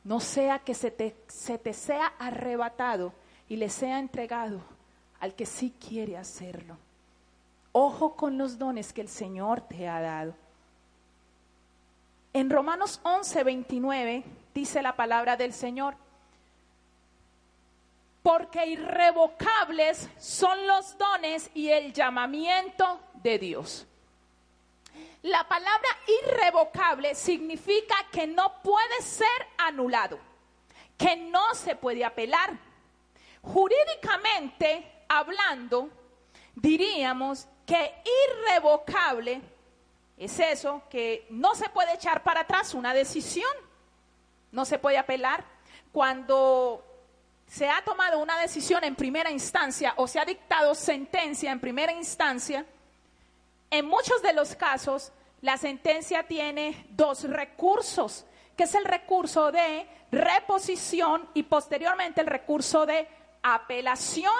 No 0.03 0.19
sea 0.19 0.59
que 0.59 0.73
se 0.73 0.91
te, 0.91 1.15
se 1.27 1.57
te 1.57 1.73
sea 1.73 2.07
arrebatado 2.19 3.13
y 3.47 3.57
le 3.57 3.69
sea 3.69 3.99
entregado 3.99 4.59
al 5.19 5.35
que 5.35 5.45
sí 5.45 5.73
quiere 5.79 6.17
hacerlo. 6.17 6.77
Ojo 7.71 8.15
con 8.15 8.37
los 8.37 8.57
dones 8.57 8.93
que 8.93 9.01
el 9.01 9.09
Señor 9.09 9.61
te 9.61 9.87
ha 9.87 9.99
dado. 9.99 10.33
En 12.33 12.49
Romanos 12.49 12.99
11, 13.03 13.43
29 13.43 14.23
dice 14.53 14.81
la 14.81 14.95
palabra 14.95 15.37
del 15.37 15.53
Señor, 15.53 15.95
porque 18.25 18.65
irrevocables 18.65 20.09
son 20.17 20.65
los 20.65 20.97
dones 20.97 21.51
y 21.53 21.69
el 21.69 21.93
llamamiento 21.93 22.99
de 23.13 23.37
Dios. 23.37 23.85
La 25.21 25.47
palabra 25.47 25.87
irrevocable 26.23 27.13
significa 27.13 27.95
que 28.11 28.25
no 28.25 28.63
puede 28.63 28.99
ser 29.03 29.27
anulado, 29.59 30.17
que 30.97 31.15
no 31.15 31.53
se 31.53 31.75
puede 31.75 32.03
apelar. 32.03 32.57
Jurídicamente 33.43 35.03
hablando, 35.07 35.91
diríamos 36.55 37.47
que 37.63 37.93
irrevocable 38.31 39.39
es 40.17 40.39
eso, 40.39 40.81
que 40.89 41.27
no 41.29 41.53
se 41.53 41.69
puede 41.69 41.93
echar 41.93 42.23
para 42.23 42.39
atrás 42.39 42.73
una 42.73 42.91
decisión, 42.91 43.53
no 44.51 44.65
se 44.65 44.79
puede 44.79 44.97
apelar. 44.97 45.45
Cuando 45.91 46.84
se 47.55 47.69
ha 47.69 47.81
tomado 47.85 48.19
una 48.19 48.37
decisión 48.37 48.83
en 48.83 48.95
primera 48.95 49.31
instancia 49.31 49.93
o 49.95 50.09
se 50.09 50.19
ha 50.19 50.25
dictado 50.25 50.75
sentencia 50.75 51.53
en 51.53 51.61
primera 51.61 51.93
instancia, 51.93 52.65
en 53.71 53.85
muchos 53.85 54.21
de 54.21 54.33
los 54.33 54.57
casos, 54.57 55.13
la 55.39 55.55
sentencia 55.55 56.23
tiene 56.23 56.85
dos 56.89 57.23
recursos, 57.23 58.25
que 58.57 58.63
es 58.63 58.75
el 58.75 58.83
recurso 58.83 59.53
de 59.53 59.87
reposición 60.11 61.29
y 61.33 61.43
posteriormente 61.43 62.19
el 62.19 62.27
recurso 62.27 62.85
de 62.85 63.07
apelación. 63.41 64.33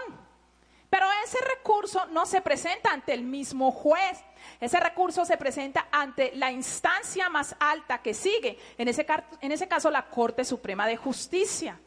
Pero 0.89 1.07
ese 1.23 1.37
recurso 1.39 2.07
no 2.07 2.25
se 2.25 2.41
presenta 2.41 2.91
ante 2.91 3.13
el 3.13 3.23
mismo 3.23 3.71
juez. 3.71 4.19
Ese 4.59 4.77
recurso 4.77 5.23
se 5.23 5.37
presenta 5.37 5.87
ante 5.89 6.35
la 6.35 6.51
instancia 6.51 7.29
más 7.29 7.55
alta 7.61 8.01
que 8.01 8.13
sigue, 8.13 8.59
en 8.77 8.89
ese, 8.89 9.05
en 9.39 9.53
ese 9.53 9.69
caso 9.69 9.89
la 9.89 10.09
Corte 10.09 10.43
Suprema 10.43 10.85
de 10.85 10.97
Justicia. 10.97 11.79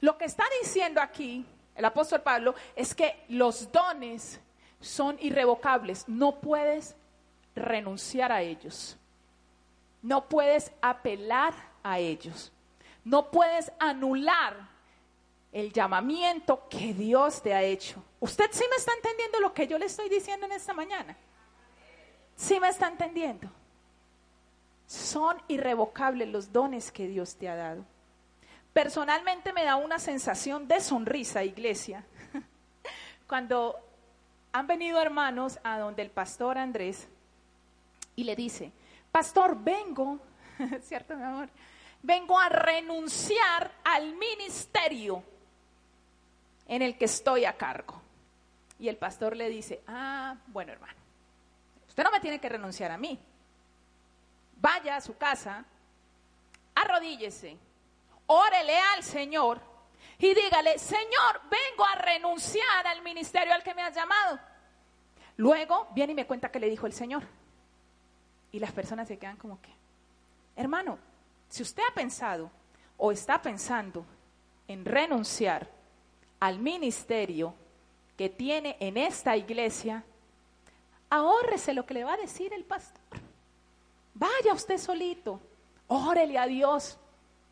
Lo 0.00 0.16
que 0.16 0.24
está 0.24 0.44
diciendo 0.62 1.00
aquí 1.00 1.44
el 1.74 1.84
apóstol 1.86 2.20
Pablo 2.20 2.54
es 2.76 2.94
que 2.94 3.24
los 3.28 3.72
dones 3.72 4.38
son 4.80 5.16
irrevocables. 5.20 6.06
No 6.08 6.40
puedes 6.40 6.94
renunciar 7.54 8.32
a 8.32 8.42
ellos. 8.42 8.98
No 10.02 10.28
puedes 10.28 10.72
apelar 10.82 11.54
a 11.82 11.98
ellos. 11.98 12.52
No 13.04 13.30
puedes 13.30 13.72
anular 13.78 14.56
el 15.52 15.72
llamamiento 15.72 16.68
que 16.68 16.92
Dios 16.92 17.42
te 17.42 17.54
ha 17.54 17.62
hecho. 17.62 18.02
¿Usted 18.20 18.50
sí 18.52 18.64
me 18.68 18.76
está 18.76 18.92
entendiendo 18.94 19.40
lo 19.40 19.54
que 19.54 19.66
yo 19.66 19.78
le 19.78 19.86
estoy 19.86 20.08
diciendo 20.08 20.46
en 20.46 20.52
esta 20.52 20.74
mañana? 20.74 21.16
¿Sí 22.36 22.60
me 22.60 22.68
está 22.68 22.88
entendiendo? 22.88 23.48
Son 24.86 25.40
irrevocables 25.48 26.28
los 26.28 26.52
dones 26.52 26.92
que 26.92 27.08
Dios 27.08 27.36
te 27.36 27.48
ha 27.48 27.56
dado. 27.56 27.84
Personalmente 28.72 29.52
me 29.52 29.64
da 29.64 29.76
una 29.76 29.98
sensación 29.98 30.68
de 30.68 30.80
sonrisa, 30.80 31.42
iglesia, 31.42 32.04
cuando 33.26 33.76
han 34.52 34.66
venido 34.66 35.00
hermanos 35.00 35.58
a 35.64 35.78
donde 35.78 36.02
el 36.02 36.10
pastor 36.10 36.58
Andrés 36.58 37.08
y 38.16 38.24
le 38.24 38.36
dice, 38.36 38.72
pastor, 39.10 39.56
vengo, 39.60 40.18
¿cierto 40.82 41.16
mi 41.16 41.22
amor? 41.22 41.48
Vengo 42.02 42.38
a 42.38 42.48
renunciar 42.48 43.72
al 43.84 44.14
ministerio 44.14 45.22
en 46.66 46.82
el 46.82 46.96
que 46.96 47.06
estoy 47.06 47.44
a 47.44 47.56
cargo. 47.56 48.00
Y 48.78 48.88
el 48.88 48.96
pastor 48.96 49.36
le 49.36 49.48
dice, 49.48 49.82
ah, 49.88 50.36
bueno 50.46 50.72
hermano, 50.72 50.98
usted 51.88 52.04
no 52.04 52.10
me 52.10 52.20
tiene 52.20 52.38
que 52.38 52.48
renunciar 52.48 52.90
a 52.90 52.96
mí. 52.96 53.18
Vaya 54.60 54.96
a 54.96 55.00
su 55.00 55.16
casa, 55.16 55.64
arrodíllese, 56.74 57.56
órele 58.30 58.78
al 58.78 59.02
Señor 59.02 59.60
y 60.18 60.34
dígale, 60.34 60.78
Señor, 60.78 61.40
vengo 61.50 61.84
a 61.84 61.96
renunciar 61.96 62.86
al 62.86 63.02
ministerio 63.02 63.52
al 63.52 63.62
que 63.62 63.74
me 63.74 63.82
has 63.82 63.94
llamado. 63.94 64.38
Luego 65.36 65.88
viene 65.94 66.12
y 66.12 66.14
me 66.14 66.26
cuenta 66.26 66.50
que 66.50 66.60
le 66.60 66.70
dijo 66.70 66.86
el 66.86 66.92
Señor. 66.92 67.24
Y 68.52 68.58
las 68.58 68.72
personas 68.72 69.08
se 69.08 69.18
quedan 69.18 69.36
como 69.36 69.60
que, 69.60 69.70
hermano, 70.54 70.98
si 71.48 71.62
usted 71.62 71.82
ha 71.88 71.94
pensado 71.94 72.50
o 72.98 73.10
está 73.10 73.40
pensando 73.40 74.04
en 74.68 74.84
renunciar 74.84 75.68
al 76.38 76.58
ministerio 76.58 77.54
que 78.16 78.28
tiene 78.28 78.76
en 78.78 78.96
esta 78.96 79.36
iglesia, 79.36 80.04
ahórrese 81.08 81.74
lo 81.74 81.84
que 81.86 81.94
le 81.94 82.04
va 82.04 82.14
a 82.14 82.18
decir 82.18 82.52
el 82.52 82.64
pastor. 82.64 83.18
Vaya 84.14 84.52
usted 84.52 84.78
solito, 84.78 85.40
órele 85.88 86.38
a 86.38 86.46
Dios, 86.46 86.98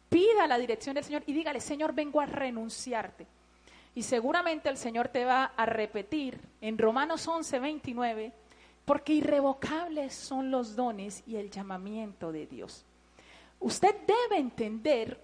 pida 0.08 0.46
la 0.46 0.58
dirección 0.58 0.94
del 0.94 1.04
Señor 1.04 1.22
y 1.26 1.32
dígale, 1.32 1.60
Señor, 1.60 1.92
vengo 1.94 2.20
a 2.20 2.26
renunciarte. 2.26 3.26
Y 3.94 4.02
seguramente 4.02 4.68
el 4.68 4.76
Señor 4.76 5.08
te 5.08 5.24
va 5.24 5.44
a 5.56 5.66
repetir 5.66 6.38
en 6.60 6.78
Romanos 6.78 7.26
11, 7.26 7.58
29, 7.58 8.32
porque 8.84 9.12
irrevocables 9.12 10.14
son 10.14 10.50
los 10.50 10.76
dones 10.76 11.22
y 11.26 11.36
el 11.36 11.50
llamamiento 11.50 12.30
de 12.32 12.46
Dios. 12.46 12.84
Usted 13.60 13.94
debe 14.06 14.40
entender 14.40 15.20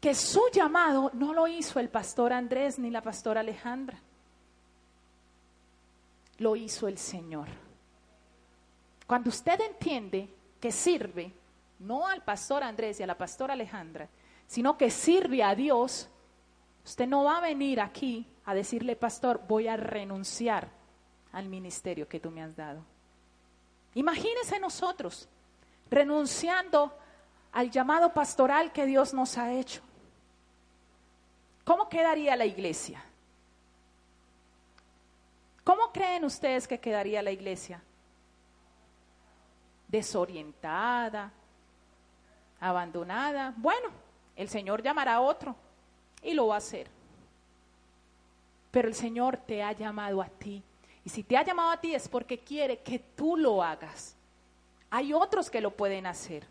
que 0.00 0.14
su 0.14 0.42
llamado 0.52 1.10
no 1.14 1.32
lo 1.32 1.46
hizo 1.46 1.80
el 1.80 1.88
pastor 1.88 2.32
Andrés 2.32 2.78
ni 2.78 2.90
la 2.90 3.02
pastora 3.02 3.40
Alejandra, 3.40 3.98
lo 6.38 6.56
hizo 6.56 6.88
el 6.88 6.98
Señor. 6.98 7.48
Cuando 9.06 9.30
usted 9.30 9.60
entiende 9.60 10.28
que 10.60 10.72
sirve 10.72 11.32
no 11.82 12.06
al 12.06 12.22
pastor 12.22 12.62
Andrés 12.62 13.00
y 13.00 13.02
a 13.02 13.06
la 13.06 13.18
pastora 13.18 13.54
Alejandra, 13.54 14.08
sino 14.46 14.76
que 14.78 14.90
sirve 14.90 15.42
a 15.42 15.54
Dios, 15.54 16.08
Usted 16.84 17.06
no 17.06 17.24
va 17.24 17.38
a 17.38 17.40
venir 17.40 17.80
aquí 17.80 18.26
a 18.44 18.54
decirle, 18.54 18.96
pastor, 18.96 19.40
voy 19.46 19.68
a 19.68 19.76
renunciar 19.76 20.68
al 21.32 21.48
ministerio 21.48 22.08
que 22.08 22.20
tú 22.20 22.30
me 22.30 22.42
has 22.42 22.56
dado. 22.56 22.84
Imagínese 23.94 24.58
nosotros 24.58 25.28
renunciando 25.90 26.96
al 27.52 27.70
llamado 27.70 28.12
pastoral 28.12 28.72
que 28.72 28.86
Dios 28.86 29.14
nos 29.14 29.38
ha 29.38 29.52
hecho. 29.52 29.82
¿Cómo 31.64 31.88
quedaría 31.88 32.34
la 32.34 32.46
iglesia? 32.46 33.04
¿Cómo 35.62 35.92
creen 35.92 36.24
ustedes 36.24 36.66
que 36.66 36.80
quedaría 36.80 37.22
la 37.22 37.30
iglesia? 37.30 37.80
Desorientada, 39.86 41.30
abandonada. 42.62 43.52
Bueno, 43.56 43.90
el 44.36 44.48
Señor 44.48 44.82
llamará 44.82 45.14
a 45.14 45.20
otro 45.20 45.54
y 46.22 46.32
lo 46.32 46.46
va 46.46 46.54
a 46.54 46.58
hacer. 46.58 46.86
Pero 48.70 48.88
el 48.88 48.94
Señor 48.94 49.36
te 49.36 49.62
ha 49.62 49.72
llamado 49.72 50.22
a 50.22 50.28
ti. 50.28 50.62
Y 51.04 51.10
si 51.10 51.24
te 51.24 51.36
ha 51.36 51.44
llamado 51.44 51.72
a 51.72 51.80
ti 51.80 51.94
es 51.94 52.08
porque 52.08 52.38
quiere 52.38 52.78
que 52.78 53.00
tú 53.00 53.36
lo 53.36 53.62
hagas. 53.62 54.16
Hay 54.88 55.12
otros 55.12 55.50
que 55.50 55.60
lo 55.60 55.72
pueden 55.72 56.06
hacer. 56.06 56.46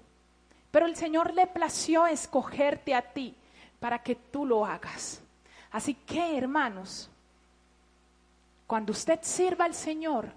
Pero 0.69 0.85
el 0.85 0.95
Señor 0.95 1.33
le 1.33 1.47
plació 1.47 2.05
escogerte 2.05 2.93
a 2.93 3.01
ti 3.01 3.33
para 3.79 4.03
que 4.03 4.15
tú 4.15 4.45
lo 4.45 4.65
hagas. 4.65 5.21
Así 5.71 5.93
que, 5.93 6.37
hermanos, 6.37 7.09
cuando 8.67 8.91
usted 8.91 9.19
sirva 9.21 9.65
al 9.65 9.73
Señor, 9.73 10.31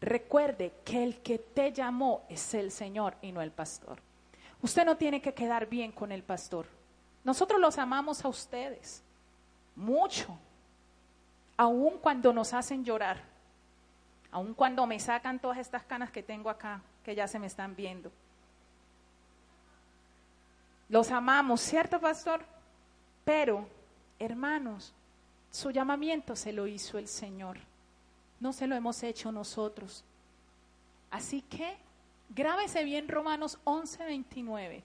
recuerde 0.00 0.74
que 0.84 1.02
el 1.02 1.20
que 1.20 1.38
te 1.38 1.72
llamó 1.72 2.22
es 2.28 2.52
el 2.54 2.70
Señor 2.70 3.16
y 3.22 3.32
no 3.32 3.40
el 3.40 3.50
pastor. 3.50 4.07
Usted 4.60 4.84
no 4.84 4.96
tiene 4.96 5.20
que 5.22 5.34
quedar 5.34 5.66
bien 5.66 5.92
con 5.92 6.10
el 6.10 6.22
pastor. 6.22 6.66
Nosotros 7.24 7.60
los 7.60 7.78
amamos 7.78 8.24
a 8.24 8.28
ustedes 8.28 9.02
mucho, 9.76 10.36
aun 11.56 11.98
cuando 11.98 12.32
nos 12.32 12.52
hacen 12.52 12.84
llorar, 12.84 13.22
aun 14.30 14.54
cuando 14.54 14.86
me 14.86 14.98
sacan 14.98 15.38
todas 15.38 15.58
estas 15.58 15.84
canas 15.84 16.10
que 16.10 16.22
tengo 16.22 16.50
acá, 16.50 16.82
que 17.04 17.14
ya 17.14 17.28
se 17.28 17.38
me 17.38 17.46
están 17.46 17.76
viendo. 17.76 18.10
Los 20.88 21.10
amamos, 21.10 21.60
¿cierto, 21.60 22.00
pastor? 22.00 22.44
Pero, 23.24 23.68
hermanos, 24.18 24.94
su 25.50 25.70
llamamiento 25.70 26.34
se 26.34 26.52
lo 26.52 26.66
hizo 26.66 26.98
el 26.98 27.08
Señor, 27.08 27.58
no 28.40 28.52
se 28.52 28.66
lo 28.66 28.74
hemos 28.74 29.02
hecho 29.02 29.30
nosotros. 29.30 30.04
Así 31.10 31.42
que 31.42 31.76
grábese 32.28 32.84
bien 32.84 33.08
Romanos 33.08 33.58
11, 33.64 34.04
29, 34.04 34.84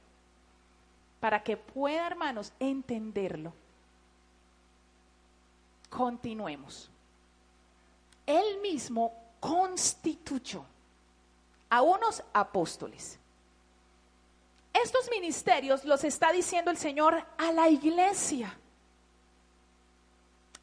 para 1.20 1.44
que 1.44 1.58
pueda, 1.58 2.08
hermanos, 2.08 2.54
entenderlo. 2.60 3.54
Continuemos. 5.90 6.90
Él 8.26 8.60
mismo 8.62 9.14
constituyó 9.40 10.66
a 11.70 11.82
unos 11.82 12.24
apóstoles. 12.34 13.20
Estos 14.74 15.10
ministerios 15.12 15.86
los 15.86 16.04
está 16.04 16.32
diciendo 16.32 16.72
el 16.72 16.78
Señor 16.78 17.24
a 17.38 17.52
la 17.52 17.70
iglesia. 17.70 18.58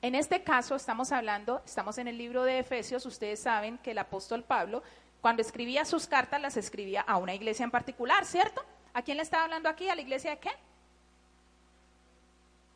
En 0.02 0.14
este 0.14 0.42
caso 0.42 0.74
estamos 0.74 1.12
hablando, 1.12 1.62
estamos 1.64 1.98
en 1.98 2.08
el 2.08 2.16
libro 2.16 2.44
de 2.44 2.58
Efesios, 2.58 3.04
ustedes 3.04 3.40
saben 3.40 3.78
que 3.78 3.90
el 3.90 3.98
apóstol 3.98 4.42
Pablo, 4.42 4.82
cuando 5.20 5.42
escribía 5.42 5.84
sus 5.84 6.06
cartas, 6.06 6.40
las 6.40 6.56
escribía 6.56 7.02
a 7.02 7.16
una 7.16 7.34
iglesia 7.34 7.64
en 7.64 7.70
particular, 7.70 8.24
¿cierto? 8.24 8.64
¿A 8.92 9.02
quién 9.02 9.16
le 9.16 9.22
estaba 9.22 9.44
hablando 9.44 9.68
aquí? 9.68 9.88
¿A 9.88 9.94
la 9.94 10.00
iglesia 10.00 10.30
de 10.30 10.38
qué? 10.38 10.50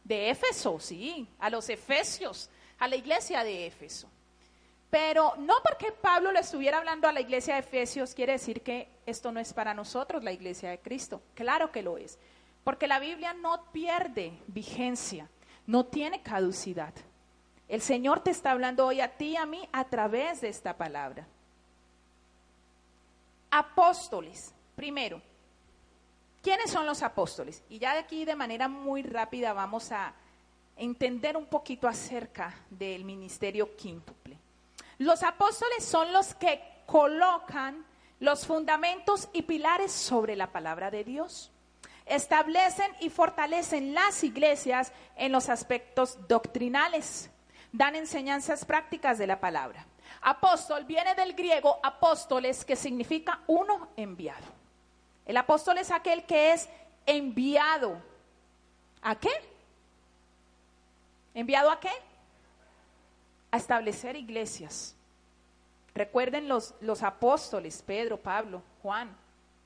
De 0.04 0.30
Éfeso, 0.30 0.78
sí, 0.78 1.26
a 1.38 1.48
los 1.48 1.68
Efesios, 1.68 2.50
a 2.78 2.87
la 2.87 2.96
iglesia 2.96 3.42
de 3.42 3.66
Éfeso. 3.66 4.09
Pero 4.90 5.35
no 5.38 5.54
porque 5.64 5.90
Pablo 5.90 6.30
le 6.30 6.40
estuviera 6.40 6.78
hablando 6.78 7.09
a 7.09 7.12
la 7.12 7.20
iglesia 7.20 7.54
de 7.54 7.61
Efesios 7.61 8.14
quiere 8.14 8.35
decir 8.35 8.62
que 8.62 8.88
esto 9.07 9.33
no 9.33 9.40
es 9.40 9.52
para 9.52 9.74
nosotros, 9.74 10.22
la 10.22 10.30
iglesia 10.30 10.70
de 10.70 10.78
Cristo. 10.78 11.20
Claro 11.35 11.72
que 11.72 11.83
lo 11.83 11.98
es. 11.98 12.18
Porque 12.62 12.87
la 12.87 13.00
Biblia 13.00 13.35
no 13.35 13.64
pierde 13.72 14.38
vigencia, 14.46 15.28
no 15.66 15.87
tiene 15.87 16.22
caducidad. 16.22 16.94
El 17.68 17.80
Señor 17.80 18.20
te 18.20 18.30
está 18.30 18.52
hablando 18.52 18.87
hoy 18.87 19.00
a 19.00 19.16
ti 19.16 19.30
y 19.30 19.37
a 19.37 19.46
mí 19.46 19.68
a 19.72 19.85
través 19.85 20.42
de 20.42 20.48
esta 20.48 20.76
palabra. 20.76 21.26
Apóstoles, 23.57 24.53
primero. 24.75 25.23
¿Quiénes 26.43 26.73
son 26.73 26.87
los 26.87 27.03
apóstoles? 27.03 27.62
Y 27.69 27.79
ya 27.79 27.93
de 27.93 28.01
aquí 28.01 28.25
de 28.25 28.35
manera 28.35 28.67
muy 28.67 29.05
rápida 29.05 29.53
vamos 29.53 29.93
a 29.93 30.12
entender 30.77 31.37
un 31.37 31.47
poquito 31.47 31.87
acerca 31.87 32.53
del 32.69 33.05
ministerio 33.05 33.77
quíntuple. 33.77 34.37
Los 34.99 35.23
apóstoles 35.23 35.85
son 35.85 36.12
los 36.12 36.35
que 36.35 36.61
colocan 36.85 37.87
los 38.19 38.45
fundamentos 38.45 39.29
y 39.33 39.43
pilares 39.43 39.93
sobre 39.93 40.35
la 40.35 40.51
palabra 40.51 40.90
de 40.90 41.05
Dios. 41.05 41.53
Establecen 42.07 42.90
y 43.01 43.09
fortalecen 43.09 43.95
las 43.95 44.25
iglesias 44.25 44.93
en 45.14 45.31
los 45.31 45.49
aspectos 45.49 46.19
doctrinales 46.27 47.31
dan 47.75 47.97
enseñanzas 47.97 48.64
prácticas 48.64 49.19
de 49.19 49.27
la 49.27 49.40
palabra. 49.40 49.85
Apóstol 50.27 50.87
viene 50.87 51.15
del 51.15 51.35
griego 51.35 51.79
apóstoles, 51.83 52.65
que 52.65 52.77
significa 52.77 53.43
uno 53.47 53.89
enviado. 53.95 54.47
El 55.27 55.37
apóstol 55.37 55.77
es 55.77 55.91
aquel 55.91 56.25
que 56.25 56.55
es 56.55 56.67
enviado. 57.05 58.01
¿A 59.03 59.15
qué? 59.17 59.29
¿Enviado 61.35 61.71
a 61.71 61.79
qué? 61.79 61.91
A 63.51 63.59
establecer 63.59 64.17
iglesias. 64.17 64.97
Recuerden 65.95 66.49
los, 66.49 66.75
los 66.81 67.03
apóstoles, 67.03 67.83
Pedro, 67.83 68.19
Pablo, 68.19 68.63
Juan. 68.83 69.15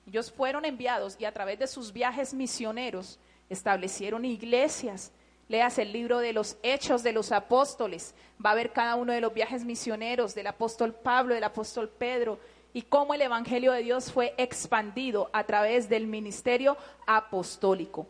Ellos 0.09 0.33
fueron 0.33 0.64
enviados 0.64 1.14
y 1.21 1.25
a 1.25 1.33
través 1.33 1.61
de 1.61 1.68
sus 1.68 1.92
viajes 1.92 2.35
misioneros 2.35 3.21
establecieron 3.49 4.25
iglesias 4.25 5.12
Leas 5.48 5.78
el 5.78 5.92
libro 5.92 6.18
de 6.18 6.34
los 6.34 6.58
Hechos 6.62 7.02
de 7.02 7.12
los 7.12 7.32
Apóstoles. 7.32 8.14
Va 8.44 8.50
a 8.50 8.54
ver 8.54 8.72
cada 8.72 8.96
uno 8.96 9.12
de 9.14 9.22
los 9.22 9.32
viajes 9.32 9.64
misioneros 9.64 10.34
del 10.34 10.46
apóstol 10.46 10.94
Pablo, 10.94 11.34
del 11.34 11.44
apóstol 11.44 11.88
Pedro, 11.88 12.38
y 12.74 12.82
cómo 12.82 13.14
el 13.14 13.22
Evangelio 13.22 13.72
de 13.72 13.82
Dios 13.82 14.12
fue 14.12 14.34
expandido 14.37 15.30
a 15.32 15.44
través 15.44 15.88
del 15.88 16.06
ministerio 16.06 16.76
apostólico. 17.06 18.06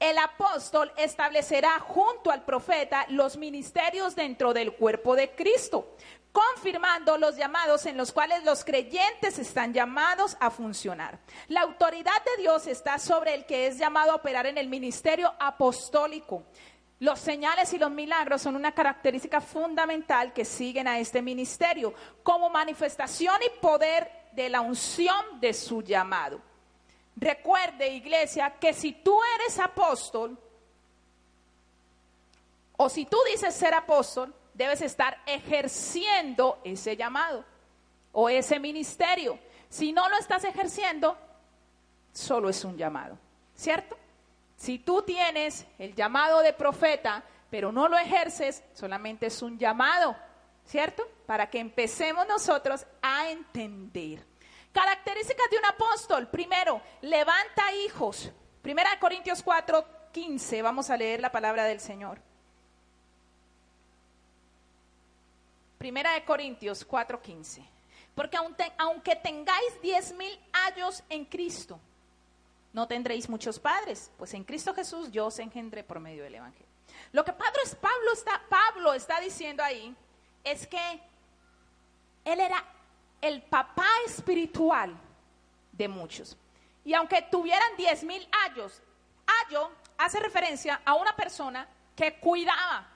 El 0.00 0.16
apóstol 0.16 0.90
establecerá 0.96 1.80
junto 1.80 2.30
al 2.30 2.44
profeta 2.44 3.04
los 3.08 3.36
ministerios 3.36 4.14
dentro 4.14 4.54
del 4.54 4.72
cuerpo 4.72 5.16
de 5.16 5.30
Cristo 5.32 5.88
confirmando 6.32 7.18
los 7.18 7.36
llamados 7.36 7.86
en 7.86 7.96
los 7.96 8.12
cuales 8.12 8.44
los 8.44 8.64
creyentes 8.64 9.38
están 9.38 9.72
llamados 9.72 10.36
a 10.40 10.50
funcionar. 10.50 11.18
La 11.48 11.62
autoridad 11.62 12.22
de 12.24 12.42
Dios 12.42 12.66
está 12.66 12.98
sobre 12.98 13.34
el 13.34 13.46
que 13.46 13.66
es 13.66 13.78
llamado 13.78 14.12
a 14.12 14.16
operar 14.16 14.46
en 14.46 14.58
el 14.58 14.68
ministerio 14.68 15.32
apostólico. 15.38 16.44
Los 17.00 17.20
señales 17.20 17.72
y 17.72 17.78
los 17.78 17.90
milagros 17.90 18.42
son 18.42 18.56
una 18.56 18.72
característica 18.72 19.40
fundamental 19.40 20.32
que 20.32 20.44
siguen 20.44 20.88
a 20.88 20.98
este 20.98 21.22
ministerio 21.22 21.94
como 22.22 22.50
manifestación 22.50 23.36
y 23.42 23.60
poder 23.60 24.10
de 24.32 24.48
la 24.48 24.60
unción 24.60 25.40
de 25.40 25.54
su 25.54 25.82
llamado. 25.82 26.40
Recuerde, 27.16 27.88
iglesia, 27.88 28.54
que 28.60 28.72
si 28.72 28.92
tú 28.92 29.18
eres 29.36 29.58
apóstol, 29.58 30.38
o 32.76 32.88
si 32.88 33.06
tú 33.06 33.18
dices 33.30 33.54
ser 33.54 33.74
apóstol, 33.74 34.32
debes 34.58 34.82
estar 34.82 35.22
ejerciendo 35.24 36.60
ese 36.64 36.96
llamado 36.96 37.44
o 38.12 38.28
ese 38.28 38.58
ministerio. 38.58 39.38
Si 39.68 39.92
no 39.92 40.08
lo 40.08 40.18
estás 40.18 40.42
ejerciendo, 40.44 41.16
solo 42.12 42.48
es 42.48 42.64
un 42.64 42.76
llamado, 42.76 43.16
¿cierto? 43.54 43.96
Si 44.56 44.80
tú 44.80 45.02
tienes 45.02 45.64
el 45.78 45.94
llamado 45.94 46.40
de 46.40 46.52
profeta, 46.52 47.22
pero 47.48 47.70
no 47.70 47.88
lo 47.88 47.96
ejerces, 47.96 48.64
solamente 48.74 49.26
es 49.26 49.40
un 49.42 49.56
llamado, 49.58 50.16
¿cierto? 50.64 51.08
Para 51.24 51.48
que 51.48 51.60
empecemos 51.60 52.26
nosotros 52.26 52.84
a 53.00 53.30
entender. 53.30 54.26
Características 54.72 55.50
de 55.50 55.58
un 55.58 55.64
apóstol. 55.66 56.28
Primero, 56.28 56.82
levanta 57.02 57.72
hijos. 57.84 58.32
Primera 58.60 58.90
de 58.90 58.98
Corintios 58.98 59.40
4, 59.40 59.86
15. 60.10 60.62
Vamos 60.62 60.90
a 60.90 60.96
leer 60.96 61.20
la 61.20 61.30
palabra 61.30 61.64
del 61.64 61.78
Señor. 61.78 62.27
Primera 65.78 66.12
de 66.12 66.24
Corintios 66.24 66.86
4:15. 66.86 67.64
Porque 68.14 68.36
aunque 68.78 69.16
tengáis 69.16 69.80
diez 69.80 70.12
mil 70.12 70.38
años 70.52 71.02
en 71.08 71.24
Cristo, 71.24 71.80
no 72.72 72.86
tendréis 72.86 73.28
muchos 73.28 73.58
padres, 73.58 74.10
pues 74.18 74.34
en 74.34 74.44
Cristo 74.44 74.74
Jesús 74.74 75.10
yo 75.10 75.26
os 75.26 75.38
engendré 75.38 75.84
por 75.84 76.00
medio 76.00 76.24
del 76.24 76.34
Evangelio. 76.34 76.66
Lo 77.12 77.24
que 77.24 77.32
Pablo, 77.32 77.60
Pablo, 77.80 78.12
está, 78.12 78.42
Pablo 78.48 78.92
está 78.92 79.20
diciendo 79.20 79.62
ahí 79.62 79.94
es 80.44 80.66
que 80.66 81.00
él 82.24 82.40
era 82.40 82.64
el 83.20 83.42
papá 83.42 83.88
espiritual 84.06 84.96
de 85.72 85.88
muchos. 85.88 86.36
Y 86.84 86.94
aunque 86.94 87.22
tuvieran 87.22 87.76
diez 87.76 88.02
mil 88.04 88.26
años, 88.46 88.82
año 89.46 89.70
hace 89.96 90.20
referencia 90.20 90.80
a 90.84 90.94
una 90.94 91.14
persona 91.14 91.68
que 91.94 92.18
cuidaba, 92.18 92.86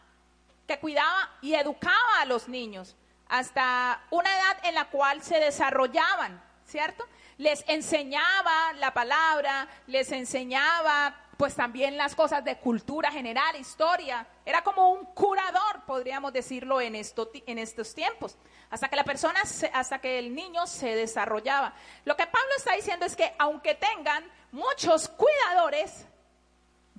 que 0.67 0.79
cuidaba 0.79 1.31
y 1.41 1.55
educaba 1.55 2.21
a 2.21 2.25
los 2.25 2.49
niños 2.49 2.97
hasta 3.29 4.05
una 4.11 4.29
edad 4.29 4.59
en 4.65 4.75
la 4.75 4.91
cual 4.91 5.23
se 5.23 5.41
desarrollaban, 5.41 6.43
¿cierto? 6.67 7.09
Les 7.39 7.65
enseñaba 7.67 8.75
la 8.75 8.93
palabra, 8.93 9.69
les 9.87 10.13
enseñaba 10.13 11.17
pues 11.39 11.55
también 11.55 11.97
las 11.97 12.15
cosas 12.15 12.45
de 12.45 12.59
cultura 12.59 13.11
general, 13.11 13.57
historia. 13.57 14.27
Era 14.45 14.63
como 14.63 14.91
un 14.91 15.07
curador, 15.07 15.83
podríamos 15.87 16.33
decirlo, 16.33 16.81
en, 16.81 16.95
estos 16.95 17.95
tiempos, 17.95 18.37
hasta 18.71 18.89
que 18.89 18.97
la 18.97 19.05
persona, 19.05 19.41
hasta 19.73 19.99
que 19.99 20.19
el 20.19 20.35
niño 20.35 20.67
se 20.67 20.95
desarrollaba. 20.95 21.75
Lo 22.05 22.17
que 22.17 22.27
Pablo 22.27 22.51
está 22.59 22.75
diciendo 22.75 23.07
es 23.07 23.17
que 23.17 23.35
aunque 23.39 23.75
tengan 23.75 24.31
muchos 24.53 25.09
cuidadores, 25.09 26.07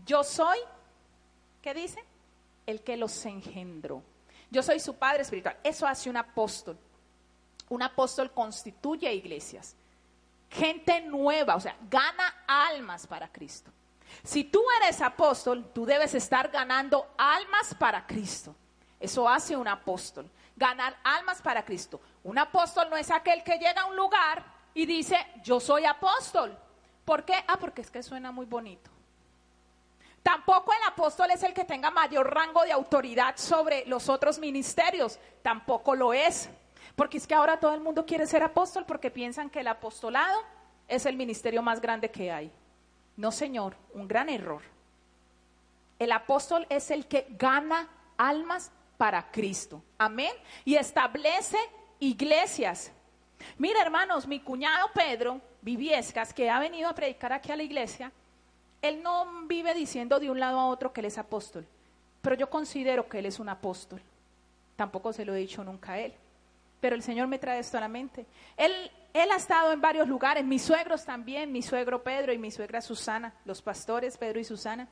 yo 0.03 0.23
soy, 0.23 0.57
¿qué 1.61 1.73
dice? 1.73 2.03
El 2.65 2.81
que 2.81 2.97
los 2.97 3.25
engendró. 3.25 4.01
Yo 4.49 4.61
soy 4.61 4.79
su 4.79 4.95
padre 4.95 5.23
espiritual. 5.23 5.57
Eso 5.63 5.87
hace 5.87 6.09
un 6.09 6.17
apóstol. 6.17 6.77
Un 7.69 7.81
apóstol 7.81 8.31
constituye 8.31 9.11
iglesias. 9.13 9.75
Gente 10.49 11.01
nueva, 11.01 11.55
o 11.55 11.59
sea, 11.59 11.75
gana 11.89 12.43
almas 12.47 13.07
para 13.07 13.27
Cristo. 13.31 13.71
Si 14.21 14.43
tú 14.43 14.61
eres 14.81 15.01
apóstol, 15.01 15.71
tú 15.73 15.85
debes 15.85 16.13
estar 16.13 16.49
ganando 16.49 17.13
almas 17.17 17.73
para 17.73 18.05
Cristo. 18.05 18.55
Eso 18.99 19.27
hace 19.27 19.57
un 19.57 19.67
apóstol, 19.67 20.29
ganar 20.55 20.95
almas 21.03 21.41
para 21.41 21.65
Cristo. 21.65 21.99
Un 22.23 22.37
apóstol 22.37 22.89
no 22.89 22.95
es 22.95 23.09
aquel 23.09 23.43
que 23.43 23.57
llega 23.57 23.81
a 23.81 23.85
un 23.85 23.95
lugar 23.95 24.45
y 24.73 24.85
dice, 24.85 25.17
yo 25.43 25.59
soy 25.59 25.85
apóstol. 25.85 26.57
¿Por 27.03 27.25
qué? 27.25 27.43
Ah, 27.47 27.57
porque 27.57 27.81
es 27.81 27.91
que 27.91 28.01
suena 28.01 28.31
muy 28.31 28.45
bonito. 28.45 28.92
Tampoco 30.23 30.71
el 30.71 30.79
apóstol 30.87 31.31
es 31.31 31.43
el 31.43 31.53
que 31.53 31.65
tenga 31.65 31.91
mayor 31.91 32.33
rango 32.33 32.63
de 32.63 32.71
autoridad 32.71 33.35
sobre 33.35 33.85
los 33.85 34.07
otros 34.07 34.39
ministerios. 34.39 35.19
Tampoco 35.41 35.95
lo 35.95 36.13
es. 36.13 36.49
Porque 36.95 37.17
es 37.17 37.27
que 37.27 37.35
ahora 37.35 37.59
todo 37.59 37.73
el 37.73 37.81
mundo 37.81 38.05
quiere 38.05 38.25
ser 38.25 38.41
apóstol 38.41 38.85
porque 38.85 39.11
piensan 39.11 39.49
que 39.49 39.59
el 39.59 39.67
apostolado 39.67 40.41
es 40.87 41.05
el 41.05 41.17
ministerio 41.17 41.61
más 41.61 41.81
grande 41.81 42.09
que 42.09 42.31
hay. 42.31 42.51
No, 43.17 43.31
Señor, 43.31 43.75
un 43.93 44.07
gran 44.07 44.29
error. 44.29 44.61
El 45.99 46.11
apóstol 46.11 46.65
es 46.69 46.89
el 46.89 47.05
que 47.05 47.27
gana 47.31 47.89
almas 48.17 48.71
para 48.97 49.29
Cristo. 49.29 49.83
Amén. 49.97 50.33
Y 50.63 50.75
establece 50.75 51.57
iglesias. 51.99 52.91
Mira, 53.57 53.81
hermanos, 53.81 54.25
mi 54.25 54.39
cuñado 54.39 54.89
Pedro 54.93 55.41
Viviescas, 55.61 56.33
que 56.33 56.49
ha 56.49 56.59
venido 56.59 56.89
a 56.89 56.95
predicar 56.95 57.33
aquí 57.33 57.51
a 57.51 57.57
la 57.57 57.63
iglesia, 57.63 58.11
él 58.83 59.01
no 59.01 59.47
vive 59.47 59.73
diciendo 59.73 60.19
de 60.19 60.29
un 60.29 60.39
lado 60.39 60.59
a 60.59 60.67
otro 60.67 60.93
que 60.93 61.01
él 61.01 61.05
es 61.05 61.17
apóstol, 61.17 61.65
pero 62.21 62.35
yo 62.35 62.51
considero 62.51 63.09
que 63.09 63.17
él 63.17 63.25
es 63.25 63.39
un 63.39 63.49
apóstol. 63.49 63.99
Tampoco 64.75 65.11
se 65.11 65.25
lo 65.25 65.33
he 65.33 65.39
dicho 65.39 65.63
nunca 65.63 65.93
a 65.93 65.99
él, 65.99 66.13
pero 66.79 66.95
el 66.95 67.01
Señor 67.01 67.27
me 67.27 67.39
trae 67.39 67.59
esto 67.59 67.77
a 67.77 67.81
la 67.81 67.87
mente. 67.87 68.27
Él 68.55 68.91
él 69.13 69.29
ha 69.31 69.35
estado 69.35 69.71
en 69.71 69.79
varios 69.79 70.07
lugares, 70.07 70.43
mis 70.43 70.63
suegros 70.63 71.05
también, 71.05 71.51
mi 71.51 71.61
suegro 71.61 72.01
Pedro 72.01 72.33
y 72.33 72.39
mi 72.39 72.49
suegra 72.49 72.81
Susana, 72.81 73.31
los 73.45 73.61
pastores 73.61 74.17
Pedro 74.17 74.39
y 74.39 74.43
Susana. 74.43 74.87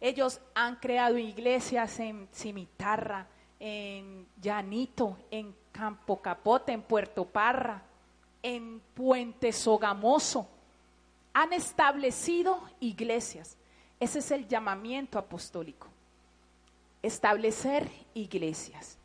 Ellos 0.00 0.40
han 0.52 0.76
creado 0.76 1.16
iglesias 1.16 2.00
en 2.00 2.28
Cimitarra, 2.32 3.28
en 3.60 4.26
Llanito, 4.42 5.16
en 5.30 5.54
Campo 5.70 6.20
Capote, 6.20 6.72
en 6.72 6.82
Puerto 6.82 7.24
Parra, 7.24 7.82
en 8.42 8.80
Puente 8.94 9.52
Sogamoso. 9.52 10.48
Han 11.38 11.52
establecido 11.52 12.62
iglesias. 12.80 13.58
Ese 14.00 14.20
es 14.20 14.30
el 14.30 14.48
llamamiento 14.48 15.18
apostólico. 15.18 15.86
Establecer 17.02 17.90
iglesias. 18.14 18.96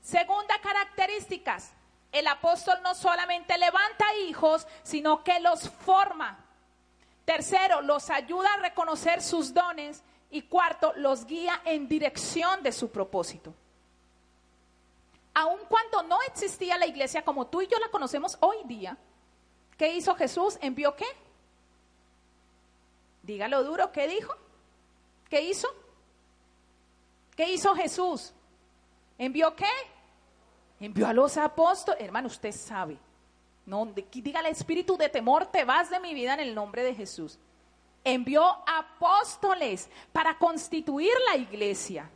Segunda 0.00 0.60
características, 0.60 1.72
el 2.12 2.28
apóstol 2.28 2.78
no 2.84 2.94
solamente 2.94 3.58
levanta 3.58 4.04
hijos, 4.28 4.68
sino 4.84 5.24
que 5.24 5.40
los 5.40 5.68
forma. 5.68 6.38
Tercero, 7.24 7.82
los 7.82 8.08
ayuda 8.08 8.48
a 8.54 8.58
reconocer 8.58 9.20
sus 9.20 9.52
dones. 9.52 10.04
Y 10.30 10.42
cuarto, 10.42 10.92
los 10.94 11.26
guía 11.26 11.60
en 11.64 11.88
dirección 11.88 12.62
de 12.62 12.70
su 12.70 12.92
propósito. 12.92 13.52
Aun 15.34 15.58
cuando 15.68 16.04
no 16.04 16.22
existía 16.22 16.78
la 16.78 16.86
iglesia 16.86 17.24
como 17.24 17.48
tú 17.48 17.62
y 17.62 17.66
yo 17.66 17.80
la 17.80 17.88
conocemos 17.88 18.38
hoy 18.38 18.58
día, 18.64 18.96
¿qué 19.76 19.92
hizo 19.92 20.14
Jesús? 20.14 20.56
¿Envió 20.60 20.94
qué? 20.94 21.06
Dígalo 23.22 23.62
duro, 23.64 23.92
¿qué 23.92 24.08
dijo? 24.08 24.34
¿Qué 25.28 25.40
hizo? 25.42 25.68
¿Qué 27.36 27.48
hizo 27.50 27.74
Jesús? 27.74 28.32
¿Envió 29.16 29.54
qué? 29.54 29.70
Envió 30.80 31.06
a 31.06 31.12
los 31.12 31.36
apóstoles. 31.36 32.02
Hermano, 32.02 32.26
usted 32.26 32.52
sabe. 32.52 32.98
No, 33.64 33.86
diga 33.86 34.40
el 34.40 34.46
espíritu 34.46 34.96
de 34.96 35.08
temor, 35.08 35.46
te 35.46 35.64
vas 35.64 35.88
de 35.88 36.00
mi 36.00 36.14
vida 36.14 36.34
en 36.34 36.40
el 36.40 36.54
nombre 36.54 36.82
de 36.82 36.94
Jesús. 36.94 37.38
Envió 38.04 38.44
apóstoles 38.66 39.88
para 40.12 40.36
constituir 40.36 41.12
la 41.30 41.36
iglesia. 41.36 42.10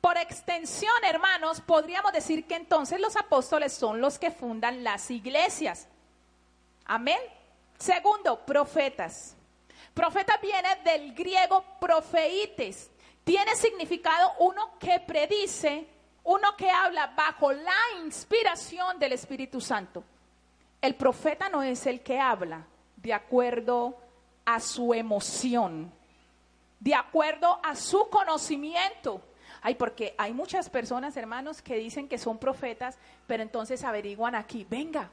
Por 0.00 0.18
extensión, 0.18 0.92
hermanos, 1.04 1.60
podríamos 1.60 2.12
decir 2.12 2.46
que 2.46 2.56
entonces 2.56 3.00
los 3.00 3.16
apóstoles 3.16 3.72
son 3.72 4.00
los 4.00 4.18
que 4.18 4.32
fundan 4.32 4.82
las 4.82 5.10
iglesias. 5.10 5.88
Amén. 6.84 7.20
Segundo, 7.78 8.44
profetas. 8.44 9.36
Profeta 9.94 10.38
viene 10.42 10.68
del 10.84 11.14
griego 11.14 11.64
profeites. 11.80 12.90
Tiene 13.22 13.54
significado 13.54 14.32
uno 14.40 14.76
que 14.78 15.00
predice, 15.00 15.86
uno 16.24 16.56
que 16.56 16.68
habla 16.68 17.06
bajo 17.16 17.52
la 17.52 18.02
inspiración 18.04 18.98
del 18.98 19.12
Espíritu 19.12 19.60
Santo. 19.60 20.02
El 20.82 20.96
profeta 20.96 21.48
no 21.48 21.62
es 21.62 21.86
el 21.86 22.02
que 22.02 22.18
habla 22.18 22.66
de 22.96 23.14
acuerdo 23.14 23.96
a 24.44 24.60
su 24.60 24.92
emoción, 24.92 25.90
de 26.80 26.94
acuerdo 26.94 27.60
a 27.62 27.76
su 27.76 28.10
conocimiento. 28.10 29.22
Ay, 29.62 29.76
porque 29.76 30.14
hay 30.18 30.34
muchas 30.34 30.68
personas, 30.68 31.16
hermanos, 31.16 31.62
que 31.62 31.76
dicen 31.76 32.08
que 32.08 32.18
son 32.18 32.36
profetas, 32.36 32.98
pero 33.26 33.42
entonces 33.42 33.82
averiguan 33.84 34.34
aquí, 34.34 34.66
venga, 34.68 35.10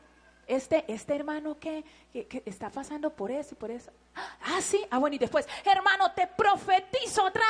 este, 0.48 0.84
este 0.92 1.16
hermano 1.16 1.58
que, 1.60 1.84
que, 2.12 2.44
está 2.46 2.70
pasando 2.70 3.14
por 3.14 3.32
eso 3.32 3.54
y 3.54 3.58
por 3.58 3.72
eso. 3.72 3.92
Ah, 4.16 4.62
sí, 4.62 4.86
ah, 4.90 4.98
bueno, 4.98 5.16
y 5.16 5.20
después, 5.20 5.48
hermano, 5.66 6.12
te 6.14 6.28
profetizo, 6.28 7.32
tra. 7.32 7.46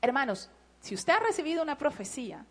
Hermanos, 0.00 0.50
si 0.80 0.94
usted 0.94 1.14
ha 1.14 1.18
recibido 1.20 1.62
una 1.62 1.78
profecía, 1.78 2.44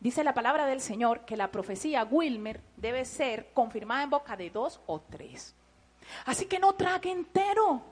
dice 0.00 0.24
la 0.24 0.34
palabra 0.34 0.66
del 0.66 0.80
Señor 0.80 1.24
que 1.24 1.36
la 1.36 1.50
profecía 1.50 2.04
Wilmer 2.04 2.60
debe 2.76 3.04
ser 3.04 3.52
confirmada 3.52 4.02
en 4.04 4.10
boca 4.10 4.36
de 4.36 4.50
dos 4.50 4.80
o 4.86 5.00
tres. 5.00 5.54
Así 6.26 6.46
que 6.46 6.58
no 6.58 6.74
trague 6.74 7.10
entero. 7.10 7.82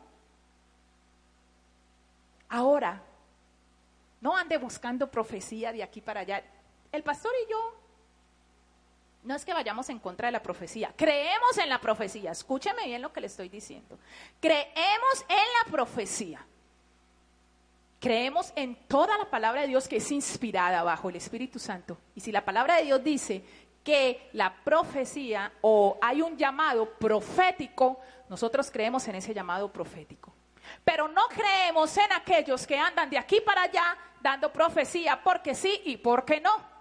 Ahora, 2.48 3.02
no 4.20 4.36
ande 4.36 4.56
buscando 4.58 5.10
profecía 5.10 5.72
de 5.72 5.82
aquí 5.82 6.00
para 6.00 6.20
allá. 6.20 6.42
El 6.92 7.02
pastor 7.02 7.32
y 7.44 7.50
yo 7.50 7.82
no 9.25 9.35
es 9.37 9.45
que 9.45 9.55
vayamos 9.55 9.89
en 9.89 9.99
contra 9.99 10.27
de 10.27 10.33
la 10.33 10.43
profecía, 10.43 10.93
creemos 10.97 11.57
en 11.59 11.68
la 11.68 11.81
profecía. 11.81 12.33
Escúcheme 12.33 12.87
bien 12.87 13.03
lo 13.03 13.12
que 13.12 13.20
le 13.20 13.29
estoy 13.29 13.49
diciendo. 13.49 13.99
Creemos 14.41 15.25
en 15.29 15.37
la 15.37 15.70
profecía. 15.70 16.45
Creemos 18.01 18.53
en 18.57 18.75
toda 18.89 19.16
la 19.16 19.31
palabra 19.31 19.61
de 19.61 19.68
Dios 19.68 19.87
que 19.87 19.99
es 19.99 20.11
inspirada 20.11 20.83
bajo 20.83 21.09
el 21.09 21.16
Espíritu 21.16 21.61
Santo. 21.61 21.99
Y 22.16 22.20
si 22.20 22.33
la 22.33 22.45
palabra 22.45 22.77
de 22.77 22.85
Dios 22.85 23.05
dice 23.05 23.45
que 23.85 24.29
la 24.33 24.53
profecía 24.64 25.53
o 25.61 25.99
hay 26.03 26.20
un 26.20 26.37
llamado 26.37 26.91
profético, 26.95 28.01
nosotros 28.29 28.70
creemos 28.73 29.07
en 29.07 29.14
ese 29.14 29.33
llamado 29.33 29.70
profético. 29.73 30.33
Pero 30.85 31.07
no 31.07 31.23
creemos 31.29 31.97
en 31.97 32.12
aquellos 32.12 32.66
que 32.66 32.77
andan 32.77 33.09
de 33.09 33.18
aquí 33.18 33.41
para 33.41 33.62
allá 33.62 33.97
dando 34.20 34.53
profecía 34.53 35.23
porque 35.23 35.55
sí 35.55 35.83
y 35.85 35.97
porque 35.97 36.41
no. 36.41 36.72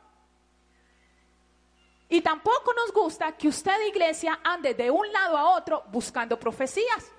Y 2.11 2.19
tampoco 2.19 2.73
nos 2.73 2.91
gusta 2.91 3.31
que 3.37 3.47
usted, 3.47 3.87
iglesia, 3.87 4.41
ande 4.43 4.73
de 4.73 4.91
un 4.91 5.09
lado 5.13 5.37
a 5.37 5.55
otro 5.55 5.85
buscando 5.87 6.37
profecías. 6.37 7.09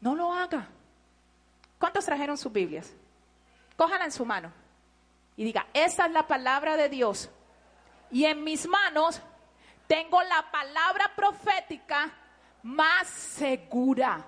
No 0.00 0.16
lo 0.16 0.32
haga. 0.32 0.66
¿Cuántos 1.78 2.04
trajeron 2.04 2.36
sus 2.36 2.52
Biblias? 2.52 2.92
Cójala 3.76 4.04
en 4.04 4.10
su 4.10 4.26
mano 4.26 4.52
y 5.36 5.44
diga, 5.44 5.64
esta 5.72 6.06
es 6.06 6.12
la 6.12 6.26
palabra 6.26 6.76
de 6.76 6.88
Dios. 6.88 7.30
Y 8.10 8.24
en 8.24 8.42
mis 8.42 8.66
manos 8.66 9.22
tengo 9.86 10.20
la 10.24 10.50
palabra 10.50 11.12
profética 11.14 12.10
más 12.64 13.06
segura. 13.06 14.26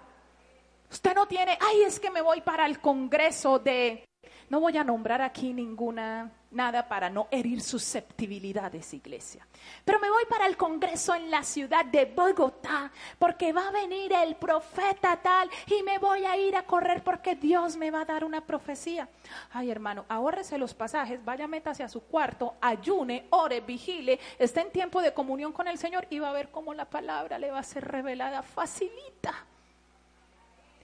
Usted 0.89 1.13
no 1.17 1.27
tiene, 1.27 1.59
ay, 1.61 1.83
es 1.83 1.99
que 1.99 2.13
me 2.13 2.21
voy 2.21 2.41
para 2.41 2.67
el 2.67 2.81
Congreso 2.81 3.59
de, 3.59 4.05
No 4.53 4.61
voy 4.61 4.77
a 4.77 4.85
nombrar 4.85 5.23
aquí 5.23 5.55
ninguna, 5.55 6.31
nada 6.51 6.87
para 6.87 7.09
no 7.09 7.27
herir 7.31 7.63
susceptibilidades, 7.63 8.93
iglesia. 8.93 9.49
Pero 9.83 9.99
me 9.99 10.11
voy 10.11 10.25
para 10.29 10.47
el 10.47 10.59
Congreso 10.59 11.15
en 11.15 11.31
la 11.31 11.43
ciudad 11.43 11.87
de 11.87 12.05
Bogotá, 12.05 12.93
porque 13.19 13.55
va 13.55 13.69
a 13.69 13.71
venir 13.71 14.13
el 14.13 14.37
profeta 14.37 15.17
tal 15.17 15.49
y 15.67 15.83
me 15.83 15.99
voy 15.99 16.27
a 16.27 16.37
ir 16.37 16.55
a 16.55 16.67
correr 16.67 17.03
porque 17.03 17.35
Dios 17.35 17.79
me 17.79 17.91
va 17.91 18.03
a 18.03 18.05
dar 18.05 18.25
una 18.25 18.45
profecía. 18.45 19.09
Ay, 19.55 19.71
hermano, 19.71 20.05
ahórrese 20.07 20.59
los 20.59 20.75
pasajes, 20.75 21.25
vaya, 21.25 21.49
métase 21.49 21.83
a 21.83 21.89
su 21.89 22.03
cuarto, 22.03 22.57
ayune, 22.61 23.29
ore, 23.31 23.63
vigile, 23.63 24.21
esté 24.39 24.61
en 24.61 24.71
tiempo 24.71 25.01
de 25.01 25.15
comunión 25.15 25.53
con 25.55 25.67
el 25.67 25.79
Señor 25.79 26.07
y 26.11 26.19
va 26.19 26.29
a 26.29 26.35
ver 26.35 26.51
cómo 26.51 26.75
la 26.75 26.91
palabra 26.91 27.39
le 27.39 27.51
va 27.51 27.61
a 27.61 27.63
ser 27.63 27.89
revelada. 27.89 28.43
Facilita. 28.43 29.47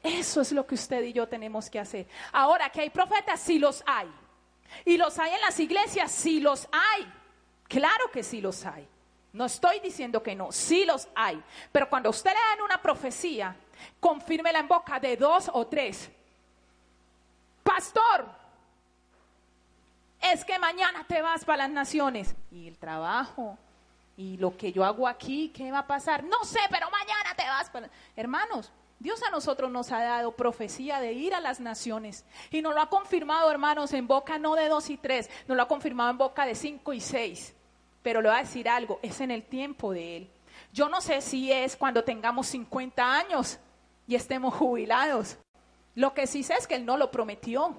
Eso 0.02 0.40
es 0.40 0.52
lo 0.52 0.66
que 0.66 0.74
usted 0.74 1.02
y 1.02 1.12
yo 1.12 1.26
tenemos 1.26 1.68
que 1.68 1.78
hacer. 1.78 2.06
Ahora 2.32 2.70
que 2.70 2.80
hay 2.80 2.90
profetas, 2.90 3.40
sí 3.40 3.58
los 3.58 3.82
hay. 3.86 4.08
Y 4.84 4.96
los 4.96 5.18
hay 5.18 5.34
en 5.34 5.40
las 5.40 5.58
iglesias, 5.58 6.10
sí 6.10 6.40
los 6.40 6.68
hay. 6.70 7.10
Claro 7.66 8.10
que 8.12 8.22
sí 8.22 8.40
los 8.40 8.64
hay. 8.64 8.86
No 9.32 9.44
estoy 9.44 9.80
diciendo 9.80 10.22
que 10.22 10.34
no, 10.34 10.52
sí 10.52 10.84
los 10.84 11.08
hay. 11.14 11.42
Pero 11.72 11.88
cuando 11.88 12.10
usted 12.10 12.30
le 12.30 12.36
dan 12.36 12.64
una 12.64 12.80
profecía, 12.80 13.54
confírmela 14.00 14.58
en 14.60 14.68
boca 14.68 14.98
de 14.98 15.16
dos 15.16 15.50
o 15.52 15.66
tres. 15.66 16.10
Pastor, 17.62 18.26
es 20.20 20.44
que 20.44 20.58
mañana 20.58 21.04
te 21.06 21.20
vas 21.20 21.44
para 21.44 21.64
las 21.64 21.70
naciones. 21.70 22.34
Y 22.50 22.68
el 22.68 22.78
trabajo, 22.78 23.58
y 24.16 24.36
lo 24.38 24.56
que 24.56 24.72
yo 24.72 24.84
hago 24.84 25.06
aquí, 25.06 25.50
¿qué 25.50 25.70
va 25.70 25.80
a 25.80 25.86
pasar? 25.86 26.24
No 26.24 26.44
sé, 26.44 26.60
pero 26.70 26.90
mañana 26.90 27.34
te 27.36 27.44
vas 27.44 27.70
para... 27.70 27.88
Hermanos, 28.16 28.72
Dios 29.00 29.22
a 29.22 29.30
nosotros 29.30 29.70
nos 29.70 29.92
ha 29.92 30.02
dado 30.02 30.32
profecía 30.32 31.00
de 31.00 31.12
ir 31.12 31.32
a 31.34 31.40
las 31.40 31.60
naciones 31.60 32.24
y 32.50 32.62
nos 32.62 32.74
lo 32.74 32.80
ha 32.80 32.90
confirmado, 32.90 33.50
hermanos, 33.50 33.92
en 33.92 34.08
boca 34.08 34.38
no 34.38 34.56
de 34.56 34.68
dos 34.68 34.90
y 34.90 34.96
tres, 34.96 35.30
nos 35.46 35.56
lo 35.56 35.62
ha 35.62 35.68
confirmado 35.68 36.10
en 36.10 36.18
boca 36.18 36.44
de 36.44 36.56
cinco 36.56 36.92
y 36.92 37.00
seis. 37.00 37.54
Pero 38.02 38.20
le 38.20 38.28
voy 38.28 38.38
a 38.38 38.42
decir 38.42 38.68
algo, 38.68 38.98
es 39.02 39.20
en 39.20 39.30
el 39.30 39.44
tiempo 39.44 39.92
de 39.92 40.16
Él. 40.16 40.30
Yo 40.72 40.88
no 40.88 41.00
sé 41.00 41.20
si 41.20 41.52
es 41.52 41.76
cuando 41.76 42.02
tengamos 42.02 42.48
50 42.48 43.14
años 43.14 43.58
y 44.06 44.16
estemos 44.16 44.54
jubilados. 44.54 45.38
Lo 45.94 46.12
que 46.14 46.26
sí 46.26 46.42
sé 46.42 46.54
es 46.54 46.66
que 46.66 46.74
Él 46.74 46.84
no 46.84 46.96
lo 46.96 47.10
prometió 47.10 47.76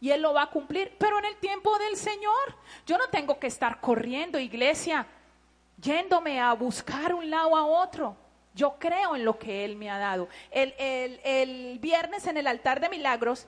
y 0.00 0.10
Él 0.10 0.22
lo 0.22 0.34
va 0.34 0.42
a 0.42 0.50
cumplir, 0.50 0.96
pero 0.98 1.18
en 1.18 1.26
el 1.26 1.36
tiempo 1.36 1.78
del 1.78 1.96
Señor. 1.96 2.56
Yo 2.86 2.98
no 2.98 3.08
tengo 3.08 3.38
que 3.38 3.46
estar 3.46 3.80
corriendo, 3.80 4.38
iglesia, 4.38 5.06
yéndome 5.80 6.40
a 6.40 6.52
buscar 6.54 7.14
un 7.14 7.30
lado 7.30 7.56
a 7.56 7.64
otro. 7.64 8.16
Yo 8.56 8.78
creo 8.78 9.14
en 9.14 9.24
lo 9.24 9.38
que 9.38 9.66
Él 9.66 9.76
me 9.76 9.90
ha 9.90 9.98
dado. 9.98 10.28
El, 10.50 11.78
viernes 11.78 12.26
en 12.26 12.38
el 12.38 12.46
altar 12.46 12.80
de 12.80 12.88
milagros, 12.88 13.46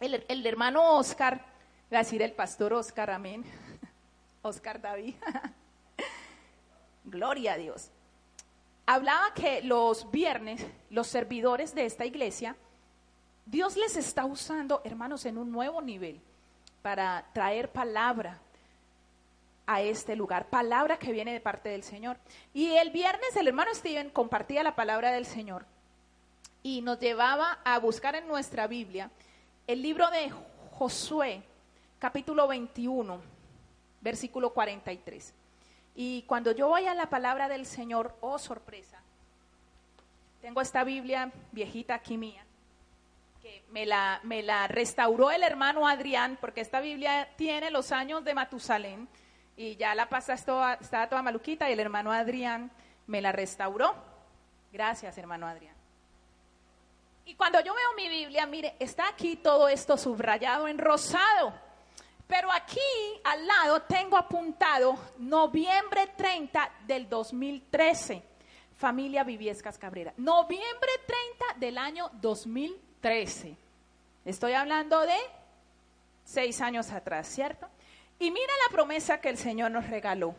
el, 0.00 0.46
hermano 0.46 0.96
Oscar, 0.96 1.44
voy 1.90 1.96
a 1.96 1.98
decir 1.98 2.22
el 2.22 2.32
pastor 2.32 2.72
Oscar, 2.72 3.10
amén. 3.10 3.44
Oscar 4.42 4.80
David. 4.80 5.14
Gloria 7.04 7.52
a 7.52 7.58
Dios. 7.58 7.90
Hablaba 8.86 9.34
que 9.34 9.62
los 9.62 10.10
viernes, 10.10 10.66
los 10.88 11.06
servidores 11.06 11.74
de 11.74 11.84
esta 11.84 12.06
iglesia, 12.06 12.56
Dios 13.44 13.76
les 13.76 13.94
está 13.94 14.24
usando, 14.24 14.80
hermanos, 14.84 15.26
en 15.26 15.36
un 15.36 15.52
nuevo 15.52 15.82
nivel 15.82 16.18
para 16.80 17.26
traer 17.34 17.70
palabra, 17.70 18.40
a 19.66 19.80
este 19.80 20.16
lugar, 20.16 20.48
palabra 20.48 20.98
que 20.98 21.12
viene 21.12 21.32
de 21.32 21.40
parte 21.40 21.68
del 21.68 21.82
Señor. 21.82 22.18
Y 22.52 22.72
el 22.72 22.90
viernes 22.90 23.34
el 23.36 23.48
hermano 23.48 23.74
Steven 23.74 24.10
compartía 24.10 24.62
la 24.62 24.74
palabra 24.74 25.12
del 25.12 25.26
Señor 25.26 25.64
y 26.62 26.82
nos 26.82 26.98
llevaba 26.98 27.58
a 27.64 27.78
buscar 27.78 28.14
en 28.14 28.26
nuestra 28.26 28.66
Biblia 28.66 29.10
el 29.66 29.82
libro 29.82 30.10
de 30.10 30.30
Josué, 30.72 31.42
capítulo 31.98 32.46
21, 32.48 33.20
versículo 34.00 34.52
43. 34.52 35.32
Y 35.94 36.22
cuando 36.22 36.52
yo 36.52 36.68
voy 36.68 36.86
a 36.86 36.94
la 36.94 37.08
palabra 37.08 37.48
del 37.48 37.66
Señor, 37.66 38.16
oh 38.20 38.38
sorpresa, 38.38 39.00
tengo 40.42 40.60
esta 40.60 40.84
Biblia 40.84 41.32
viejita 41.52 41.94
aquí 41.94 42.18
mía, 42.18 42.44
que 43.40 43.62
me 43.70 43.86
la, 43.86 44.20
me 44.24 44.42
la 44.42 44.68
restauró 44.68 45.30
el 45.30 45.42
hermano 45.42 45.86
Adrián, 45.86 46.36
porque 46.40 46.60
esta 46.60 46.80
Biblia 46.80 47.28
tiene 47.36 47.70
los 47.70 47.92
años 47.92 48.24
de 48.24 48.34
Matusalén 48.34 49.08
y 49.56 49.76
ya 49.76 49.94
la 49.94 50.08
pasa 50.08 50.34
estaba 50.34 50.78
toda 51.08 51.22
maluquita 51.22 51.68
y 51.68 51.72
el 51.72 51.80
hermano 51.80 52.12
Adrián 52.12 52.70
me 53.06 53.20
la 53.20 53.32
restauró. 53.32 53.94
Gracias, 54.72 55.16
hermano 55.18 55.46
Adrián. 55.46 55.74
Y 57.26 57.34
cuando 57.36 57.60
yo 57.60 57.72
veo 57.74 57.94
mi 57.96 58.08
Biblia, 58.08 58.46
mire, 58.46 58.74
está 58.78 59.08
aquí 59.08 59.36
todo 59.36 59.68
esto 59.68 59.96
subrayado 59.96 60.68
en 60.68 60.78
rosado. 60.78 61.54
Pero 62.26 62.50
aquí 62.50 62.80
al 63.22 63.46
lado 63.46 63.82
tengo 63.82 64.16
apuntado 64.16 64.98
noviembre 65.18 66.08
30 66.16 66.70
del 66.86 67.08
2013. 67.08 68.22
Familia 68.76 69.24
Viviescas 69.24 69.78
Cabrera. 69.78 70.12
Noviembre 70.16 70.90
30 71.06 71.58
del 71.58 71.78
año 71.78 72.10
2013. 72.14 73.56
Estoy 74.24 74.52
hablando 74.52 75.00
de 75.00 75.16
seis 76.24 76.60
años 76.60 76.90
atrás, 76.90 77.28
¿cierto? 77.28 77.68
Y 78.18 78.30
mira 78.30 78.52
la 78.66 78.74
promesa 78.74 79.20
que 79.20 79.28
el 79.28 79.38
Señor 79.38 79.70
nos 79.70 79.88
regaló. 79.88 80.34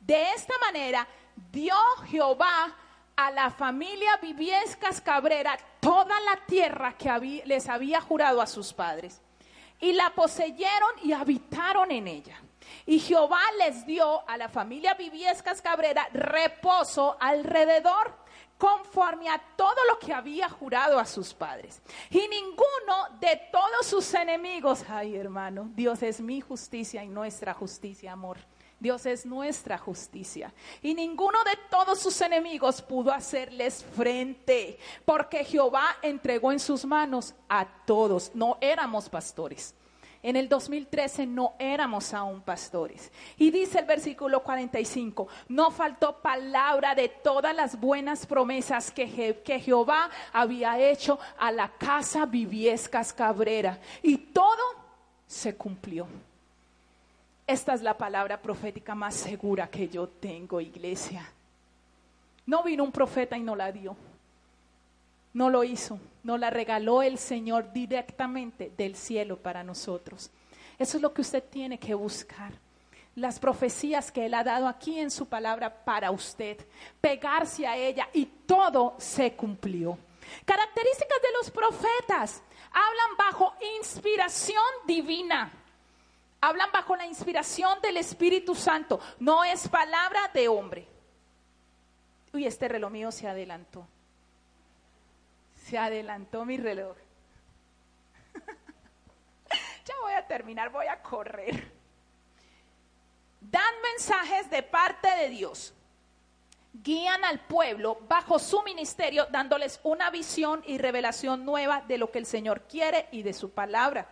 De 0.00 0.32
esta 0.32 0.54
manera 0.58 1.06
dio 1.52 1.74
Jehová 2.08 2.76
a 3.16 3.30
la 3.30 3.50
familia 3.50 4.18
Viviescas 4.22 5.00
Cabrera 5.00 5.58
toda 5.80 6.18
la 6.20 6.36
tierra 6.46 6.96
que 6.96 7.42
les 7.44 7.68
había 7.68 8.00
jurado 8.00 8.40
a 8.40 8.46
sus 8.46 8.72
padres. 8.72 9.20
Y 9.78 9.92
la 9.92 10.10
poseyeron 10.10 10.90
y 11.02 11.12
habitaron 11.12 11.90
en 11.90 12.08
ella. 12.08 12.40
Y 12.86 12.98
Jehová 12.98 13.40
les 13.58 13.86
dio 13.86 14.28
a 14.28 14.36
la 14.36 14.48
familia 14.48 14.94
Viviescas 14.94 15.62
Cabrera 15.62 16.08
reposo 16.12 17.16
alrededor 17.20 18.14
conforme 18.60 19.30
a 19.30 19.40
todo 19.56 19.82
lo 19.88 19.98
que 19.98 20.12
había 20.12 20.46
jurado 20.50 20.98
a 20.98 21.06
sus 21.06 21.32
padres. 21.32 21.80
Y 22.10 22.28
ninguno 22.28 23.18
de 23.18 23.40
todos 23.50 23.86
sus 23.86 24.12
enemigos, 24.12 24.84
ay 24.86 25.16
hermano, 25.16 25.70
Dios 25.74 26.02
es 26.02 26.20
mi 26.20 26.42
justicia 26.42 27.02
y 27.02 27.08
nuestra 27.08 27.54
justicia, 27.54 28.12
amor. 28.12 28.36
Dios 28.78 29.06
es 29.06 29.24
nuestra 29.24 29.78
justicia. 29.78 30.52
Y 30.82 30.94
ninguno 30.94 31.42
de 31.44 31.58
todos 31.70 32.00
sus 32.00 32.20
enemigos 32.20 32.82
pudo 32.82 33.12
hacerles 33.12 33.84
frente, 33.96 34.78
porque 35.04 35.44
Jehová 35.44 35.96
entregó 36.02 36.52
en 36.52 36.60
sus 36.60 36.84
manos 36.84 37.34
a 37.48 37.66
todos. 37.86 38.30
No 38.34 38.58
éramos 38.60 39.08
pastores. 39.08 39.74
En 40.22 40.36
el 40.36 40.48
2013 40.48 41.24
no 41.26 41.54
éramos 41.58 42.12
aún 42.12 42.42
pastores. 42.42 43.10
Y 43.38 43.50
dice 43.50 43.78
el 43.78 43.86
versículo 43.86 44.42
45, 44.42 45.28
no 45.48 45.70
faltó 45.70 46.18
palabra 46.20 46.94
de 46.94 47.08
todas 47.08 47.54
las 47.54 47.80
buenas 47.80 48.26
promesas 48.26 48.90
que, 48.90 49.40
que 49.42 49.60
Jehová 49.60 50.10
había 50.32 50.78
hecho 50.78 51.18
a 51.38 51.50
la 51.50 51.70
casa 51.70 52.26
Viviescas 52.26 53.14
Cabrera. 53.14 53.78
Y 54.02 54.18
todo 54.18 54.62
se 55.26 55.56
cumplió. 55.56 56.06
Esta 57.46 57.72
es 57.72 57.82
la 57.82 57.96
palabra 57.96 58.40
profética 58.40 58.94
más 58.94 59.14
segura 59.14 59.68
que 59.68 59.88
yo 59.88 60.06
tengo, 60.06 60.60
iglesia. 60.60 61.26
No 62.44 62.62
vino 62.62 62.84
un 62.84 62.92
profeta 62.92 63.38
y 63.38 63.42
no 63.42 63.56
la 63.56 63.72
dio. 63.72 63.96
No 65.32 65.48
lo 65.48 65.62
hizo, 65.62 66.00
no 66.22 66.38
la 66.38 66.50
regaló 66.50 67.02
el 67.02 67.18
Señor 67.18 67.72
directamente 67.72 68.72
del 68.76 68.96
cielo 68.96 69.36
para 69.36 69.62
nosotros. 69.62 70.30
Eso 70.78 70.96
es 70.96 71.02
lo 71.02 71.12
que 71.12 71.20
usted 71.20 71.44
tiene 71.44 71.78
que 71.78 71.94
buscar. 71.94 72.52
Las 73.14 73.38
profecías 73.38 74.10
que 74.10 74.26
Él 74.26 74.34
ha 74.34 74.42
dado 74.42 74.66
aquí 74.66 74.98
en 74.98 75.10
su 75.10 75.26
palabra 75.26 75.84
para 75.84 76.10
usted. 76.10 76.56
Pegarse 77.00 77.66
a 77.66 77.76
ella 77.76 78.08
y 78.12 78.26
todo 78.26 78.96
se 78.98 79.34
cumplió. 79.34 79.98
Características 80.44 81.22
de 81.22 81.32
los 81.38 81.50
profetas. 81.50 82.42
Hablan 82.72 83.16
bajo 83.18 83.54
inspiración 83.78 84.62
divina. 84.86 85.52
Hablan 86.40 86.70
bajo 86.72 86.96
la 86.96 87.06
inspiración 87.06 87.80
del 87.82 87.98
Espíritu 87.98 88.54
Santo. 88.54 89.00
No 89.18 89.44
es 89.44 89.68
palabra 89.68 90.30
de 90.32 90.48
hombre. 90.48 90.86
Uy, 92.32 92.46
este 92.46 92.68
reloj 92.68 92.90
mío 92.90 93.12
se 93.12 93.28
adelantó. 93.28 93.86
Se 95.70 95.78
adelantó 95.78 96.44
mi 96.44 96.56
reloj. 96.56 96.96
ya 99.84 99.94
voy 100.02 100.14
a 100.14 100.26
terminar, 100.26 100.70
voy 100.70 100.88
a 100.88 101.00
correr. 101.00 101.72
Dan 103.40 103.74
mensajes 103.80 104.50
de 104.50 104.64
parte 104.64 105.08
de 105.08 105.28
Dios. 105.28 105.72
Guían 106.72 107.24
al 107.24 107.38
pueblo 107.46 108.00
bajo 108.08 108.40
su 108.40 108.64
ministerio 108.64 109.26
dándoles 109.30 109.78
una 109.84 110.10
visión 110.10 110.60
y 110.66 110.76
revelación 110.76 111.44
nueva 111.44 111.82
de 111.86 111.98
lo 111.98 112.10
que 112.10 112.18
el 112.18 112.26
Señor 112.26 112.62
quiere 112.62 113.08
y 113.12 113.22
de 113.22 113.32
su 113.32 113.52
palabra. 113.52 114.08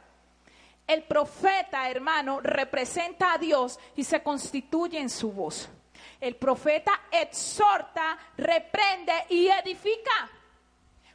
El 0.86 1.02
profeta, 1.02 1.90
hermano, 1.90 2.40
representa 2.40 3.32
a 3.32 3.38
Dios 3.38 3.80
y 3.96 4.04
se 4.04 4.22
constituye 4.22 5.00
en 5.00 5.10
su 5.10 5.32
voz. 5.32 5.68
El 6.20 6.36
profeta 6.36 6.92
exhorta, 7.10 8.16
reprende 8.36 9.12
y 9.30 9.48
edifica. 9.48 10.37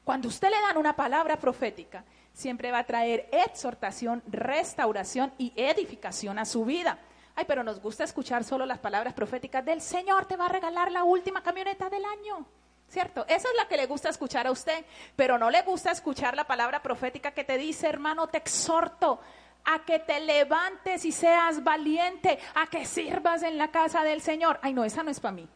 Cuando 0.04 0.28
usted 0.28 0.50
le 0.50 0.60
dan 0.60 0.78
una 0.78 0.96
palabra 0.96 1.38
profética, 1.38 2.04
siempre 2.34 2.72
va 2.72 2.80
a 2.80 2.84
traer 2.86 3.30
exhortación, 3.32 4.22
restauración 4.28 5.32
y 5.38 5.54
edificación 5.56 6.40
a 6.40 6.46
su 6.46 6.66
vida. 6.66 7.00
Ay, 7.36 7.46
pero 7.48 7.64
nos 7.64 7.80
gusta 7.80 8.04
escuchar 8.04 8.44
solo 8.44 8.66
las 8.66 8.80
palabras 8.80 9.14
proféticas 9.14 9.64
del 9.64 9.82
Señor 9.82 10.26
te 10.26 10.36
va 10.36 10.46
a 10.46 10.50
regalar 10.50 10.92
la 10.92 11.04
última 11.04 11.42
camioneta 11.42 11.90
del 11.90 12.04
año. 12.06 12.46
¿Cierto? 12.90 13.26
Esa 13.28 13.48
es 13.48 13.56
la 13.58 13.68
que 13.68 13.78
le 13.78 13.88
gusta 13.88 14.10
escuchar 14.10 14.46
a 14.46 14.52
usted, 14.52 14.86
pero 15.16 15.40
no 15.40 15.50
le 15.50 15.64
gusta 15.64 15.90
escuchar 15.90 16.36
la 16.36 16.44
palabra 16.44 16.84
profética 16.84 17.32
que 17.32 17.44
te 17.44 17.58
dice, 17.58 17.88
hermano, 17.88 18.28
te 18.28 18.38
exhorto 18.38 19.20
a 19.66 19.84
que 19.84 20.00
te 20.00 20.20
levantes 20.20 21.06
y 21.06 21.12
seas 21.12 21.64
valiente, 21.64 22.38
a 22.54 22.68
que 22.68 22.86
sirvas 22.86 23.42
en 23.42 23.58
la 23.58 23.72
casa 23.72 24.04
del 24.04 24.22
Señor. 24.22 24.60
Ay, 24.62 24.74
no, 24.74 24.84
esa 24.84 25.02
no 25.02 25.10
es 25.10 25.20
para 25.20 25.32
mí. 25.32 25.48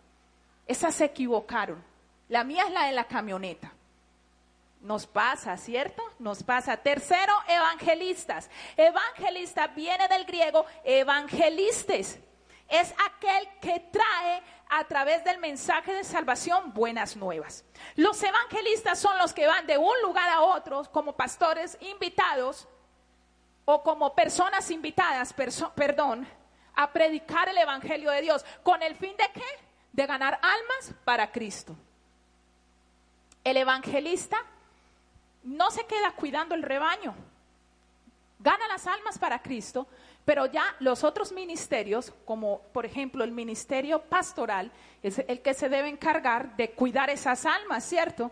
Esas 0.65 0.95
se 0.95 1.05
equivocaron. 1.05 1.83
La 2.29 2.43
mía 2.43 2.63
es 2.65 2.71
la 2.71 2.85
de 2.85 2.93
la 2.93 3.03
camioneta. 3.03 3.71
Nos 4.81 5.07
pasa, 5.07 5.57
¿cierto? 5.57 6.03
Nos 6.19 6.43
pasa. 6.43 6.77
Tercero, 6.77 7.33
evangelistas. 7.47 8.49
Evangelista 8.75 9.67
viene 9.67 10.07
del 10.07 10.25
griego 10.25 10.65
evangelistes. 10.83 12.19
Es 12.69 12.93
aquel 13.05 13.47
que 13.59 13.79
trae 13.91 14.43
a 14.69 14.83
través 14.83 15.23
del 15.23 15.39
mensaje 15.39 15.93
de 15.93 16.03
salvación 16.03 16.73
buenas 16.73 17.15
nuevas. 17.15 17.65
Los 17.95 18.21
evangelistas 18.21 18.99
son 18.99 19.17
los 19.17 19.33
que 19.33 19.47
van 19.47 19.65
de 19.65 19.77
un 19.77 20.01
lugar 20.03 20.29
a 20.29 20.41
otro 20.41 20.83
como 20.91 21.15
pastores 21.15 21.77
invitados 21.81 22.67
o 23.65 23.83
como 23.83 24.13
personas 24.13 24.69
invitadas, 24.69 25.33
perdón, 25.33 26.27
a 26.75 26.91
predicar 26.91 27.49
el 27.49 27.57
evangelio 27.57 28.11
de 28.11 28.21
Dios. 28.21 28.45
¿Con 28.63 28.83
el 28.83 28.95
fin 28.95 29.15
de 29.17 29.29
qué? 29.33 29.45
De 29.91 30.05
ganar 30.05 30.39
almas 30.41 30.93
para 31.03 31.31
Cristo. 31.31 31.75
El 33.43 33.57
evangelista 33.57 34.37
no 35.47 35.71
se 35.71 35.85
queda 35.85 36.11
cuidando 36.11 36.55
el 36.55 36.61
rebaño, 36.61 37.15
gana 38.39 38.67
las 38.67 38.85
almas 38.85 39.17
para 39.17 39.41
Cristo, 39.41 39.87
pero 40.25 40.45
ya 40.45 40.75
los 40.79 41.05
otros 41.05 41.31
ministerios, 41.31 42.13
como 42.25 42.59
por 42.73 42.85
ejemplo 42.85 43.23
el 43.23 43.31
ministerio 43.31 44.01
pastoral, 44.01 44.71
es 45.01 45.19
el 45.19 45.41
que 45.41 45.53
se 45.53 45.69
debe 45.69 45.87
encargar 45.87 46.55
de 46.57 46.71
cuidar 46.71 47.09
esas 47.09 47.45
almas, 47.45 47.85
¿cierto? 47.85 48.29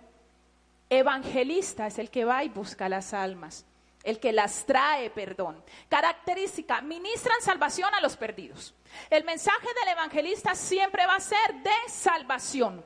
Evangelista 0.90 1.88
es 1.88 1.98
el 1.98 2.10
que 2.10 2.26
va 2.26 2.44
y 2.44 2.50
busca 2.50 2.90
las 2.90 3.14
almas, 3.14 3.66
el 4.04 4.20
que 4.20 4.34
las 4.34 4.66
trae, 4.66 5.10
perdón. 5.10 5.64
Característica, 5.88 6.82
ministran 6.82 7.42
salvación 7.42 7.94
a 7.94 8.02
los 8.02 8.18
perdidos. 8.18 8.76
El 9.10 9.24
mensaje 9.24 9.68
del 9.80 9.94
evangelista 9.94 10.54
siempre 10.54 11.06
va 11.06 11.16
a 11.16 11.22
ser 11.22 11.56
de 11.64 11.72
salvación, 11.88 12.86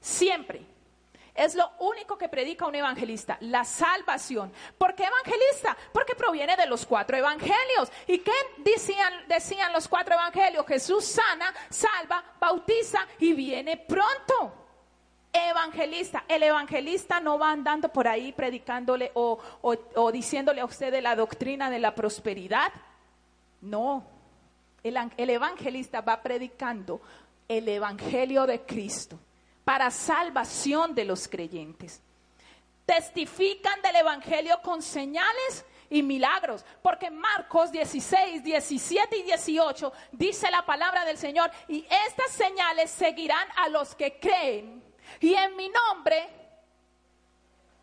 siempre. 0.00 0.77
Es 1.38 1.54
lo 1.54 1.70
único 1.78 2.18
que 2.18 2.28
predica 2.28 2.66
un 2.66 2.74
evangelista, 2.74 3.36
la 3.42 3.62
salvación. 3.62 4.52
¿Por 4.76 4.96
qué 4.96 5.04
evangelista? 5.04 5.76
Porque 5.92 6.16
proviene 6.16 6.56
de 6.56 6.66
los 6.66 6.84
cuatro 6.84 7.16
evangelios. 7.16 7.92
¿Y 8.08 8.18
qué 8.18 8.32
decían, 8.56 9.72
los 9.72 9.86
cuatro 9.86 10.14
evangelios? 10.14 10.66
Jesús 10.66 11.04
sana, 11.04 11.54
salva, 11.70 12.24
bautiza 12.40 13.06
y 13.20 13.34
viene 13.34 13.76
pronto. 13.76 14.52
Evangelista. 15.32 16.24
El 16.26 16.42
evangelista 16.42 17.20
no 17.20 17.38
va 17.38 17.52
andando 17.52 17.88
por 17.92 18.08
ahí 18.08 18.32
predicándole 18.32 19.12
o, 19.14 19.38
o 19.62 20.10
diciéndole 20.10 20.60
a 20.60 20.64
usted 20.64 20.90
de 20.90 21.02
la 21.02 21.14
doctrina 21.14 21.70
de 21.70 21.78
la 21.78 21.94
prosperidad. 21.94 22.72
No. 23.60 24.04
El, 24.82 24.98
el 25.16 25.30
evangelista 25.30 26.00
va 26.00 26.20
predicando 26.20 27.00
el 27.46 27.68
evangelio 27.68 28.44
de 28.44 28.62
Cristo 28.62 29.20
para 29.68 29.90
salvación 29.90 30.94
de 30.94 31.04
los 31.04 31.28
creyentes. 31.28 32.00
Testifican 32.86 33.82
del 33.82 33.96
Evangelio 33.96 34.62
con 34.62 34.80
señales 34.80 35.66
y 35.90 36.02
milagros, 36.02 36.64
porque 36.80 37.10
Marcos 37.10 37.70
16, 37.70 38.42
17 38.42 39.18
y 39.18 39.22
18 39.24 39.92
dice 40.12 40.50
la 40.50 40.64
palabra 40.64 41.04
del 41.04 41.18
Señor, 41.18 41.50
y 41.68 41.84
estas 41.84 42.30
señales 42.30 42.90
seguirán 42.90 43.46
a 43.58 43.68
los 43.68 43.94
que 43.94 44.18
creen, 44.18 44.82
y 45.20 45.34
en 45.34 45.54
mi 45.54 45.68
nombre 45.68 46.30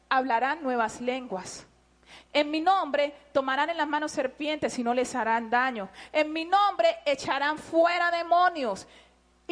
hablarán 0.10 0.64
nuevas 0.64 1.00
lenguas. 1.02 1.68
En 2.34 2.50
mi 2.50 2.62
nombre 2.62 3.14
tomarán 3.32 3.70
en 3.70 3.78
las 3.78 3.88
manos 3.88 4.12
serpientes 4.12 4.80
y 4.80 4.84
no 4.84 4.94
les 4.96 5.14
harán 5.14 5.52
daño. 5.52 5.90
En 6.12 6.34
mi 6.34 6.46
nombre 6.46 6.98
echarán 7.06 7.60
fuera 7.60 8.10
demonios 8.10 8.88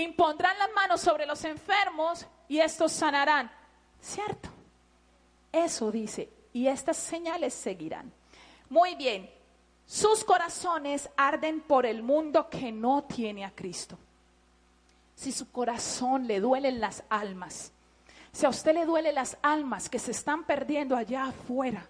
impondrán 0.01 0.57
las 0.57 0.71
manos 0.73 1.01
sobre 1.01 1.25
los 1.25 1.43
enfermos 1.45 2.25
y 2.47 2.59
estos 2.59 2.91
sanarán. 2.91 3.51
¿Cierto? 4.01 4.49
Eso 5.51 5.91
dice. 5.91 6.29
Y 6.51 6.67
estas 6.67 6.97
señales 6.97 7.53
seguirán. 7.53 8.11
Muy 8.69 8.95
bien. 8.95 9.29
Sus 9.85 10.23
corazones 10.23 11.09
arden 11.15 11.61
por 11.61 11.85
el 11.85 12.03
mundo 12.03 12.49
que 12.49 12.71
no 12.71 13.03
tiene 13.03 13.45
a 13.45 13.51
Cristo. 13.51 13.97
Si 15.15 15.31
su 15.31 15.51
corazón 15.51 16.25
le 16.25 16.39
duelen 16.39 16.79
las 16.79 17.03
almas, 17.09 17.71
si 18.31 18.45
a 18.45 18.49
usted 18.49 18.73
le 18.73 18.85
duelen 18.85 19.15
las 19.15 19.37
almas 19.43 19.89
que 19.89 19.99
se 19.99 20.11
están 20.11 20.43
perdiendo 20.45 20.95
allá 20.95 21.25
afuera, 21.25 21.87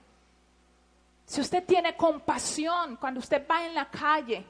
si 1.26 1.40
usted 1.40 1.64
tiene 1.64 1.96
compasión 1.96 2.98
cuando 2.98 3.22
usted 3.22 3.48
va 3.50 3.66
en 3.66 3.74
la 3.74 3.90
calle 3.90 4.46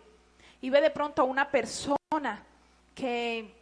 y 0.59 0.69
ve 0.69 0.81
de 0.81 0.89
pronto 0.89 1.21
a 1.21 1.25
una 1.25 1.49
persona 1.49 2.43
que 2.95 3.53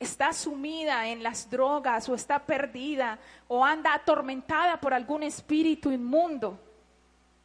está 0.00 0.32
sumida 0.32 1.08
en 1.08 1.22
las 1.22 1.48
drogas 1.50 2.08
o 2.08 2.14
está 2.14 2.38
perdida 2.38 3.18
o 3.48 3.64
anda 3.64 3.92
atormentada 3.92 4.80
por 4.80 4.94
algún 4.94 5.22
espíritu 5.22 5.92
inmundo. 5.92 6.58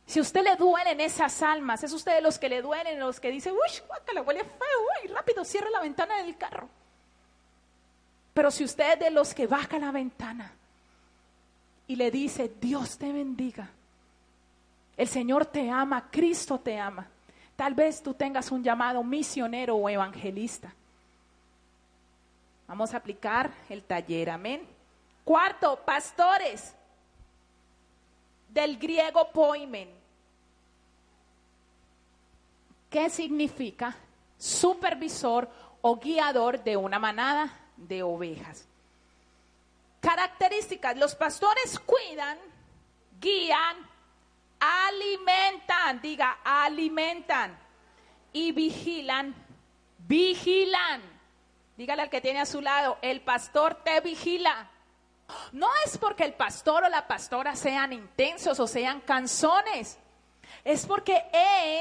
Si 0.06 0.22
usted 0.22 0.44
le 0.44 0.56
duelen 0.56 1.02
esas 1.02 1.42
almas, 1.42 1.84
es 1.84 1.92
usted 1.92 2.16
de 2.16 2.22
los 2.22 2.40
que 2.40 2.48
le 2.48 2.62
duelen, 2.62 3.00
los 3.00 3.20
que 3.20 3.32
dice, 3.32 3.52
uy, 3.52 4.14
le 4.14 4.22
huele 4.22 4.44
feo, 4.44 5.04
uy, 5.04 5.10
rápido, 5.10 5.44
cierra 5.44 5.70
la 5.70 5.82
ventana 5.82 6.18
del 6.22 6.38
carro. 6.38 6.70
Pero 8.34 8.52
si 8.52 8.64
usted 8.64 8.94
es 8.94 9.00
de 9.00 9.12
los 9.12 9.34
que 9.34 9.48
baja 9.48 9.80
la 9.80 9.92
ventana 9.92 10.54
y 11.88 11.96
le 11.96 12.12
dice, 12.12 12.54
Dios 12.62 12.98
te 12.98 13.12
bendiga, 13.12 13.70
el 14.96 15.08
Señor 15.08 15.46
te 15.48 15.70
ama, 15.70 16.10
Cristo 16.12 16.60
te 16.60 16.78
ama, 16.78 17.08
tal 17.56 17.74
vez 17.74 18.02
tú 18.02 18.14
tengas 18.14 18.52
un 18.52 18.64
llamado 18.64 19.04
misionero 19.04 19.76
o 19.76 19.90
evangelista. 19.90 20.74
Vamos 22.68 22.94
a 22.94 22.98
aplicar 22.98 23.52
el 23.70 23.84
taller, 23.84 24.30
amén. 24.30 24.68
Cuarto, 25.24 25.78
pastores, 25.86 26.76
del 28.50 28.78
griego 28.78 29.30
poimen. 29.32 29.90
¿Qué 32.90 33.10
significa? 33.10 33.96
Supervisor 34.38 35.50
o 35.82 35.98
guiador 35.98 36.64
de 36.64 36.78
una 36.78 36.98
manada 36.98 37.52
de 37.76 38.02
ovejas. 38.02 38.66
Características, 40.00 40.98
los 40.98 41.16
pastores 41.16 41.80
cuidan, 41.80 42.38
guían, 43.20 43.78
alimentan, 44.60 46.02
diga, 46.02 46.40
alimentan 46.44 47.58
y 48.32 48.52
vigilan, 48.52 49.36
vigilan. 49.98 51.15
Dígale 51.78 52.04
al 52.04 52.10
que 52.10 52.22
tiene 52.22 52.40
a 52.40 52.46
su 52.46 52.62
lado, 52.62 52.98
el 53.02 53.22
pastor 53.22 53.76
te 53.84 54.00
vigila. 54.00 54.70
No 55.52 55.68
es 55.86 55.98
porque 55.98 56.24
el 56.24 56.34
pastor 56.34 56.84
o 56.84 56.90
la 56.90 57.08
pastora 57.08 57.56
sean 57.56 57.92
intensos 57.94 58.60
o 58.60 58.68
sean 58.68 59.02
canzones. 59.02 59.98
Es 60.64 60.86
porque 60.86 61.24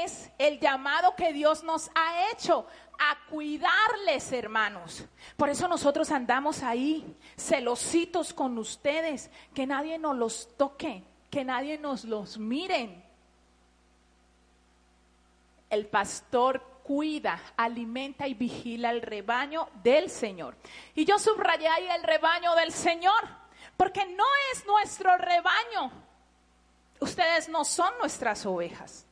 es 0.03 0.29
el 0.37 0.59
llamado 0.59 1.15
que 1.15 1.31
Dios 1.31 1.63
nos 1.63 1.89
ha 1.95 2.31
hecho 2.31 2.67
a 2.99 3.17
cuidarles, 3.29 4.31
hermanos. 4.31 5.05
Por 5.37 5.49
eso 5.49 5.67
nosotros 5.67 6.11
andamos 6.11 6.63
ahí, 6.63 7.15
celositos 7.37 8.33
con 8.33 8.57
ustedes, 8.57 9.29
que 9.53 9.65
nadie 9.65 9.97
nos 9.97 10.15
los 10.15 10.57
toque, 10.57 11.03
que 11.29 11.43
nadie 11.43 11.77
nos 11.77 12.05
los 12.05 12.37
miren. 12.37 13.03
El 15.69 15.87
pastor 15.87 16.63
cuida, 16.85 17.41
alimenta 17.57 18.27
y 18.27 18.35
vigila 18.35 18.91
el 18.91 19.01
rebaño 19.01 19.67
del 19.83 20.09
Señor. 20.09 20.55
Y 20.93 21.03
yo 21.03 21.17
subrayé 21.17 21.67
ahí 21.67 21.87
el 21.87 22.03
rebaño 22.03 22.53
del 22.55 22.71
Señor, 22.71 23.27
porque 23.75 24.05
no 24.05 24.23
es 24.53 24.65
nuestro 24.67 25.17
rebaño. 25.17 25.91
Ustedes 26.99 27.49
no 27.49 27.65
son 27.65 27.91
nuestras 27.97 28.45
ovejas. 28.45 29.07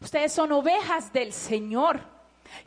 Ustedes 0.00 0.32
son 0.32 0.50
ovejas 0.50 1.12
del 1.12 1.32
Señor. 1.32 2.00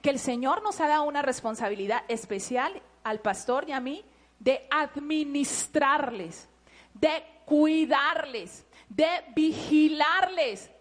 Que 0.02 0.10
el 0.10 0.20
Señor 0.20 0.64
nos 0.64 0.80
ha 0.80 0.88
dado 0.88 1.04
una 1.04 1.22
responsabilidad 1.22 2.04
especial 2.08 2.82
al 3.04 3.20
pastor 3.20 3.68
y 3.68 3.74
a 3.74 3.82
mí 3.82 4.06
de 4.40 4.66
administrarles, 4.72 6.48
de 6.94 7.24
cuidarles, 7.46 8.66
de 8.88 9.08
vigilarles, 9.36 10.72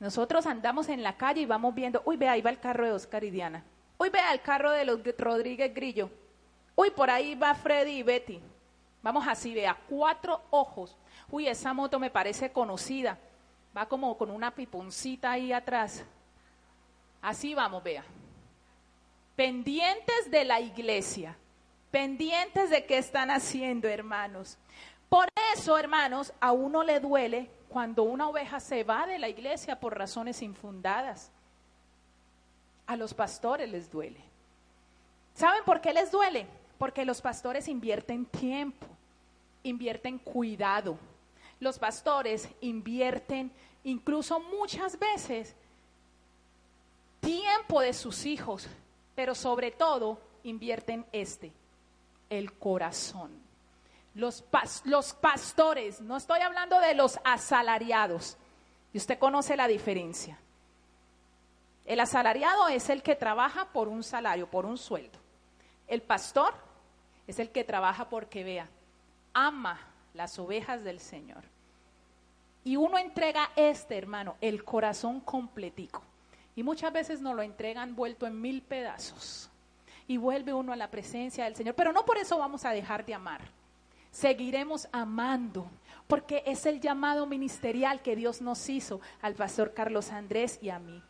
nosotros 0.00 0.46
andamos 0.46 0.88
en 0.88 1.02
la 1.02 1.16
calle 1.18 1.42
y 1.42 1.46
vamos 1.46 1.74
viendo, 1.74 2.02
uy, 2.06 2.16
ve 2.16 2.26
ahí 2.26 2.40
va 2.40 2.50
el 2.50 2.58
carro 2.58 2.86
de 2.86 2.92
Oscar 2.92 3.22
y 3.22 3.30
Diana. 3.30 3.62
Uy, 3.98 4.08
vea 4.08 4.32
el 4.32 4.40
carro 4.40 4.72
de 4.72 4.86
los 4.86 4.98
Rodríguez 5.18 5.74
Grillo. 5.74 6.10
Uy, 6.74 6.90
por 6.90 7.10
ahí 7.10 7.34
va 7.34 7.54
Freddy 7.54 7.98
y 7.98 8.02
Betty. 8.02 8.40
Vamos 9.02 9.28
así, 9.28 9.52
vea, 9.52 9.76
cuatro 9.90 10.42
ojos. 10.48 10.96
Uy, 11.30 11.46
esa 11.46 11.74
moto 11.74 11.98
me 11.98 12.10
parece 12.10 12.50
conocida. 12.50 13.18
Va 13.76 13.86
como 13.86 14.16
con 14.16 14.30
una 14.30 14.54
piponcita 14.54 15.32
ahí 15.32 15.52
atrás. 15.52 16.02
Así 17.20 17.54
vamos, 17.54 17.82
vea. 17.82 18.04
Pendientes 19.36 20.30
de 20.30 20.46
la 20.46 20.60
iglesia. 20.60 21.36
Pendientes 21.90 22.70
de 22.70 22.86
qué 22.86 22.96
están 22.96 23.30
haciendo, 23.30 23.86
hermanos. 23.86 24.56
Por 25.10 25.28
eso, 25.52 25.76
hermanos, 25.76 26.32
a 26.40 26.52
uno 26.52 26.82
le 26.84 27.00
duele 27.00 27.50
cuando 27.70 28.02
una 28.02 28.28
oveja 28.28 28.58
se 28.58 28.82
va 28.82 29.06
de 29.06 29.18
la 29.18 29.28
iglesia 29.28 29.78
por 29.78 29.96
razones 29.96 30.42
infundadas. 30.42 31.30
A 32.86 32.96
los 32.96 33.14
pastores 33.14 33.70
les 33.70 33.88
duele. 33.88 34.20
¿Saben 35.34 35.62
por 35.64 35.80
qué 35.80 35.92
les 35.92 36.10
duele? 36.10 36.48
Porque 36.78 37.04
los 37.04 37.20
pastores 37.20 37.68
invierten 37.68 38.26
tiempo, 38.26 38.88
invierten 39.62 40.18
cuidado. 40.18 40.98
Los 41.60 41.78
pastores 41.78 42.48
invierten 42.60 43.52
incluso 43.84 44.40
muchas 44.40 44.98
veces 44.98 45.54
tiempo 47.20 47.80
de 47.80 47.92
sus 47.92 48.26
hijos, 48.26 48.66
pero 49.14 49.36
sobre 49.36 49.70
todo 49.70 50.20
invierten 50.42 51.06
este, 51.12 51.52
el 52.28 52.52
corazón. 52.54 53.49
Los, 54.14 54.44
los 54.84 55.14
pastores, 55.14 56.00
no 56.00 56.16
estoy 56.16 56.40
hablando 56.40 56.80
de 56.80 56.94
los 56.94 57.18
asalariados, 57.24 58.36
y 58.92 58.98
usted 58.98 59.18
conoce 59.18 59.56
la 59.56 59.68
diferencia. 59.68 60.38
El 61.84 62.00
asalariado 62.00 62.68
es 62.68 62.88
el 62.90 63.02
que 63.02 63.16
trabaja 63.16 63.66
por 63.72 63.88
un 63.88 64.02
salario, 64.02 64.48
por 64.48 64.66
un 64.66 64.78
sueldo. 64.78 65.18
El 65.86 66.02
pastor 66.02 66.54
es 67.26 67.38
el 67.38 67.50
que 67.50 67.64
trabaja 67.64 68.08
porque 68.08 68.44
vea, 68.44 68.68
ama 69.32 69.80
las 70.14 70.38
ovejas 70.38 70.84
del 70.84 71.00
Señor. 71.00 71.44
Y 72.64 72.76
uno 72.76 72.98
entrega 72.98 73.50
este, 73.56 73.96
hermano, 73.96 74.36
el 74.40 74.64
corazón 74.64 75.20
completico. 75.20 76.02
Y 76.54 76.62
muchas 76.62 76.92
veces 76.92 77.20
nos 77.20 77.34
lo 77.34 77.42
entregan 77.42 77.96
vuelto 77.96 78.26
en 78.26 78.40
mil 78.40 78.62
pedazos. 78.62 79.50
Y 80.06 80.16
vuelve 80.16 80.52
uno 80.52 80.72
a 80.72 80.76
la 80.76 80.90
presencia 80.90 81.44
del 81.44 81.56
Señor. 81.56 81.74
Pero 81.74 81.92
no 81.92 82.04
por 82.04 82.18
eso 82.18 82.36
vamos 82.38 82.64
a 82.64 82.70
dejar 82.70 83.04
de 83.06 83.14
amar. 83.14 83.40
Seguiremos 84.10 84.88
amando, 84.92 85.70
porque 86.06 86.42
es 86.46 86.66
el 86.66 86.80
llamado 86.80 87.26
ministerial 87.26 88.02
que 88.02 88.16
Dios 88.16 88.40
nos 88.40 88.68
hizo 88.68 89.00
al 89.22 89.34
pastor 89.34 89.72
Carlos 89.74 90.10
Andrés 90.10 90.58
y 90.60 90.70
a 90.70 90.78
mí. 90.78 91.02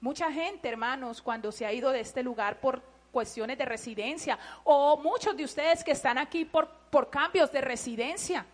Mucha 0.00 0.32
gente, 0.32 0.68
hermanos, 0.68 1.22
cuando 1.22 1.52
se 1.52 1.66
ha 1.66 1.72
ido 1.72 1.90
de 1.90 2.00
este 2.00 2.22
lugar 2.22 2.60
por 2.60 2.82
cuestiones 3.12 3.58
de 3.58 3.64
residencia, 3.64 4.38
o 4.64 4.96
muchos 4.96 5.36
de 5.36 5.44
ustedes 5.44 5.84
que 5.84 5.92
están 5.92 6.18
aquí 6.18 6.44
por, 6.44 6.68
por 6.90 7.10
cambios 7.10 7.52
de 7.52 7.60
residencia, 7.60 8.46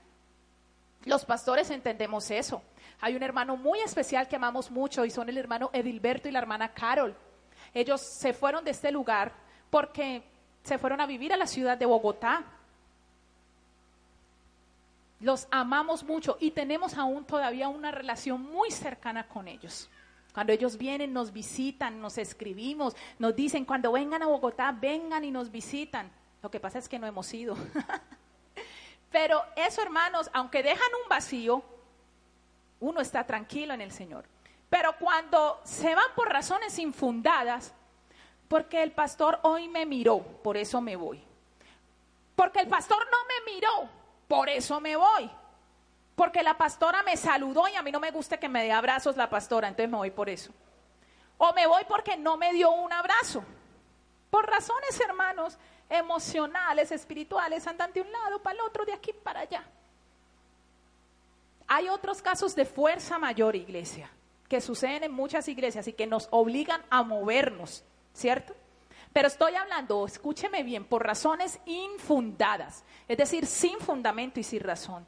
los 1.05 1.25
pastores 1.25 1.71
entendemos 1.71 2.31
eso. 2.31 2.62
Hay 3.01 3.14
un 3.14 3.23
hermano 3.23 3.57
muy 3.57 3.81
especial 3.81 4.29
que 4.29 4.37
amamos 4.37 4.71
mucho 4.71 5.05
y 5.05 5.11
son 5.11 5.29
el 5.29 5.39
hermano 5.39 5.71
Edilberto 5.73 6.29
y 6.29 6.33
la 6.33 6.41
hermana 6.41 6.73
Carol. 6.75 7.16
Ellos 7.73 8.01
se 8.01 8.33
fueron 8.33 8.64
de 8.64 8.73
este 8.73 8.91
lugar 8.91 9.33
porque 9.71 10.23
se 10.64 10.79
fueron 10.79 11.01
a 11.01 11.07
vivir 11.07 11.33
a 11.33 11.37
la 11.37 11.47
ciudad 11.47 11.79
de 11.79 11.87
Bogotá. 11.87 12.45
Los 15.21 15.49
amamos 15.51 16.05
mucho 16.05 16.37
y 16.41 16.53
tenemos 16.53 16.95
aún 16.97 17.25
todavía 17.25 17.69
una 17.69 17.91
relación 17.91 18.43
muy 18.43 18.71
cercana 18.71 19.27
con 19.27 19.49
ellos. 19.49 19.91
Cuando 20.33 20.53
ellos 20.53 20.79
vienen, 20.79 21.12
nos 21.12 21.33
visitan, 21.33 22.01
nos 22.01 22.19
escribimos, 22.19 22.95
nos 23.19 23.35
dicen, 23.35 23.64
cuando 23.64 23.91
vengan 23.91 24.23
a 24.23 24.27
Bogotá, 24.27 24.71
vengan 24.71 25.25
y 25.25 25.31
nos 25.31 25.51
visitan. 25.51 26.11
Lo 26.43 26.51
que 26.51 26.61
pasa 26.61 26.79
es 26.79 26.89
que 26.89 26.99
no 26.99 27.07
hemos 27.07 27.33
ido. 27.35 27.57
Pero 29.11 29.43
eso, 29.57 29.83
hermanos, 29.83 30.31
aunque 30.33 30.62
dejan 30.62 30.89
un 31.03 31.09
vacío, 31.09 31.64
uno 32.81 33.01
está 33.01 33.27
tranquilo 33.27 33.75
en 33.75 33.81
el 33.81 33.91
Señor. 33.91 34.25
Pero 34.71 34.95
cuando 35.01 35.61
se 35.64 35.95
van 35.95 36.14
por 36.14 36.29
razones 36.29 36.79
infundadas, 36.79 37.73
porque 38.49 38.83
el 38.83 38.93
pastor 38.93 39.41
hoy 39.43 39.66
me 39.69 39.87
miró, 39.87 40.19
por 40.19 40.57
eso 40.57 40.81
me 40.81 40.95
voy. 40.95 41.23
Porque 42.37 42.61
el 42.61 42.69
pastor 42.69 42.99
no 43.11 43.19
me 43.27 43.53
miró, 43.53 43.91
por 44.29 44.49
eso 44.49 44.81
me 44.81 44.95
voy. 44.95 45.31
Porque 46.14 46.43
la 46.43 46.59
pastora 46.59 47.03
me 47.03 47.16
saludó 47.16 47.66
y 47.68 47.76
a 47.76 47.83
mí 47.83 47.91
no 47.91 48.01
me 48.01 48.11
gusta 48.11 48.39
que 48.39 48.49
me 48.49 48.62
dé 48.62 48.72
abrazos 48.72 49.16
la 49.16 49.31
pastora, 49.31 49.68
entonces 49.68 49.91
me 49.91 49.97
voy 49.97 50.11
por 50.11 50.29
eso. 50.29 50.53
O 51.39 51.53
me 51.55 51.66
voy 51.66 51.85
porque 51.89 52.16
no 52.16 52.37
me 52.37 52.53
dio 52.53 52.70
un 52.70 52.93
abrazo. 52.93 53.45
Por 54.29 54.47
razones, 54.47 55.01
hermanos, 55.01 55.57
emocionales, 55.89 56.93
espirituales, 56.93 57.66
andan 57.66 57.93
de 57.93 58.03
un 58.03 58.12
lado 58.12 58.43
para 58.43 58.55
el 58.55 58.61
otro, 58.61 58.85
de 58.85 58.93
aquí 58.93 59.12
para 59.12 59.41
allá. 59.41 59.64
Hay 61.66 61.89
otros 61.89 62.20
casos 62.20 62.55
de 62.55 62.64
fuerza 62.64 63.18
mayor, 63.18 63.55
iglesia, 63.55 64.11
que 64.49 64.61
suceden 64.61 65.05
en 65.05 65.12
muchas 65.12 65.49
iglesias 65.49 65.87
y 65.87 65.93
que 65.93 66.07
nos 66.07 66.29
obligan 66.31 66.83
a 66.91 67.03
movernos, 67.03 67.85
¿cierto? 68.12 68.55
Pero 69.12 69.28
estoy 69.28 69.54
hablando, 69.54 70.06
escúcheme 70.06 70.62
bien, 70.62 70.84
por 70.84 71.04
razones 71.04 71.59
infundadas, 71.66 72.84
es 73.06 73.16
decir, 73.16 73.46
sin 73.46 73.78
fundamento 73.78 74.38
y 74.40 74.42
sin 74.42 74.61
razón. 74.61 75.06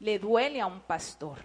Le 0.00 0.18
duele 0.18 0.60
a 0.60 0.66
un 0.66 0.80
pastor. 0.80 1.38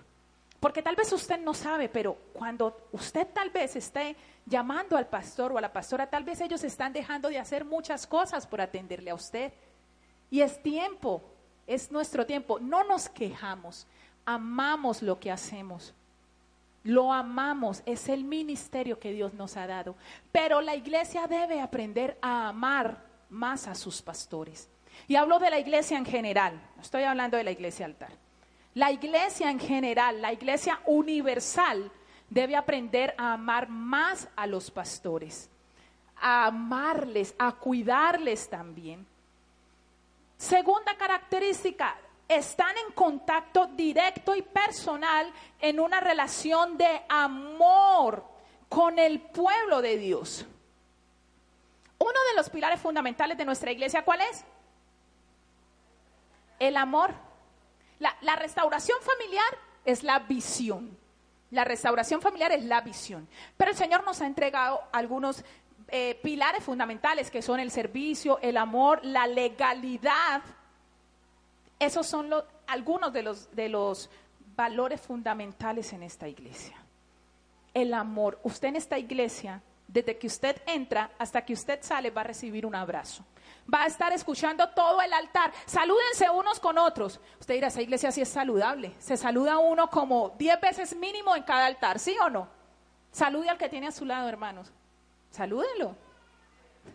Porque 0.60 0.84
tal 0.84 0.96
vez 0.96 1.12
usted 1.12 1.40
no 1.40 1.56
sabe, 1.56 1.90
pero 1.90 2.16
cuando 2.34 2.88
usted 2.92 3.28
tal 3.34 3.50
vez 3.50 3.76
esté 3.76 4.16
llamando 4.46 4.96
al 4.96 5.08
pastor 5.08 5.52
o 5.52 5.58
a 5.58 5.62
la 5.62 5.74
pastora, 5.74 6.08
tal 6.08 6.24
vez 6.24 6.40
ellos 6.40 6.64
están 6.64 6.94
dejando 6.94 7.30
de 7.30 7.40
hacer 7.40 7.66
muchas 7.66 8.06
cosas 8.06 8.46
por 8.46 8.62
atenderle 8.62 9.10
a 9.10 9.16
usted. 9.16 9.52
Y 10.30 10.42
es 10.42 10.62
tiempo, 10.62 11.24
es 11.66 11.92
nuestro 11.92 12.28
tiempo. 12.28 12.60
No 12.60 12.84
nos 12.84 13.10
quejamos, 13.10 13.88
amamos 14.24 15.02
lo 15.02 15.20
que 15.20 15.32
hacemos. 15.32 15.96
Lo 16.84 17.14
amamos, 17.14 17.84
es 17.86 18.10
el 18.10 18.24
ministerio 18.24 19.00
que 19.00 19.14
Dios 19.14 19.34
nos 19.34 19.56
ha 19.58 19.68
dado. 19.68 19.96
Pero 20.32 20.62
la 20.62 20.76
iglesia 20.76 21.28
debe 21.28 21.62
aprender 21.62 22.18
a 22.22 22.50
amar 22.50 23.04
más 23.30 23.68
a 23.68 23.76
sus 23.76 24.02
pastores. 24.02 24.70
Y 25.08 25.16
hablo 25.16 25.40
de 25.40 25.50
la 25.50 25.60
iglesia 25.60 25.98
en 25.98 26.06
general, 26.06 26.62
no 26.76 26.82
estoy 26.82 27.04
hablando 27.04 27.38
de 27.38 27.44
la 27.44 27.52
iglesia 27.52 27.86
altar. 27.86 28.12
La 28.74 28.92
iglesia 28.92 29.52
en 29.52 29.60
general, 29.60 30.22
la 30.22 30.34
iglesia 30.34 30.80
universal, 30.86 31.92
debe 32.30 32.56
aprender 32.56 33.14
a 33.18 33.34
amar 33.34 33.68
más 33.68 34.30
a 34.36 34.48
los 34.48 34.72
pastores, 34.72 35.50
a 36.16 36.46
amarles, 36.46 37.36
a 37.38 37.52
cuidarles 37.52 38.50
también. 38.50 39.06
Segunda 40.38 40.96
característica, 40.98 41.96
están 42.36 42.76
en 42.78 42.94
contacto 42.94 43.68
directo 43.68 44.36
y 44.36 44.42
personal 44.42 45.32
en 45.60 45.80
una 45.80 46.00
relación 46.00 46.78
de 46.78 47.02
amor 47.10 48.26
con 48.70 48.98
el 49.00 49.20
pueblo 49.20 49.82
de 49.82 49.98
Dios. 49.98 50.46
Uno 51.98 52.20
de 52.30 52.38
los 52.38 52.50
pilares 52.50 52.80
fundamentales 52.80 53.38
de 53.38 53.44
nuestra 53.44 53.72
iglesia, 53.72 54.06
¿cuál 54.06 54.22
es? 54.22 54.46
El 56.58 56.78
amor. 56.78 57.14
La, 58.00 58.36
restauración 58.36 58.98
familiar 59.02 59.58
es 59.84 60.04
la 60.04 60.20
visión. 60.20 60.98
La 61.52 61.66
restauración 61.66 62.22
familiar 62.22 62.54
es 62.54 62.64
la 62.64 62.82
visión. 62.82 63.28
Pero 63.58 63.72
el 63.72 63.78
Señor 63.78 64.06
nos 64.06 64.22
ha 64.22 64.26
entregado 64.26 64.82
algunos 64.94 65.44
eh, 65.90 66.18
pilares 66.24 66.64
fundamentales 66.64 67.30
que 67.30 67.42
son 67.42 67.60
el 67.60 67.70
servicio, 67.72 68.40
el 68.42 68.58
amor, 68.58 69.02
la 69.04 69.28
legalidad 69.28 70.42
esos 71.82 72.06
son 72.06 72.30
algunos 72.68 73.12
de 73.12 73.24
los, 73.24 73.54
de 73.56 73.68
los 73.68 74.10
valores 74.56 75.02
fundamentales 75.02 75.92
en 75.94 76.04
esta 76.04 76.28
iglesia. 76.28 76.78
El 77.74 77.96
amor. 77.96 78.40
Usted 78.44 78.68
en 78.68 78.76
esta 78.76 79.00
iglesia, 79.00 79.64
desde 79.88 80.16
que 80.20 80.28
usted 80.28 80.62
entra 80.68 81.10
hasta 81.18 81.44
que 81.44 81.54
usted 81.54 81.80
sale, 81.82 82.12
va 82.12 82.22
a 82.22 82.26
recibir 82.26 82.68
un 82.68 82.76
abrazo. 82.76 83.26
Va 83.74 83.84
a 83.84 83.88
estar 83.88 84.14
escuchando 84.14 84.70
todo 84.70 85.02
el 85.02 85.12
altar. 85.12 85.52
Salúdense 85.66 86.30
unos 86.30 86.60
con 86.60 86.78
otros. 86.78 87.20
Usted 87.40 87.56
dirá, 87.56 87.70
esa 87.70 87.82
iglesia 87.82 88.12
sí 88.12 88.22
es 88.22 88.30
saludable. 88.30 88.94
Se 89.00 89.18
saluda 89.18 89.58
uno 89.58 89.90
como 89.90 90.36
diez 90.38 90.62
veces 90.62 90.96
mínimo 90.96 91.36
en 91.36 91.42
cada 91.42 91.66
altar, 91.66 91.98
¿sí 91.98 92.16
o 92.24 92.30
no? 92.30 92.48
Salude 93.12 93.50
al 93.50 93.58
que 93.58 93.70
tiene 93.70 93.88
a 93.88 93.92
su 93.92 94.06
lado, 94.06 94.30
hermanos. 94.30 94.72
Salúdenlo. 95.32 95.96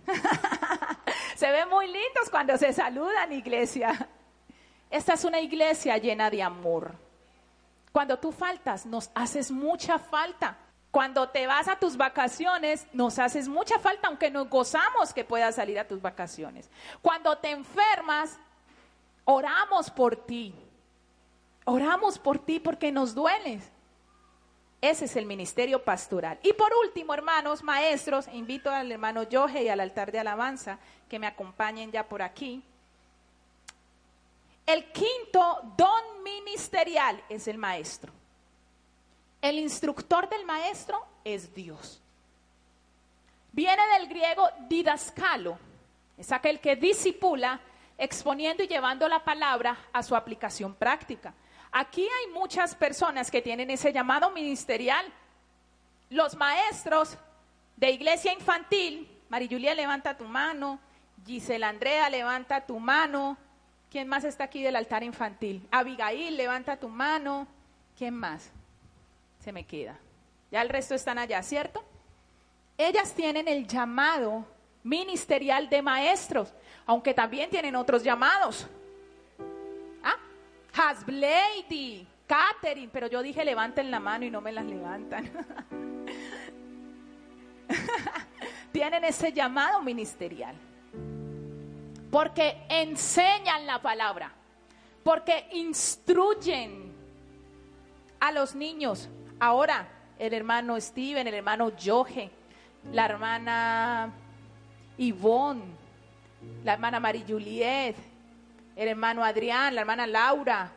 se 1.34 1.50
ven 1.50 1.68
muy 1.68 1.86
lindos 1.86 2.30
cuando 2.30 2.56
se 2.56 2.72
saludan, 2.72 3.32
iglesia. 3.32 4.08
Esta 4.90 5.14
es 5.14 5.24
una 5.24 5.40
iglesia 5.40 5.98
llena 5.98 6.30
de 6.30 6.42
amor. 6.42 6.94
Cuando 7.92 8.18
tú 8.18 8.30
faltas, 8.32 8.86
nos 8.86 9.10
haces 9.14 9.50
mucha 9.50 9.98
falta. 9.98 10.58
Cuando 10.90 11.28
te 11.28 11.46
vas 11.46 11.68
a 11.68 11.78
tus 11.78 11.96
vacaciones, 11.96 12.86
nos 12.92 13.18
haces 13.18 13.48
mucha 13.48 13.78
falta, 13.78 14.08
aunque 14.08 14.30
nos 14.30 14.48
gozamos 14.48 15.12
que 15.12 15.24
puedas 15.24 15.56
salir 15.56 15.78
a 15.78 15.86
tus 15.86 16.00
vacaciones. 16.00 16.70
Cuando 17.02 17.36
te 17.38 17.50
enfermas, 17.50 18.38
oramos 19.24 19.90
por 19.90 20.16
ti. 20.16 20.54
Oramos 21.64 22.18
por 22.18 22.38
ti 22.38 22.60
porque 22.60 22.92
nos 22.92 23.14
dueles. 23.14 23.70
Ese 24.80 25.06
es 25.06 25.16
el 25.16 25.26
ministerio 25.26 25.82
pastoral. 25.82 26.38
Y 26.42 26.52
por 26.52 26.70
último, 26.84 27.12
hermanos, 27.12 27.62
maestros, 27.62 28.28
invito 28.32 28.70
al 28.70 28.92
hermano 28.92 29.22
Yoje 29.24 29.64
y 29.64 29.68
al 29.68 29.80
altar 29.80 30.12
de 30.12 30.20
alabanza 30.20 30.78
que 31.08 31.18
me 31.18 31.26
acompañen 31.26 31.90
ya 31.90 32.08
por 32.08 32.22
aquí. 32.22 32.62
El 34.66 34.90
quinto 34.92 35.60
don 35.76 36.24
ministerial 36.24 37.22
es 37.28 37.46
el 37.46 37.56
maestro. 37.56 38.12
El 39.40 39.60
instructor 39.60 40.28
del 40.28 40.44
maestro 40.44 41.06
es 41.24 41.54
Dios. 41.54 42.02
Viene 43.52 43.82
del 43.98 44.08
griego 44.08 44.48
didascalo, 44.68 45.58
es 46.18 46.32
aquel 46.32 46.60
que 46.60 46.76
disipula 46.76 47.60
exponiendo 47.96 48.62
y 48.62 48.68
llevando 48.68 49.08
la 49.08 49.24
palabra 49.24 49.78
a 49.92 50.02
su 50.02 50.14
aplicación 50.16 50.74
práctica. 50.74 51.32
Aquí 51.72 52.02
hay 52.02 52.32
muchas 52.32 52.74
personas 52.74 53.30
que 53.30 53.40
tienen 53.42 53.70
ese 53.70 53.92
llamado 53.92 54.30
ministerial. 54.30 55.06
Los 56.10 56.36
maestros 56.36 57.16
de 57.76 57.90
iglesia 57.90 58.32
infantil, 58.32 59.08
Marijulia, 59.28 59.74
levanta 59.74 60.16
tu 60.16 60.24
mano, 60.24 60.78
Gisela 61.24 61.68
Andrea, 61.68 62.10
levanta 62.10 62.66
tu 62.66 62.78
mano. 62.78 63.36
¿Quién 63.90 64.08
más 64.08 64.24
está 64.24 64.44
aquí 64.44 64.62
del 64.62 64.76
altar 64.76 65.02
infantil? 65.02 65.66
Abigail, 65.70 66.36
levanta 66.36 66.76
tu 66.76 66.88
mano. 66.88 67.46
¿Quién 67.96 68.14
más? 68.14 68.50
Se 69.40 69.52
me 69.52 69.64
queda. 69.64 69.98
Ya 70.50 70.62
el 70.62 70.68
resto 70.68 70.94
están 70.94 71.18
allá, 71.18 71.42
¿cierto? 71.42 71.84
Ellas 72.78 73.14
tienen 73.14 73.48
el 73.48 73.66
llamado 73.66 74.44
ministerial 74.82 75.68
de 75.68 75.82
maestros, 75.82 76.52
aunque 76.84 77.14
también 77.14 77.50
tienen 77.50 77.74
otros 77.74 78.02
llamados. 78.02 78.66
¿Ah? 80.02 80.16
Hasblady, 80.74 82.06
Catherine, 82.26 82.90
pero 82.92 83.06
yo 83.08 83.22
dije 83.22 83.44
levanten 83.44 83.90
la 83.90 84.00
mano 84.00 84.24
y 84.24 84.30
no 84.30 84.40
me 84.40 84.52
las 84.52 84.66
levantan. 84.66 85.30
tienen 88.72 89.04
ese 89.04 89.32
llamado 89.32 89.82
ministerial. 89.82 90.54
Porque 92.16 92.64
enseñan 92.70 93.66
la 93.66 93.82
palabra, 93.82 94.32
porque 95.04 95.50
instruyen 95.52 96.90
a 98.18 98.32
los 98.32 98.54
niños. 98.54 99.10
Ahora, 99.38 99.86
el 100.18 100.32
hermano 100.32 100.80
Steven, 100.80 101.26
el 101.26 101.34
hermano 101.34 101.72
Joje, 101.78 102.30
la 102.90 103.04
hermana 103.04 104.14
Yvonne, 104.96 105.62
la 106.64 106.72
hermana 106.72 107.00
Marie 107.00 107.26
Juliet, 107.28 107.96
el 108.76 108.88
hermano 108.88 109.22
Adrián, 109.22 109.74
la 109.74 109.82
hermana 109.82 110.06
Laura, 110.06 110.72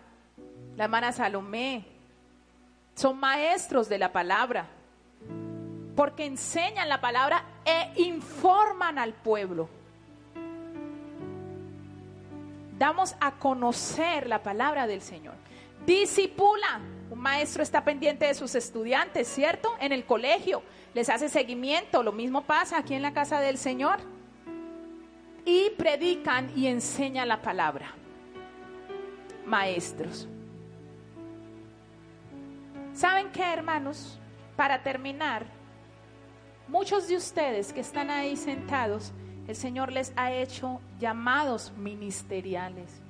la 0.76 0.84
hermana 0.84 1.14
Salomé. 1.14 1.86
Son 2.96 3.18
maestros 3.18 3.88
de 3.88 3.98
la 3.98 4.12
palabra, 4.12 4.66
porque 5.96 6.26
enseñan 6.26 6.90
la 6.90 7.00
palabra 7.00 7.46
e 7.64 7.94
informan 8.02 9.00
al 9.00 9.14
pueblo. 9.14 9.79
Damos 12.80 13.14
a 13.20 13.34
conocer 13.34 14.28
la 14.28 14.42
palabra 14.42 14.88
del 14.88 15.02
Señor. 15.02 15.36
Disipula. 15.86 16.80
Un 17.12 17.20
maestro 17.20 17.62
está 17.62 17.84
pendiente 17.84 18.26
de 18.26 18.34
sus 18.34 18.56
estudiantes, 18.56 19.28
¿cierto? 19.28 19.76
En 19.82 19.92
el 19.92 20.06
colegio 20.06 20.64
les 20.94 21.10
hace 21.10 21.28
seguimiento. 21.28 22.04
Lo 22.04 22.14
mismo 22.14 22.46
pasa 22.46 22.78
aquí 22.78 22.94
en 22.94 23.02
la 23.02 23.12
casa 23.12 23.42
del 23.42 23.58
Señor. 23.58 24.00
Y 25.44 25.72
predican 25.72 26.58
y 26.58 26.68
enseñan 26.68 27.28
la 27.28 27.42
palabra. 27.42 27.94
Maestros. 29.46 30.30
¿Saben 32.94 33.30
qué, 33.34 33.44
hermanos? 33.44 34.18
Para 34.56 34.84
terminar, 34.84 35.46
muchos 36.70 37.10
de 37.10 37.18
ustedes 37.18 37.74
que 37.74 37.82
están 37.82 38.10
ahí 38.10 38.38
sentados, 38.38 39.12
el 39.50 39.56
Señor 39.56 39.92
les 39.92 40.14
ha 40.16 40.32
hecho 40.32 40.80
llamados 41.00 41.74
ministeriales. 41.76 43.02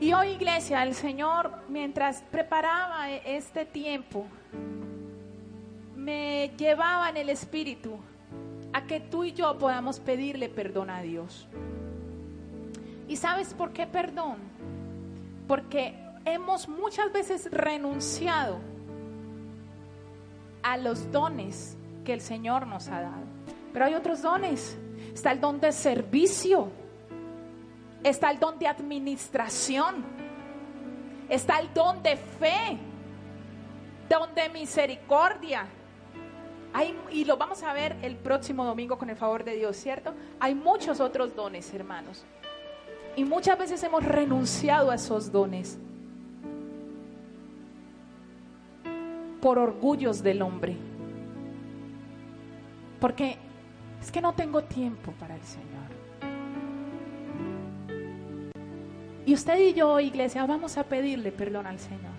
Y 0.00 0.12
hoy, 0.12 0.30
iglesia, 0.30 0.82
el 0.82 0.96
Señor, 0.96 1.62
mientras 1.68 2.22
preparaba 2.22 3.08
este 3.08 3.66
tiempo, 3.66 4.26
me 5.94 6.50
llevaba 6.58 7.08
en 7.08 7.18
el 7.18 7.28
Espíritu 7.28 7.96
a 8.72 8.82
que 8.82 8.98
tú 8.98 9.22
y 9.22 9.32
yo 9.32 9.56
podamos 9.58 10.00
pedirle 10.00 10.48
perdón 10.48 10.90
a 10.90 11.02
Dios. 11.02 11.46
¿Y 13.06 13.14
sabes 13.14 13.54
por 13.54 13.72
qué 13.72 13.86
perdón? 13.86 14.38
Porque 15.46 15.94
hemos 16.24 16.68
muchas 16.68 17.12
veces 17.12 17.48
renunciado 17.52 18.58
a 20.64 20.76
los 20.78 21.12
dones 21.12 21.76
que 22.04 22.12
el 22.12 22.20
Señor 22.20 22.66
nos 22.66 22.88
ha 22.88 23.02
dado. 23.02 23.33
Pero 23.74 23.84
hay 23.84 23.94
otros 23.94 24.22
dones. 24.22 24.78
Está 25.12 25.32
el 25.32 25.40
don 25.40 25.60
de 25.60 25.70
servicio. 25.70 26.68
Está 28.02 28.30
el 28.30 28.38
don 28.38 28.58
de 28.58 28.66
administración. 28.66 30.02
Está 31.28 31.58
el 31.58 31.74
don 31.74 32.02
de 32.02 32.16
fe. 32.16 32.78
Don 34.08 34.34
de 34.34 34.48
misericordia 34.48 35.66
y 37.10 37.24
lo 37.24 37.36
vamos 37.36 37.62
a 37.62 37.72
ver 37.72 37.96
el 38.02 38.16
próximo 38.16 38.64
domingo 38.64 38.98
con 38.98 39.08
el 39.08 39.16
favor 39.16 39.44
de 39.44 39.54
Dios, 39.56 39.76
¿cierto? 39.76 40.12
Hay 40.40 40.54
muchos 40.54 40.98
otros 40.98 41.34
dones, 41.36 41.72
hermanos. 41.72 42.24
Y 43.16 43.24
muchas 43.24 43.56
veces 43.56 43.82
hemos 43.84 44.02
renunciado 44.02 44.90
a 44.90 44.96
esos 44.96 45.30
dones 45.30 45.78
por 49.40 49.58
orgullos 49.58 50.22
del 50.22 50.42
hombre. 50.42 50.76
Porque 53.00 53.38
es 54.04 54.12
que 54.12 54.20
no 54.20 54.34
tengo 54.34 54.62
tiempo 54.62 55.12
para 55.12 55.34
el 55.34 55.42
Señor. 55.42 55.64
Y 59.24 59.32
usted 59.32 59.58
y 59.58 59.72
yo, 59.72 59.98
iglesia, 59.98 60.44
vamos 60.44 60.76
a 60.76 60.84
pedirle 60.84 61.32
perdón 61.32 61.66
al 61.66 61.78
Señor. 61.78 62.12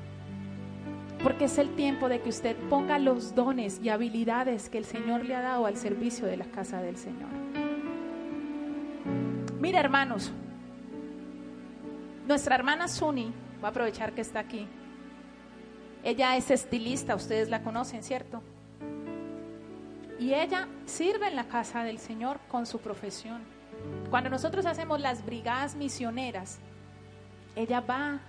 Porque 1.21 1.45
es 1.45 1.59
el 1.59 1.75
tiempo 1.75 2.09
de 2.09 2.21
que 2.21 2.29
usted 2.29 2.55
ponga 2.69 2.97
los 2.97 3.35
dones 3.35 3.79
y 3.83 3.89
habilidades 3.89 4.67
que 4.67 4.79
el 4.79 4.85
Señor 4.85 5.25
le 5.25 5.35
ha 5.35 5.41
dado 5.41 5.67
al 5.67 5.77
servicio 5.77 6.25
de 6.25 6.37
la 6.37 6.45
casa 6.45 6.81
del 6.81 6.97
Señor. 6.97 7.29
Mira, 9.59 9.79
hermanos, 9.79 10.31
nuestra 12.27 12.55
hermana 12.55 12.87
Suni, 12.87 13.31
voy 13.57 13.65
a 13.65 13.67
aprovechar 13.67 14.13
que 14.13 14.21
está 14.21 14.39
aquí. 14.39 14.67
Ella 16.03 16.35
es 16.35 16.49
estilista, 16.49 17.13
ustedes 17.13 17.47
la 17.49 17.61
conocen, 17.61 18.01
¿cierto? 18.01 18.41
Y 20.19 20.33
ella 20.33 20.67
sirve 20.85 21.27
en 21.27 21.35
la 21.35 21.45
casa 21.45 21.83
del 21.83 21.99
Señor 21.99 22.39
con 22.47 22.65
su 22.65 22.79
profesión. 22.79 23.41
Cuando 24.09 24.29
nosotros 24.29 24.65
hacemos 24.65 25.01
las 25.01 25.25
brigadas 25.25 25.75
misioneras, 25.75 26.59
ella 27.55 27.81
va 27.81 28.19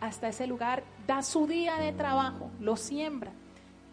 hasta 0.00 0.28
ese 0.28 0.46
lugar, 0.46 0.82
da 1.06 1.22
su 1.22 1.46
día 1.46 1.76
de 1.76 1.92
trabajo, 1.92 2.50
lo 2.60 2.76
siembra 2.76 3.32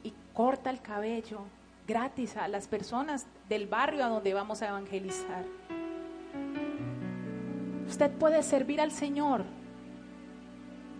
y 0.03 0.13
corta 0.33 0.69
el 0.69 0.81
cabello 0.81 1.41
gratis 1.87 2.37
a 2.37 2.47
las 2.47 2.67
personas 2.67 3.25
del 3.49 3.67
barrio 3.67 4.03
a 4.03 4.09
donde 4.09 4.33
vamos 4.33 4.61
a 4.61 4.69
evangelizar. 4.69 5.45
Usted 7.87 8.11
puede 8.11 8.41
servir 8.43 8.81
al 8.81 8.91
Señor 8.91 9.43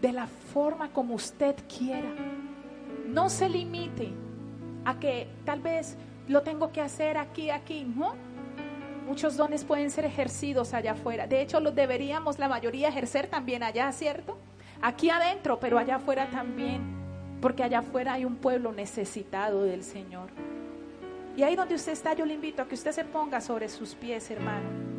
de 0.02 0.12
la 0.12 0.28
forma 0.28 0.90
como 0.90 1.16
usted 1.16 1.56
quiera. 1.68 2.14
No 3.08 3.30
se 3.30 3.48
limite 3.48 4.12
a 4.86 5.00
que 5.00 5.28
tal 5.46 5.62
vez 5.62 5.98
lo 6.28 6.42
tengo 6.42 6.72
que 6.72 6.82
hacer 6.82 7.18
aquí, 7.18 7.50
aquí, 7.50 7.84
¿no? 7.84 8.16
Muchos 9.06 9.36
dones 9.36 9.64
pueden 9.64 9.92
ser 9.92 10.06
ejercidos 10.06 10.74
allá 10.74 10.94
afuera. 10.94 11.28
De 11.28 11.42
hecho, 11.42 11.60
los 11.60 11.76
deberíamos 11.76 12.40
la 12.40 12.48
mayoría 12.48 12.88
ejercer 12.88 13.28
también 13.28 13.64
allá, 13.64 13.92
¿cierto? 13.92 14.38
aquí 14.84 15.10
adentro, 15.10 15.60
pero 15.60 15.80
allá 15.80 15.96
afuera 15.96 16.30
también, 16.30 16.82
porque 17.42 17.64
allá 17.64 17.80
afuera 17.80 18.14
hay 18.14 18.26
un 18.26 18.36
pueblo 18.36 18.72
necesitado 18.74 19.64
del 19.64 19.84
Señor. 19.84 20.30
Y 21.36 21.42
ahí 21.42 21.56
donde 21.56 21.76
usted 21.76 21.94
está, 21.94 22.14
yo 22.14 22.26
le 22.26 22.36
invito 22.36 22.62
a 22.62 22.68
que 22.68 22.76
usted 22.76 22.92
se 22.92 23.06
ponga 23.06 23.42
sobre 23.42 23.70
sus 23.70 23.96
pies, 23.96 24.30
hermano. 24.30 24.93